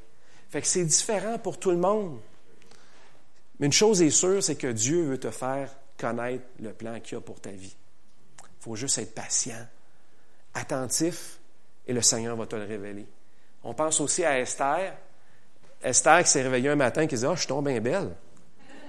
Fait 0.53 0.61
que 0.61 0.67
c'est 0.67 0.85
différent 0.85 1.39
pour 1.39 1.57
tout 1.57 1.71
le 1.71 1.77
monde. 1.77 2.19
Mais 3.57 3.65
une 3.65 3.73
chose 3.73 4.03
est 4.03 4.11
sûre, 4.11 4.43
c'est 4.43 4.55
que 4.55 4.67
Dieu 4.67 5.01
veut 5.01 5.19
te 5.19 5.31
faire 5.31 5.67
connaître 5.97 6.43
le 6.59 6.71
plan 6.73 6.99
qu'il 6.99 7.17
a 7.17 7.21
pour 7.21 7.41
ta 7.41 7.49
vie. 7.49 7.75
Il 8.37 8.63
faut 8.63 8.75
juste 8.75 8.99
être 8.99 9.15
patient, 9.15 9.65
attentif, 10.53 11.39
et 11.87 11.93
le 11.93 12.03
Seigneur 12.03 12.35
va 12.35 12.45
te 12.45 12.55
le 12.55 12.65
révéler. 12.65 13.07
On 13.63 13.73
pense 13.73 13.99
aussi 13.99 14.23
à 14.23 14.39
Esther. 14.39 14.93
Esther 15.81 16.23
qui 16.23 16.29
s'est 16.29 16.43
réveillée 16.43 16.69
un 16.69 16.75
matin 16.75 17.01
et 17.01 17.07
qui 17.07 17.15
dit 17.15 17.25
Ah, 17.25 17.33
je 17.33 17.39
suis 17.39 17.47
tombée 17.47 17.79
bien 17.79 18.01
belle. 18.01 18.11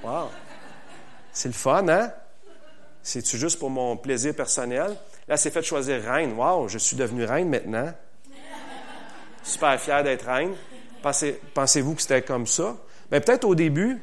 Wow! 0.03 0.29
C'est 1.33 1.49
le 1.49 1.55
fun, 1.55 1.89
hein? 1.89 2.13
C'est-tu 3.03 3.39
juste 3.39 3.59
pour 3.59 3.71
mon 3.71 3.97
plaisir 3.97 4.37
personnel? 4.37 4.95
Là, 5.27 5.39
s'est 5.39 5.51
fait 5.51 5.63
choisir 5.63 6.03
reine. 6.03 6.35
Wow, 6.35 6.69
je 6.69 6.77
suis 6.77 6.95
devenue 6.95 7.25
reine 7.25 7.49
maintenant. 7.49 7.91
Super 9.43 9.81
fière 9.81 10.05
d'être 10.05 10.27
reine. 10.27 10.55
Pensez, 11.05 11.39
pensez-vous 11.53 11.97
que 11.97 12.01
c'était 12.01 12.23
comme 12.23 12.47
ça? 12.47 12.79
Bien, 13.11 13.21
peut-être 13.21 13.45
au 13.45 13.55
début, 13.55 14.01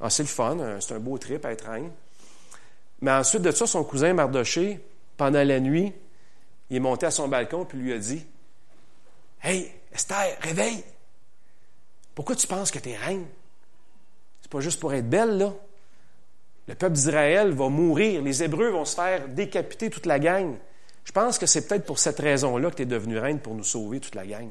ah, 0.00 0.08
c'est 0.08 0.22
le 0.22 0.28
fun, 0.28 0.58
hein, 0.58 0.78
c'est 0.80 0.94
un 0.94 0.98
beau 0.98 1.18
trip 1.18 1.44
être 1.44 1.68
reine. 1.68 1.90
Mais 3.02 3.10
ensuite 3.10 3.42
de 3.42 3.50
ça, 3.50 3.66
son 3.66 3.84
cousin 3.84 4.14
Mardoché, 4.14 4.80
pendant 5.18 5.44
la 5.44 5.60
nuit, 5.60 5.92
il 6.70 6.78
est 6.78 6.80
monté 6.80 7.04
à 7.04 7.10
son 7.10 7.28
balcon 7.28 7.66
puis 7.66 7.76
lui 7.76 7.92
a 7.92 7.98
dit 7.98 8.24
Hey, 9.42 9.70
Esther, 9.92 10.38
réveille! 10.40 10.82
Pourquoi 12.14 12.36
tu 12.36 12.46
penses 12.46 12.70
que 12.70 12.78
tu 12.78 12.88
es 12.88 12.96
reine? 12.96 13.26
C'est 14.40 14.50
pas 14.50 14.60
juste 14.60 14.80
pour 14.80 14.94
être 14.94 15.10
belle, 15.10 15.36
là. 15.36 15.52
Le 16.68 16.74
peuple 16.74 16.94
d'Israël 16.94 17.50
va 17.50 17.68
mourir, 17.68 18.22
les 18.22 18.42
Hébreux 18.42 18.70
vont 18.70 18.86
se 18.86 18.94
faire 18.94 19.28
décapiter 19.28 19.90
toute 19.90 20.06
la 20.06 20.18
gang. 20.18 20.56
Je 21.04 21.12
pense 21.12 21.36
que 21.36 21.44
c'est 21.44 21.68
peut-être 21.68 21.84
pour 21.84 21.98
cette 21.98 22.18
raison-là 22.18 22.70
que 22.70 22.76
tu 22.76 22.82
es 22.84 22.86
devenue 22.86 23.18
reine 23.18 23.40
pour 23.40 23.54
nous 23.54 23.62
sauver 23.62 24.00
toute 24.00 24.14
la 24.14 24.24
gang. 24.24 24.50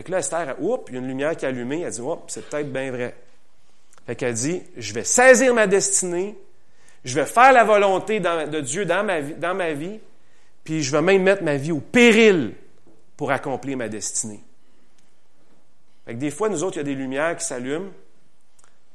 Fait 0.00 0.04
que 0.04 0.12
là, 0.12 0.20
Esther, 0.20 0.56
oups, 0.62 0.84
il 0.88 0.94
y 0.94 0.96
a 0.96 1.00
une 1.02 1.08
lumière 1.08 1.36
qui 1.36 1.44
est 1.44 1.48
allumée, 1.48 1.82
elle 1.82 1.92
dit, 1.92 2.00
oups, 2.00 2.22
c'est 2.28 2.48
peut-être 2.48 2.72
bien 2.72 2.90
vrai. 2.90 3.14
Fait 4.06 4.16
qu'elle 4.16 4.32
dit, 4.32 4.62
je 4.78 4.94
vais 4.94 5.04
saisir 5.04 5.52
ma 5.52 5.66
destinée, 5.66 6.38
je 7.04 7.14
vais 7.14 7.26
faire 7.26 7.52
la 7.52 7.64
volonté 7.64 8.18
de 8.18 8.60
Dieu 8.62 8.86
dans 8.86 9.04
ma, 9.04 9.72
vie, 9.74 10.00
puis 10.64 10.82
je 10.82 10.90
vais 10.90 11.02
même 11.02 11.22
mettre 11.22 11.42
ma 11.42 11.56
vie 11.58 11.70
au 11.70 11.80
péril 11.80 12.54
pour 13.14 13.30
accomplir 13.30 13.76
ma 13.76 13.90
destinée. 13.90 14.42
Fait 16.06 16.14
que 16.14 16.18
des 16.18 16.30
fois, 16.30 16.48
nous 16.48 16.64
autres, 16.64 16.78
il 16.78 16.80
y 16.80 16.80
a 16.80 16.84
des 16.84 16.94
lumières 16.94 17.36
qui 17.36 17.44
s'allument, 17.44 17.90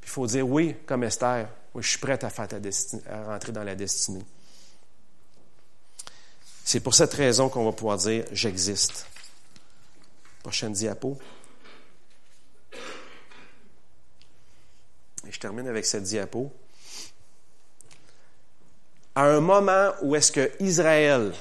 puis 0.02 0.10
il 0.10 0.10
faut 0.10 0.26
dire 0.26 0.50
oui, 0.50 0.76
comme 0.88 1.04
Esther, 1.04 1.50
oui, 1.76 1.84
je 1.84 1.90
suis 1.90 2.00
prête 2.00 2.24
à, 2.24 2.32
faire 2.32 2.48
ta 2.48 2.56
à 2.56 3.26
rentrer 3.26 3.52
dans 3.52 3.64
la 3.64 3.76
destinée. 3.76 4.26
C'est 6.64 6.80
pour 6.80 6.96
cette 6.96 7.14
raison 7.14 7.48
qu'on 7.48 7.66
va 7.66 7.74
pouvoir 7.74 7.98
dire 7.98 8.26
j'existe. 8.32 9.06
Prochaine 10.46 10.74
diapo. 10.74 11.18
Et 15.28 15.32
je 15.32 15.40
termine 15.40 15.68
avec 15.68 15.84
cette 15.88 16.04
diapo. 16.04 16.54
À 19.16 19.24
un 19.24 19.40
moment 19.40 19.90
où 20.04 20.16
est-ce 20.16 20.32
que 20.32 20.52
Israël 20.60 21.34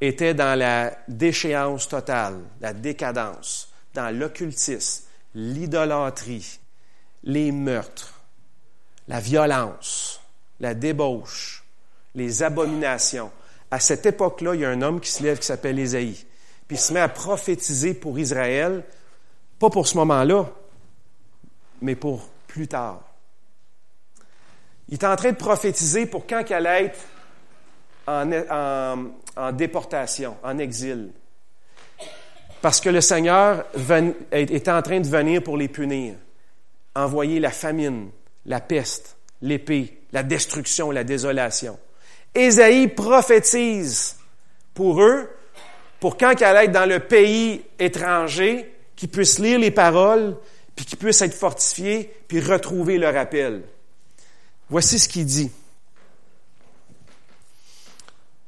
était 0.00 0.32
dans 0.32 0.58
la 0.58 0.96
déchéance 1.06 1.86
totale, 1.86 2.40
la 2.62 2.72
décadence, 2.72 3.70
dans 3.92 4.08
l'occultisme, 4.08 5.04
l'idolâtrie, 5.34 6.60
les 7.24 7.52
meurtres, 7.52 8.22
la 9.06 9.20
violence, 9.20 10.22
la 10.60 10.72
débauche, 10.72 11.62
les 12.14 12.42
abominations. 12.42 13.30
À 13.70 13.78
cette 13.78 14.06
époque-là, 14.06 14.54
il 14.54 14.60
y 14.62 14.64
a 14.64 14.70
un 14.70 14.82
homme 14.82 15.00
qui 15.00 15.10
se 15.10 15.22
lève 15.22 15.38
qui 15.38 15.46
s'appelle 15.46 15.78
Ésaïe. 15.78 16.24
Puis 16.66 16.76
il 16.76 16.80
se 16.80 16.92
met 16.92 17.00
à 17.00 17.08
prophétiser 17.08 17.94
pour 17.94 18.18
Israël, 18.18 18.84
pas 19.58 19.70
pour 19.70 19.86
ce 19.86 19.96
moment-là, 19.98 20.50
mais 21.82 21.94
pour 21.94 22.28
plus 22.46 22.68
tard. 22.68 23.02
Il 24.88 24.94
est 24.94 25.04
en 25.04 25.14
train 25.16 25.30
de 25.30 25.36
prophétiser 25.36 26.06
pour 26.06 26.26
quand 26.26 26.42
qu'elle 26.44 26.66
être 26.66 26.98
en, 28.06 28.30
en, 29.36 29.52
déportation, 29.52 30.36
en 30.42 30.58
exil. 30.58 31.10
Parce 32.60 32.80
que 32.80 32.88
le 32.88 33.00
Seigneur 33.00 33.64
est 34.32 34.68
en 34.68 34.82
train 34.82 35.00
de 35.00 35.06
venir 35.06 35.42
pour 35.42 35.56
les 35.56 35.68
punir 35.68 36.14
envoyer 36.94 37.40
la 37.40 37.50
famine, 37.50 38.10
la 38.46 38.60
peste, 38.60 39.16
l'épée, 39.42 40.02
la 40.12 40.22
destruction, 40.22 40.90
la 40.90 41.04
désolation. 41.04 41.78
Ésaïe 42.34 42.88
prophétise 42.88 44.16
pour 44.74 45.02
eux, 45.02 45.28
pour 45.98 46.16
quand 46.16 46.34
qu'elle 46.34 46.56
être 46.56 46.72
dans 46.72 46.88
le 46.88 47.00
pays 47.00 47.64
étranger, 47.78 48.72
qu'ils 48.96 49.08
puissent 49.08 49.38
lire 49.38 49.58
les 49.58 49.70
paroles, 49.70 50.36
puis 50.76 50.84
qu'ils 50.84 50.98
puissent 50.98 51.22
être 51.22 51.34
fortifiés, 51.34 52.14
puis 52.28 52.40
retrouver 52.40 52.98
leur 52.98 53.16
appel. 53.16 53.62
Voici 54.68 54.98
ce 54.98 55.08
qu'il 55.08 55.26
dit. 55.26 55.50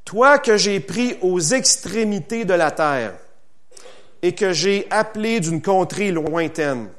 Toi 0.05 0.39
que 0.39 0.57
j'ai 0.57 0.78
pris 0.78 1.16
aux 1.20 1.41
extrémités 1.41 2.45
de 2.45 2.55
la 2.55 2.70
terre 2.70 3.14
et 4.22 4.35
que 4.35 4.53
j'ai 4.53 4.87
appelé 4.91 5.41
d'une 5.41 5.61
contrée 5.61 6.12
lointaine, 6.12 6.91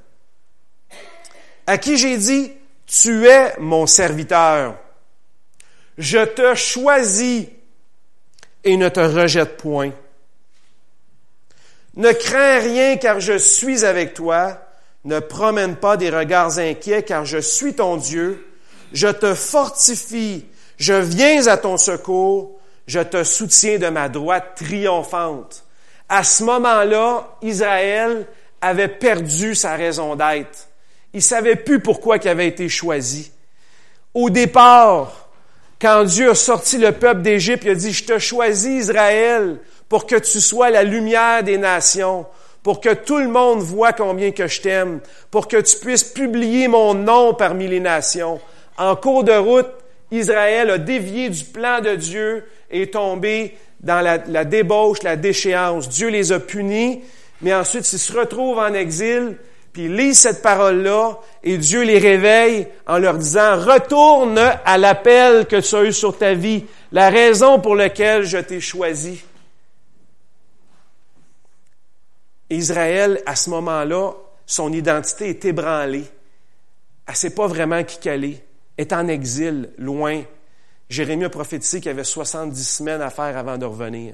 à 1.66 1.78
qui 1.78 1.98
j'ai 1.98 2.18
dit, 2.18 2.52
tu 2.86 3.26
es 3.28 3.56
mon 3.60 3.88
serviteur. 3.88 4.78
Je 5.98 6.26
te 6.26 6.56
choisis 6.56 7.48
et 8.64 8.78
ne 8.78 8.90
te 8.90 9.00
rejette 9.00 9.58
point. 9.58 9.92
Ne 11.96 12.12
crains 12.12 12.60
rien 12.60 12.98
car 12.98 13.20
je 13.20 13.38
suis 13.38 13.86
avec 13.86 14.14
toi. 14.14 14.60
Ne 15.06 15.20
promène 15.20 15.76
pas 15.76 15.98
des 15.98 16.10
regards 16.10 16.58
inquiets 16.58 17.04
car 17.04 17.26
je 17.26 17.38
suis 17.38 17.76
ton 17.76 17.98
Dieu. 17.98 18.48
Je 18.94 19.08
te 19.08 19.36
fortifie. 19.36 20.46
Je 20.78 20.94
viens 20.94 21.48
à 21.48 21.58
ton 21.58 21.78
secours. 21.78 22.60
Je 22.88 23.00
te 23.00 23.24
soutiens 23.24 23.78
de 23.78 23.88
ma 23.88 24.10
droite 24.10 24.54
triomphante. 24.56 25.64
À 26.10 26.24
ce 26.24 26.44
moment-là, 26.44 27.38
Israël 27.42 28.28
avait 28.62 28.88
perdu 28.88 29.56
sa 29.56 29.76
raison 29.76 30.16
d'être. 30.16 30.70
Il 31.14 31.22
savait 31.22 31.56
plus 31.56 31.80
pourquoi 31.80 32.18
il 32.18 32.28
avait 32.28 32.48
été 32.48 32.70
choisi. 32.70 33.32
Au 34.14 34.30
départ, 34.30 35.23
quand 35.84 36.06
Dieu 36.06 36.30
a 36.30 36.36
sorti 36.36 36.78
le 36.78 36.94
peuple 36.94 37.24
d'Égypte, 37.24 37.64
il 37.66 37.72
a 37.72 37.76
dit, 37.76 37.92
je 37.92 38.06
te 38.06 38.18
choisis, 38.18 38.86
Israël, 38.86 39.58
pour 39.90 40.08
que 40.08 40.16
tu 40.16 40.40
sois 40.40 40.70
la 40.70 40.84
lumière 40.84 41.44
des 41.44 41.58
nations, 41.58 42.26
pour 42.64 42.80
que 42.80 42.94
tout 42.94 43.18
le 43.18 43.28
monde 43.28 43.60
voit 43.60 43.92
combien 43.92 44.32
que 44.32 44.48
je 44.48 44.62
t'aime, 44.62 45.02
pour 45.30 45.50
que 45.50 45.58
tu 45.58 45.76
puisses 45.80 46.06
publier 46.06 46.70
mon 46.70 46.94
nom 46.94 47.34
parmi 47.34 47.68
les 47.68 47.82
nations. 47.82 48.40
En 48.78 48.96
cours 48.96 49.26
de 49.26 49.34
route, 49.34 49.68
Israël 50.10 50.70
a 50.70 50.78
dévié 50.78 51.30
du 51.30 51.44
plan 51.44 51.82
de 51.82 51.96
Dieu 51.96 52.46
et 52.72 52.84
est 52.84 52.94
tombé 52.94 53.58
dans 53.82 54.00
la, 54.00 54.20
la 54.26 54.46
débauche, 54.46 55.04
la 55.04 55.18
déchéance. 55.18 55.90
Dieu 55.90 56.08
les 56.08 56.32
a 56.32 56.40
punis, 56.40 57.02
mais 57.42 57.54
ensuite 57.54 57.92
ils 57.92 58.00
se 58.00 58.18
retrouvent 58.18 58.60
en 58.60 58.74
exil 58.74 59.36
puis 59.74 59.86
ils 59.86 59.96
lisent 59.96 60.20
cette 60.20 60.44
parole-là 60.44 61.20
et 61.44 61.58
Dieu 61.58 61.82
les 61.82 61.98
réveille 61.98 62.68
en 62.86 63.00
leur 63.00 63.18
disant, 63.18 63.58
retourne 63.60 64.38
à 64.38 64.78
l'appel 64.78 65.48
que 65.48 65.60
tu 65.60 65.76
as 65.76 65.84
eu 65.84 65.92
sur 65.92 66.16
ta 66.16 66.36
vie, 66.36 66.66
la 66.92 67.10
raison 67.10 67.60
pour 67.60 67.76
laquelle 67.76 68.24
je 68.24 68.38
t'ai 68.38 68.62
choisi. 68.62 69.24
Israël, 72.52 73.20
à 73.26 73.36
ce 73.36 73.50
moment-là, 73.50 74.14
son 74.46 74.72
identité 74.72 75.30
est 75.30 75.44
ébranlée. 75.46 76.06
Elle 77.08 77.14
ne 77.14 77.18
sait 77.18 77.34
pas 77.34 77.48
vraiment 77.48 77.84
qui 77.84 77.98
qu'elle 77.98 78.26
est. 78.26 78.46
est 78.78 78.94
en 78.94 79.08
exil, 79.08 79.72
loin. 79.80 80.22
Jérémie 80.88 81.26
a 81.26 81.30
prophétisé 81.30 81.80
qu'il 81.80 81.88
y 81.88 81.90
avait 81.90 82.04
70 82.04 82.64
semaines 82.64 83.02
à 83.02 83.10
faire 83.10 83.36
avant 83.36 83.58
de 83.58 83.66
revenir. 83.66 84.14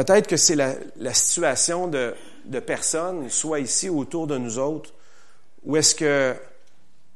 Peut-être 0.00 0.28
que 0.28 0.38
c'est 0.38 0.56
la, 0.56 1.12
situation 1.12 1.86
de, 1.86 2.14
personnes, 2.60 3.28
soit 3.28 3.60
ici 3.60 3.90
ou 3.90 3.98
autour 3.98 4.26
de 4.26 4.38
nous 4.38 4.58
autres, 4.58 4.94
où 5.62 5.76
est-ce 5.76 5.94
que 5.94 6.34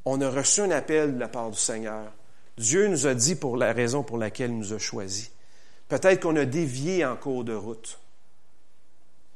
on 0.04 0.20
a 0.20 0.28
reçu 0.28 0.60
un 0.60 0.70
appel 0.70 1.14
de 1.14 1.18
la 1.18 1.28
part 1.28 1.50
du 1.50 1.56
Seigneur. 1.56 2.12
Dieu 2.58 2.86
nous 2.88 3.06
a 3.06 3.14
dit 3.14 3.36
pour 3.36 3.56
la 3.56 3.72
raison 3.72 4.02
pour 4.02 4.18
laquelle 4.18 4.50
il 4.50 4.58
nous 4.58 4.74
a 4.74 4.78
choisis. 4.78 5.30
Peut-être 5.88 6.20
qu'on 6.20 6.36
a 6.36 6.44
dévié 6.44 7.06
en 7.06 7.16
cours 7.16 7.42
de 7.42 7.54
route, 7.54 7.98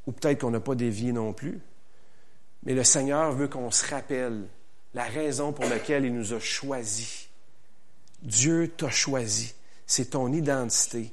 ou 0.07 0.13
peut-être 0.13 0.43
qu'on 0.43 0.51
n'a 0.51 0.61
pas 0.61 0.75
dévié 0.75 1.13
non 1.13 1.33
plus. 1.33 1.59
Mais 2.65 2.75
le 2.75 2.85
Seigneur 2.85 3.33
veut 3.33 3.49
qu'on 3.49 3.71
se 3.71 3.87
rappelle 3.87 4.43
la 4.93 5.05
raison 5.05 5.55
pour 5.55 5.65
laquelle 5.65 6.05
il 6.05 6.13
nous 6.13 6.35
a 6.35 6.39
choisis. 6.39 7.31
Dieu 8.21 8.69
t'a 8.77 8.91
choisi. 8.91 9.55
C'est 9.87 10.11
ton 10.11 10.35
identité. 10.35 11.13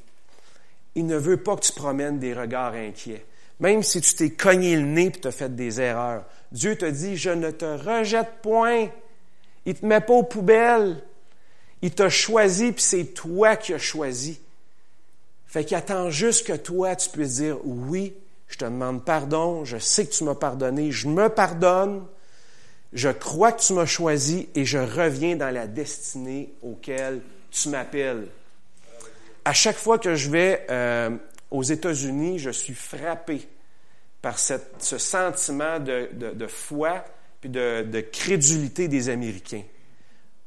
Il 0.96 1.06
ne 1.06 1.18
veut 1.18 1.38
pas 1.38 1.56
que 1.56 1.62
tu 1.62 1.74
promènes 1.74 2.20
des 2.20 2.34
regards 2.34 2.74
inquiets. 2.74 3.26
Même 3.60 3.84
si 3.84 4.02
tu 4.02 4.16
t'es 4.16 4.30
cogné 4.32 4.76
le 4.76 4.86
nez 4.86 5.06
et 5.06 5.12
tu 5.12 5.28
as 5.28 5.32
fait 5.32 5.54
des 5.54 5.80
erreurs. 5.80 6.26
Dieu 6.52 6.78
te 6.78 6.86
dit, 6.86 7.18
je 7.18 7.30
ne 7.30 7.52
te 7.52 7.66
rejette 7.66 8.42
point. 8.42 8.88
Il 9.66 9.74
ne 9.74 9.80
te 9.80 9.86
met 9.86 10.02
pas 10.02 10.14
aux 10.14 10.24
poubelles. 10.24 11.04
Il 11.82 11.92
t'a 11.92 12.10
choisi, 12.10 12.72
puis 12.72 12.84
c'est 12.84 13.06
toi 13.14 13.56
qui 13.56 13.74
as 13.74 13.78
choisi. 13.78 14.40
Fait 15.46 15.64
qu'il 15.64 15.78
attend 15.78 16.10
juste 16.10 16.48
que 16.48 16.54
toi, 16.54 16.96
tu 16.96 17.10
puisses 17.10 17.36
dire, 17.36 17.58
oui, 17.64 18.14
je 18.48 18.58
te 18.58 18.66
demande 18.66 19.04
pardon, 19.04 19.66
je 19.66 19.78
sais 19.78 20.06
que 20.06 20.12
tu 20.12 20.24
m'as 20.24 20.36
pardonné, 20.36 20.92
je 20.92 21.08
me 21.08 21.30
pardonne, 21.30 22.06
je 22.94 23.10
crois 23.10 23.52
que 23.52 23.62
tu 23.62 23.74
m'as 23.74 23.86
choisi 23.86 24.50
et 24.56 24.66
je 24.66 24.78
reviens 24.78 25.36
dans 25.36 25.54
la 25.54 25.68
destinée 25.68 26.54
auquel 26.62 27.22
tu 27.52 27.70
m'appelles. 27.70 28.28
À 29.46 29.54
chaque 29.54 29.78
fois 29.78 30.00
que 30.00 30.16
je 30.16 30.30
vais 30.30 30.66
euh, 30.70 31.12
aux 31.52 31.64
États-Unis, 31.64 32.40
je 32.40 32.50
suis 32.50 32.74
frappé 32.74 33.48
par 34.22 34.40
ce 34.40 34.58
sentiment 34.98 35.80
de, 35.80 36.48
foi 36.48 37.06
puis 37.42 37.50
de, 37.50 38.02
crédulité 38.12 38.88
des 38.88 39.10
Américains. 39.10 39.62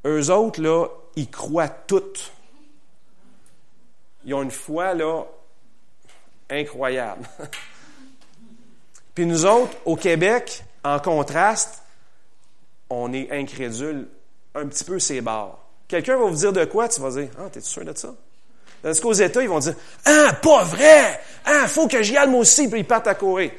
Eux 0.05 0.31
autres, 0.31 0.61
là, 0.61 0.89
ils 1.15 1.31
croient 1.31 1.69
toutes. 1.69 2.33
Ils 4.25 4.35
ont 4.35 4.43
une 4.43 4.51
foi, 4.51 4.95
là, 4.95 5.25
incroyable. 6.51 7.23
puis 9.15 9.27
nous 9.27 9.47
autres, 9.47 9.77
au 9.85 9.95
Québec, 9.95 10.65
en 10.83 10.99
contraste, 10.99 11.83
on 12.91 13.13
est 13.13 13.31
incrédule 13.31 14.09
un 14.57 14.67
petit 14.67 14.85
peu 14.85 14.99
ces 14.99 15.21
barres. 15.21 15.59
Quelqu'un 15.87 16.17
va 16.17 16.25
vous 16.25 16.37
dire 16.37 16.53
de 16.53 16.65
quoi, 16.65 16.89
tu 16.89 17.01
vas 17.01 17.11
dire, 17.11 17.31
ah, 17.39 17.49
t'es 17.51 17.61
sûr 17.61 17.85
de 17.85 17.97
ça? 17.97 18.15
Tandis 18.83 19.01
qu'aux 19.01 19.13
États, 19.13 19.43
ils 19.43 19.49
vont 19.49 19.59
dire, 19.59 19.75
ah, 20.05 20.33
pas 20.43 20.65
vrai! 20.65 21.21
Ah, 21.45 21.67
faut 21.67 21.89
que 21.89 22.03
j'y 22.03 22.17
aille 22.17 22.29
moi 22.29 22.41
aussi, 22.41 22.69
puis 22.69 22.81
ils 22.81 22.87
partent 22.87 23.07
à 23.07 23.15
courir. 23.15 23.51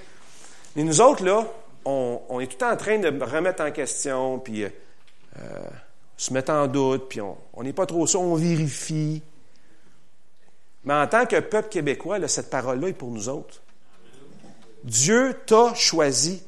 Mais 0.76 0.84
nous 0.84 1.02
autres, 1.02 1.24
là, 1.24 1.46
on, 1.86 2.40
est 2.40 2.48
tout 2.48 2.64
en 2.64 2.76
train 2.76 3.00
de 3.00 3.08
remettre 3.24 3.64
en 3.64 3.72
question, 3.72 4.40
puis 4.40 4.64
euh, 4.64 4.70
se 6.16 6.34
mettre 6.34 6.52
en 6.52 6.68
doute, 6.68 7.10
puis 7.10 7.20
on 7.22 7.64
n'est 7.64 7.74
pas 7.74 7.86
trop 7.86 8.06
sûr, 8.06 8.22
on 8.22 8.36
vérifie. 8.36 9.22
Mais 10.84 10.94
en 10.94 11.08
tant 11.08 11.26
que 11.26 11.40
peuple 11.40 11.70
québécois, 11.70 12.26
cette 12.28 12.50
parole-là 12.50 12.90
est 12.90 12.94
pour 12.94 13.10
nous 13.10 13.28
autres. 13.28 13.62
Dieu 14.84 15.36
t'a 15.46 15.74
choisi 15.74 16.44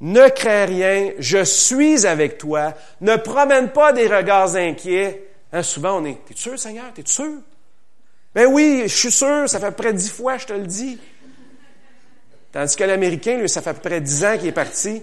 ne 0.00 0.28
crains 0.30 0.64
rien, 0.64 1.12
je 1.18 1.44
suis 1.44 2.06
avec 2.06 2.38
toi. 2.38 2.72
Ne 3.02 3.16
promène 3.16 3.70
pas 3.70 3.92
des 3.92 4.06
regards 4.06 4.56
inquiets. 4.56 5.28
Hein, 5.52 5.62
souvent, 5.62 6.00
on 6.00 6.04
est 6.06 6.18
T'es 6.26 6.34
sûr, 6.34 6.58
Seigneur? 6.58 6.86
T'es 6.94 7.02
sûr? 7.04 7.40
Ben 8.34 8.46
oui, 8.46 8.82
je 8.84 8.94
suis 8.94 9.10
sûr, 9.10 9.48
ça 9.48 9.58
fait 9.58 9.72
près 9.72 9.92
dix 9.92 10.10
fois, 10.10 10.38
je 10.38 10.46
te 10.46 10.52
le 10.52 10.66
dis. 10.66 10.98
Tandis 12.52 12.76
que 12.76 12.84
l'Américain, 12.84 13.38
lui, 13.38 13.48
ça 13.48 13.62
fait 13.62 13.74
près 13.74 14.00
dix 14.00 14.24
ans 14.24 14.36
qu'il 14.36 14.48
est 14.48 14.52
parti. 14.52 15.02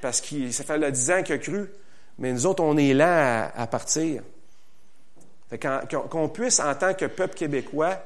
Parce 0.00 0.20
que 0.20 0.50
ça 0.50 0.64
fait 0.64 0.92
dix 0.92 1.10
ans 1.10 1.22
qu'il 1.22 1.34
a 1.34 1.38
cru. 1.38 1.66
Mais 2.18 2.32
nous 2.32 2.46
autres, 2.46 2.62
on 2.62 2.76
est 2.76 2.94
là 2.94 3.52
à, 3.54 3.66
partir. 3.66 4.22
Qu'on 6.10 6.28
puisse, 6.28 6.60
en 6.60 6.74
tant 6.74 6.94
que 6.94 7.06
peuple 7.06 7.34
québécois, 7.34 8.02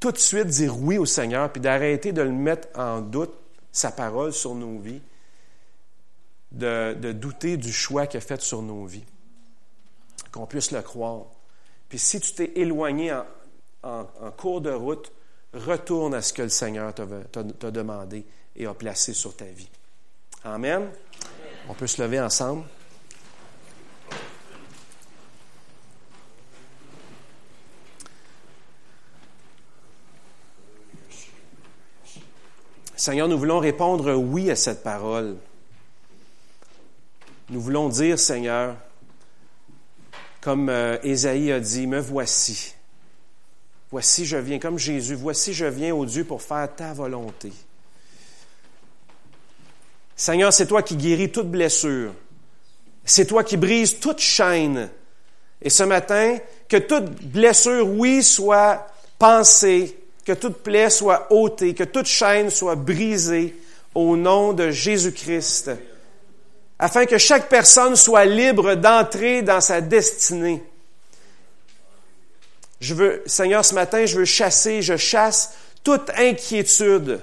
tout 0.00 0.12
de 0.12 0.18
suite 0.18 0.46
dire 0.46 0.78
oui 0.78 0.98
au 0.98 1.06
Seigneur, 1.06 1.50
puis 1.50 1.60
d'arrêter 1.60 2.12
de 2.12 2.22
le 2.22 2.32
mettre 2.32 2.68
en 2.78 3.00
doute 3.00 3.34
sa 3.72 3.90
parole 3.90 4.32
sur 4.32 4.54
nos 4.54 4.78
vies, 4.78 5.00
de, 6.52 7.12
douter 7.12 7.56
du 7.56 7.72
choix 7.72 8.06
qu'il 8.06 8.18
a 8.18 8.20
fait 8.20 8.40
sur 8.40 8.62
nos 8.62 8.84
vies, 8.84 9.04
qu'on 10.32 10.46
puisse 10.46 10.70
le 10.70 10.82
croire. 10.82 11.26
Puis 11.88 11.98
si 11.98 12.20
tu 12.20 12.32
t'es 12.32 12.52
éloigné 12.56 13.12
en, 13.82 14.06
cours 14.36 14.60
de 14.60 14.72
route, 14.72 15.12
retourne 15.54 16.14
à 16.14 16.22
ce 16.22 16.32
que 16.32 16.42
le 16.42 16.48
Seigneur 16.48 16.92
t'a 16.94 17.70
demandé 17.70 18.24
et 18.56 18.66
a 18.66 18.74
placé 18.74 19.12
sur 19.12 19.36
ta 19.36 19.44
vie. 19.44 19.70
Amen. 20.44 20.90
On 21.68 21.74
peut 21.74 21.86
se 21.86 22.02
lever 22.02 22.20
ensemble. 22.20 22.64
Seigneur, 32.96 33.28
nous 33.28 33.38
voulons 33.38 33.60
répondre 33.60 34.14
oui 34.14 34.50
à 34.50 34.56
cette 34.56 34.82
parole. 34.82 35.36
Nous 37.50 37.60
voulons 37.60 37.88
dire, 37.88 38.18
Seigneur, 38.18 38.74
comme 40.46 40.68
euh, 40.68 40.96
Ésaïe 41.02 41.50
a 41.50 41.58
dit, 41.58 41.88
me 41.88 41.98
voici. 41.98 42.72
Voici, 43.90 44.24
je 44.24 44.36
viens, 44.36 44.60
comme 44.60 44.78
Jésus, 44.78 45.16
voici, 45.16 45.52
je 45.52 45.64
viens, 45.64 45.92
au 45.92 46.06
Dieu, 46.06 46.22
pour 46.22 46.40
faire 46.40 46.68
ta 46.72 46.92
volonté. 46.92 47.50
Seigneur, 50.14 50.52
c'est 50.52 50.68
toi 50.68 50.84
qui 50.84 50.94
guéris 50.94 51.32
toute 51.32 51.50
blessure. 51.50 52.12
C'est 53.04 53.24
toi 53.24 53.42
qui 53.42 53.56
brises 53.56 53.98
toute 53.98 54.20
chaîne. 54.20 54.88
Et 55.60 55.68
ce 55.68 55.82
matin, 55.82 56.38
que 56.68 56.76
toute 56.76 57.24
blessure, 57.24 57.88
oui, 57.88 58.22
soit 58.22 58.86
pensée, 59.18 59.98
que 60.24 60.30
toute 60.30 60.58
plaie 60.58 60.90
soit 60.90 61.26
ôtée, 61.32 61.74
que 61.74 61.82
toute 61.82 62.06
chaîne 62.06 62.50
soit 62.50 62.76
brisée 62.76 63.56
au 63.96 64.16
nom 64.16 64.52
de 64.52 64.70
Jésus-Christ, 64.70 65.72
afin 66.78 67.06
que 67.06 67.18
chaque 67.18 67.48
personne 67.48 67.96
soit 67.96 68.24
libre 68.24 68.74
d'entrer 68.74 69.42
dans 69.42 69.60
sa 69.60 69.80
destinée. 69.80 70.62
Je 72.80 72.94
veux, 72.94 73.22
Seigneur, 73.26 73.64
ce 73.64 73.74
matin, 73.74 74.04
je 74.04 74.18
veux 74.18 74.24
chasser, 74.24 74.82
je 74.82 74.96
chasse 74.96 75.54
toute 75.82 76.10
inquiétude, 76.16 77.20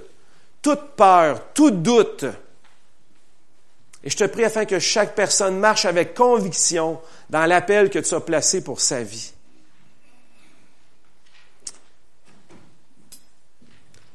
toute 0.62 0.96
peur, 0.96 1.42
tout 1.54 1.72
doute. 1.72 2.26
Et 4.04 4.10
je 4.10 4.18
te 4.18 4.24
prie 4.24 4.44
afin 4.44 4.66
que 4.66 4.80
chaque 4.80 5.16
personne 5.16 5.60
marche 5.60 5.86
avec 5.86 6.14
conviction 6.14 7.00
dans 7.30 7.46
l'appel 7.46 7.90
que 7.90 8.00
tu 8.00 8.14
as 8.14 8.20
placé 8.20 8.64
pour 8.64 8.82
sa 8.82 9.04
vie. 9.04 9.32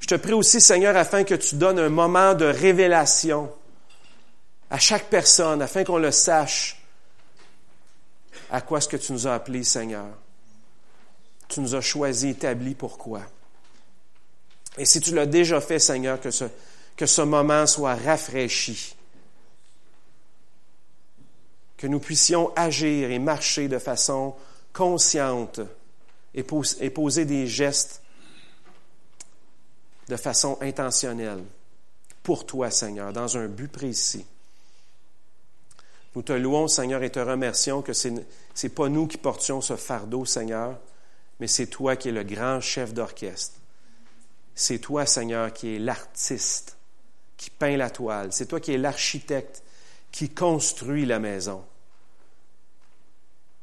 Je 0.01 0.07
te 0.07 0.15
prie 0.15 0.33
aussi, 0.33 0.61
Seigneur, 0.61 0.97
afin 0.97 1.23
que 1.23 1.35
tu 1.35 1.55
donnes 1.55 1.79
un 1.79 1.91
moment 1.91 2.35
de 2.35 2.47
révélation 2.47 3.51
à 4.71 4.79
chaque 4.79 5.09
personne, 5.09 5.63
afin 5.63 5.85
qu'on 5.85 5.99
le 5.99 6.11
sache 6.11 6.79
à 8.51 8.61
quoi 8.61 8.79
est-ce 8.79 8.89
que 8.89 8.97
tu 8.97 9.13
nous 9.13 9.27
as 9.27 9.35
appelés, 9.35 9.65
Seigneur. 9.65 10.07
Tu 11.49 11.61
nous 11.61 11.75
as 11.75 11.81
choisis, 11.81 12.33
établis, 12.33 12.75
pourquoi. 12.75 13.23
Et 14.77 14.85
si 14.85 15.01
tu 15.01 15.15
l'as 15.15 15.27
déjà 15.27 15.61
fait, 15.61 15.79
Seigneur, 15.79 16.19
que 16.21 16.31
ce, 16.31 17.23
moment 17.23 17.67
soit 17.67 17.95
rafraîchi, 17.95 18.95
que 21.77 21.87
nous 21.87 22.01
puissions 22.01 22.53
agir 22.57 23.11
et 23.11 23.19
marcher 23.19 23.69
de 23.69 23.79
façon 23.79 24.35
consciente 24.73 25.61
et 26.35 26.43
poser 26.43 27.25
des 27.25 27.47
gestes 27.47 28.03
de 30.09 30.17
façon 30.17 30.59
intentionnelle 30.61 31.43
pour 32.23 32.47
toi, 32.47 32.71
Seigneur, 32.71 33.13
dans 33.13 33.37
un 33.37 33.47
but 33.47 33.71
précis. 33.71 34.27
Nous 36.19 36.25
te 36.25 36.33
louons, 36.33 36.67
Seigneur, 36.67 37.05
et 37.05 37.11
te 37.11 37.21
remercions 37.21 37.81
que 37.81 37.93
ce 37.93 38.09
n'est 38.09 38.69
pas 38.75 38.89
nous 38.89 39.07
qui 39.07 39.19
portions 39.19 39.61
ce 39.61 39.77
fardeau, 39.77 40.25
Seigneur, 40.25 40.77
mais 41.39 41.47
c'est 41.47 41.69
toi 41.69 41.95
qui 41.95 42.09
es 42.09 42.13
le 42.13 42.25
grand 42.25 42.61
chef 42.61 42.93
d'orchestre. 42.93 43.55
C'est 44.53 44.81
toi, 44.81 45.07
Seigneur, 45.07 45.53
qui 45.53 45.77
es 45.77 45.79
l'artiste 45.79 46.77
qui 47.37 47.51
peint 47.51 47.77
la 47.77 47.89
toile. 47.89 48.33
C'est 48.33 48.47
toi 48.47 48.59
qui 48.59 48.73
es 48.73 48.79
l'architecte 48.79 49.63
qui 50.11 50.29
construit 50.29 51.07
la 51.07 51.21
maison. 51.21 51.65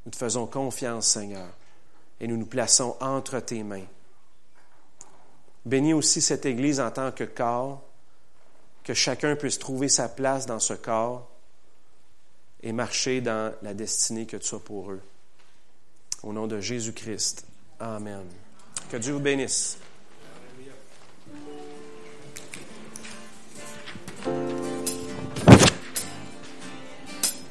Nous 0.05 0.11
te 0.11 0.17
faisons 0.17 0.47
confiance, 0.47 1.07
Seigneur, 1.07 1.49
et 2.21 2.27
nous 2.29 2.37
nous 2.37 2.45
plaçons 2.45 2.95
entre 3.01 3.41
tes 3.41 3.63
mains. 3.63 3.87
Bénis 5.65 5.93
aussi 5.93 6.21
cette 6.21 6.45
Église 6.45 6.79
en 6.79 6.89
tant 6.89 7.11
que 7.11 7.25
corps, 7.25 7.83
que 8.85 8.93
chacun 8.93 9.35
puisse 9.35 9.59
trouver 9.59 9.89
sa 9.89 10.07
place 10.07 10.45
dans 10.45 10.59
ce 10.59 10.73
corps 10.73 11.34
et 12.65 12.73
marcher 12.73 13.21
dans 13.21 13.53
la 13.61 13.73
destinée 13.73 14.25
que 14.25 14.37
tu 14.37 14.55
as 14.55 14.59
pour 14.59 14.91
eux. 14.91 15.01
Au 16.23 16.33
nom 16.33 16.47
de 16.47 16.59
Jésus-Christ. 16.59 17.45
Amen. 17.79 18.25
Que 18.89 18.97
Dieu 18.97 19.13
vous 19.13 19.19
bénisse. 19.19 19.77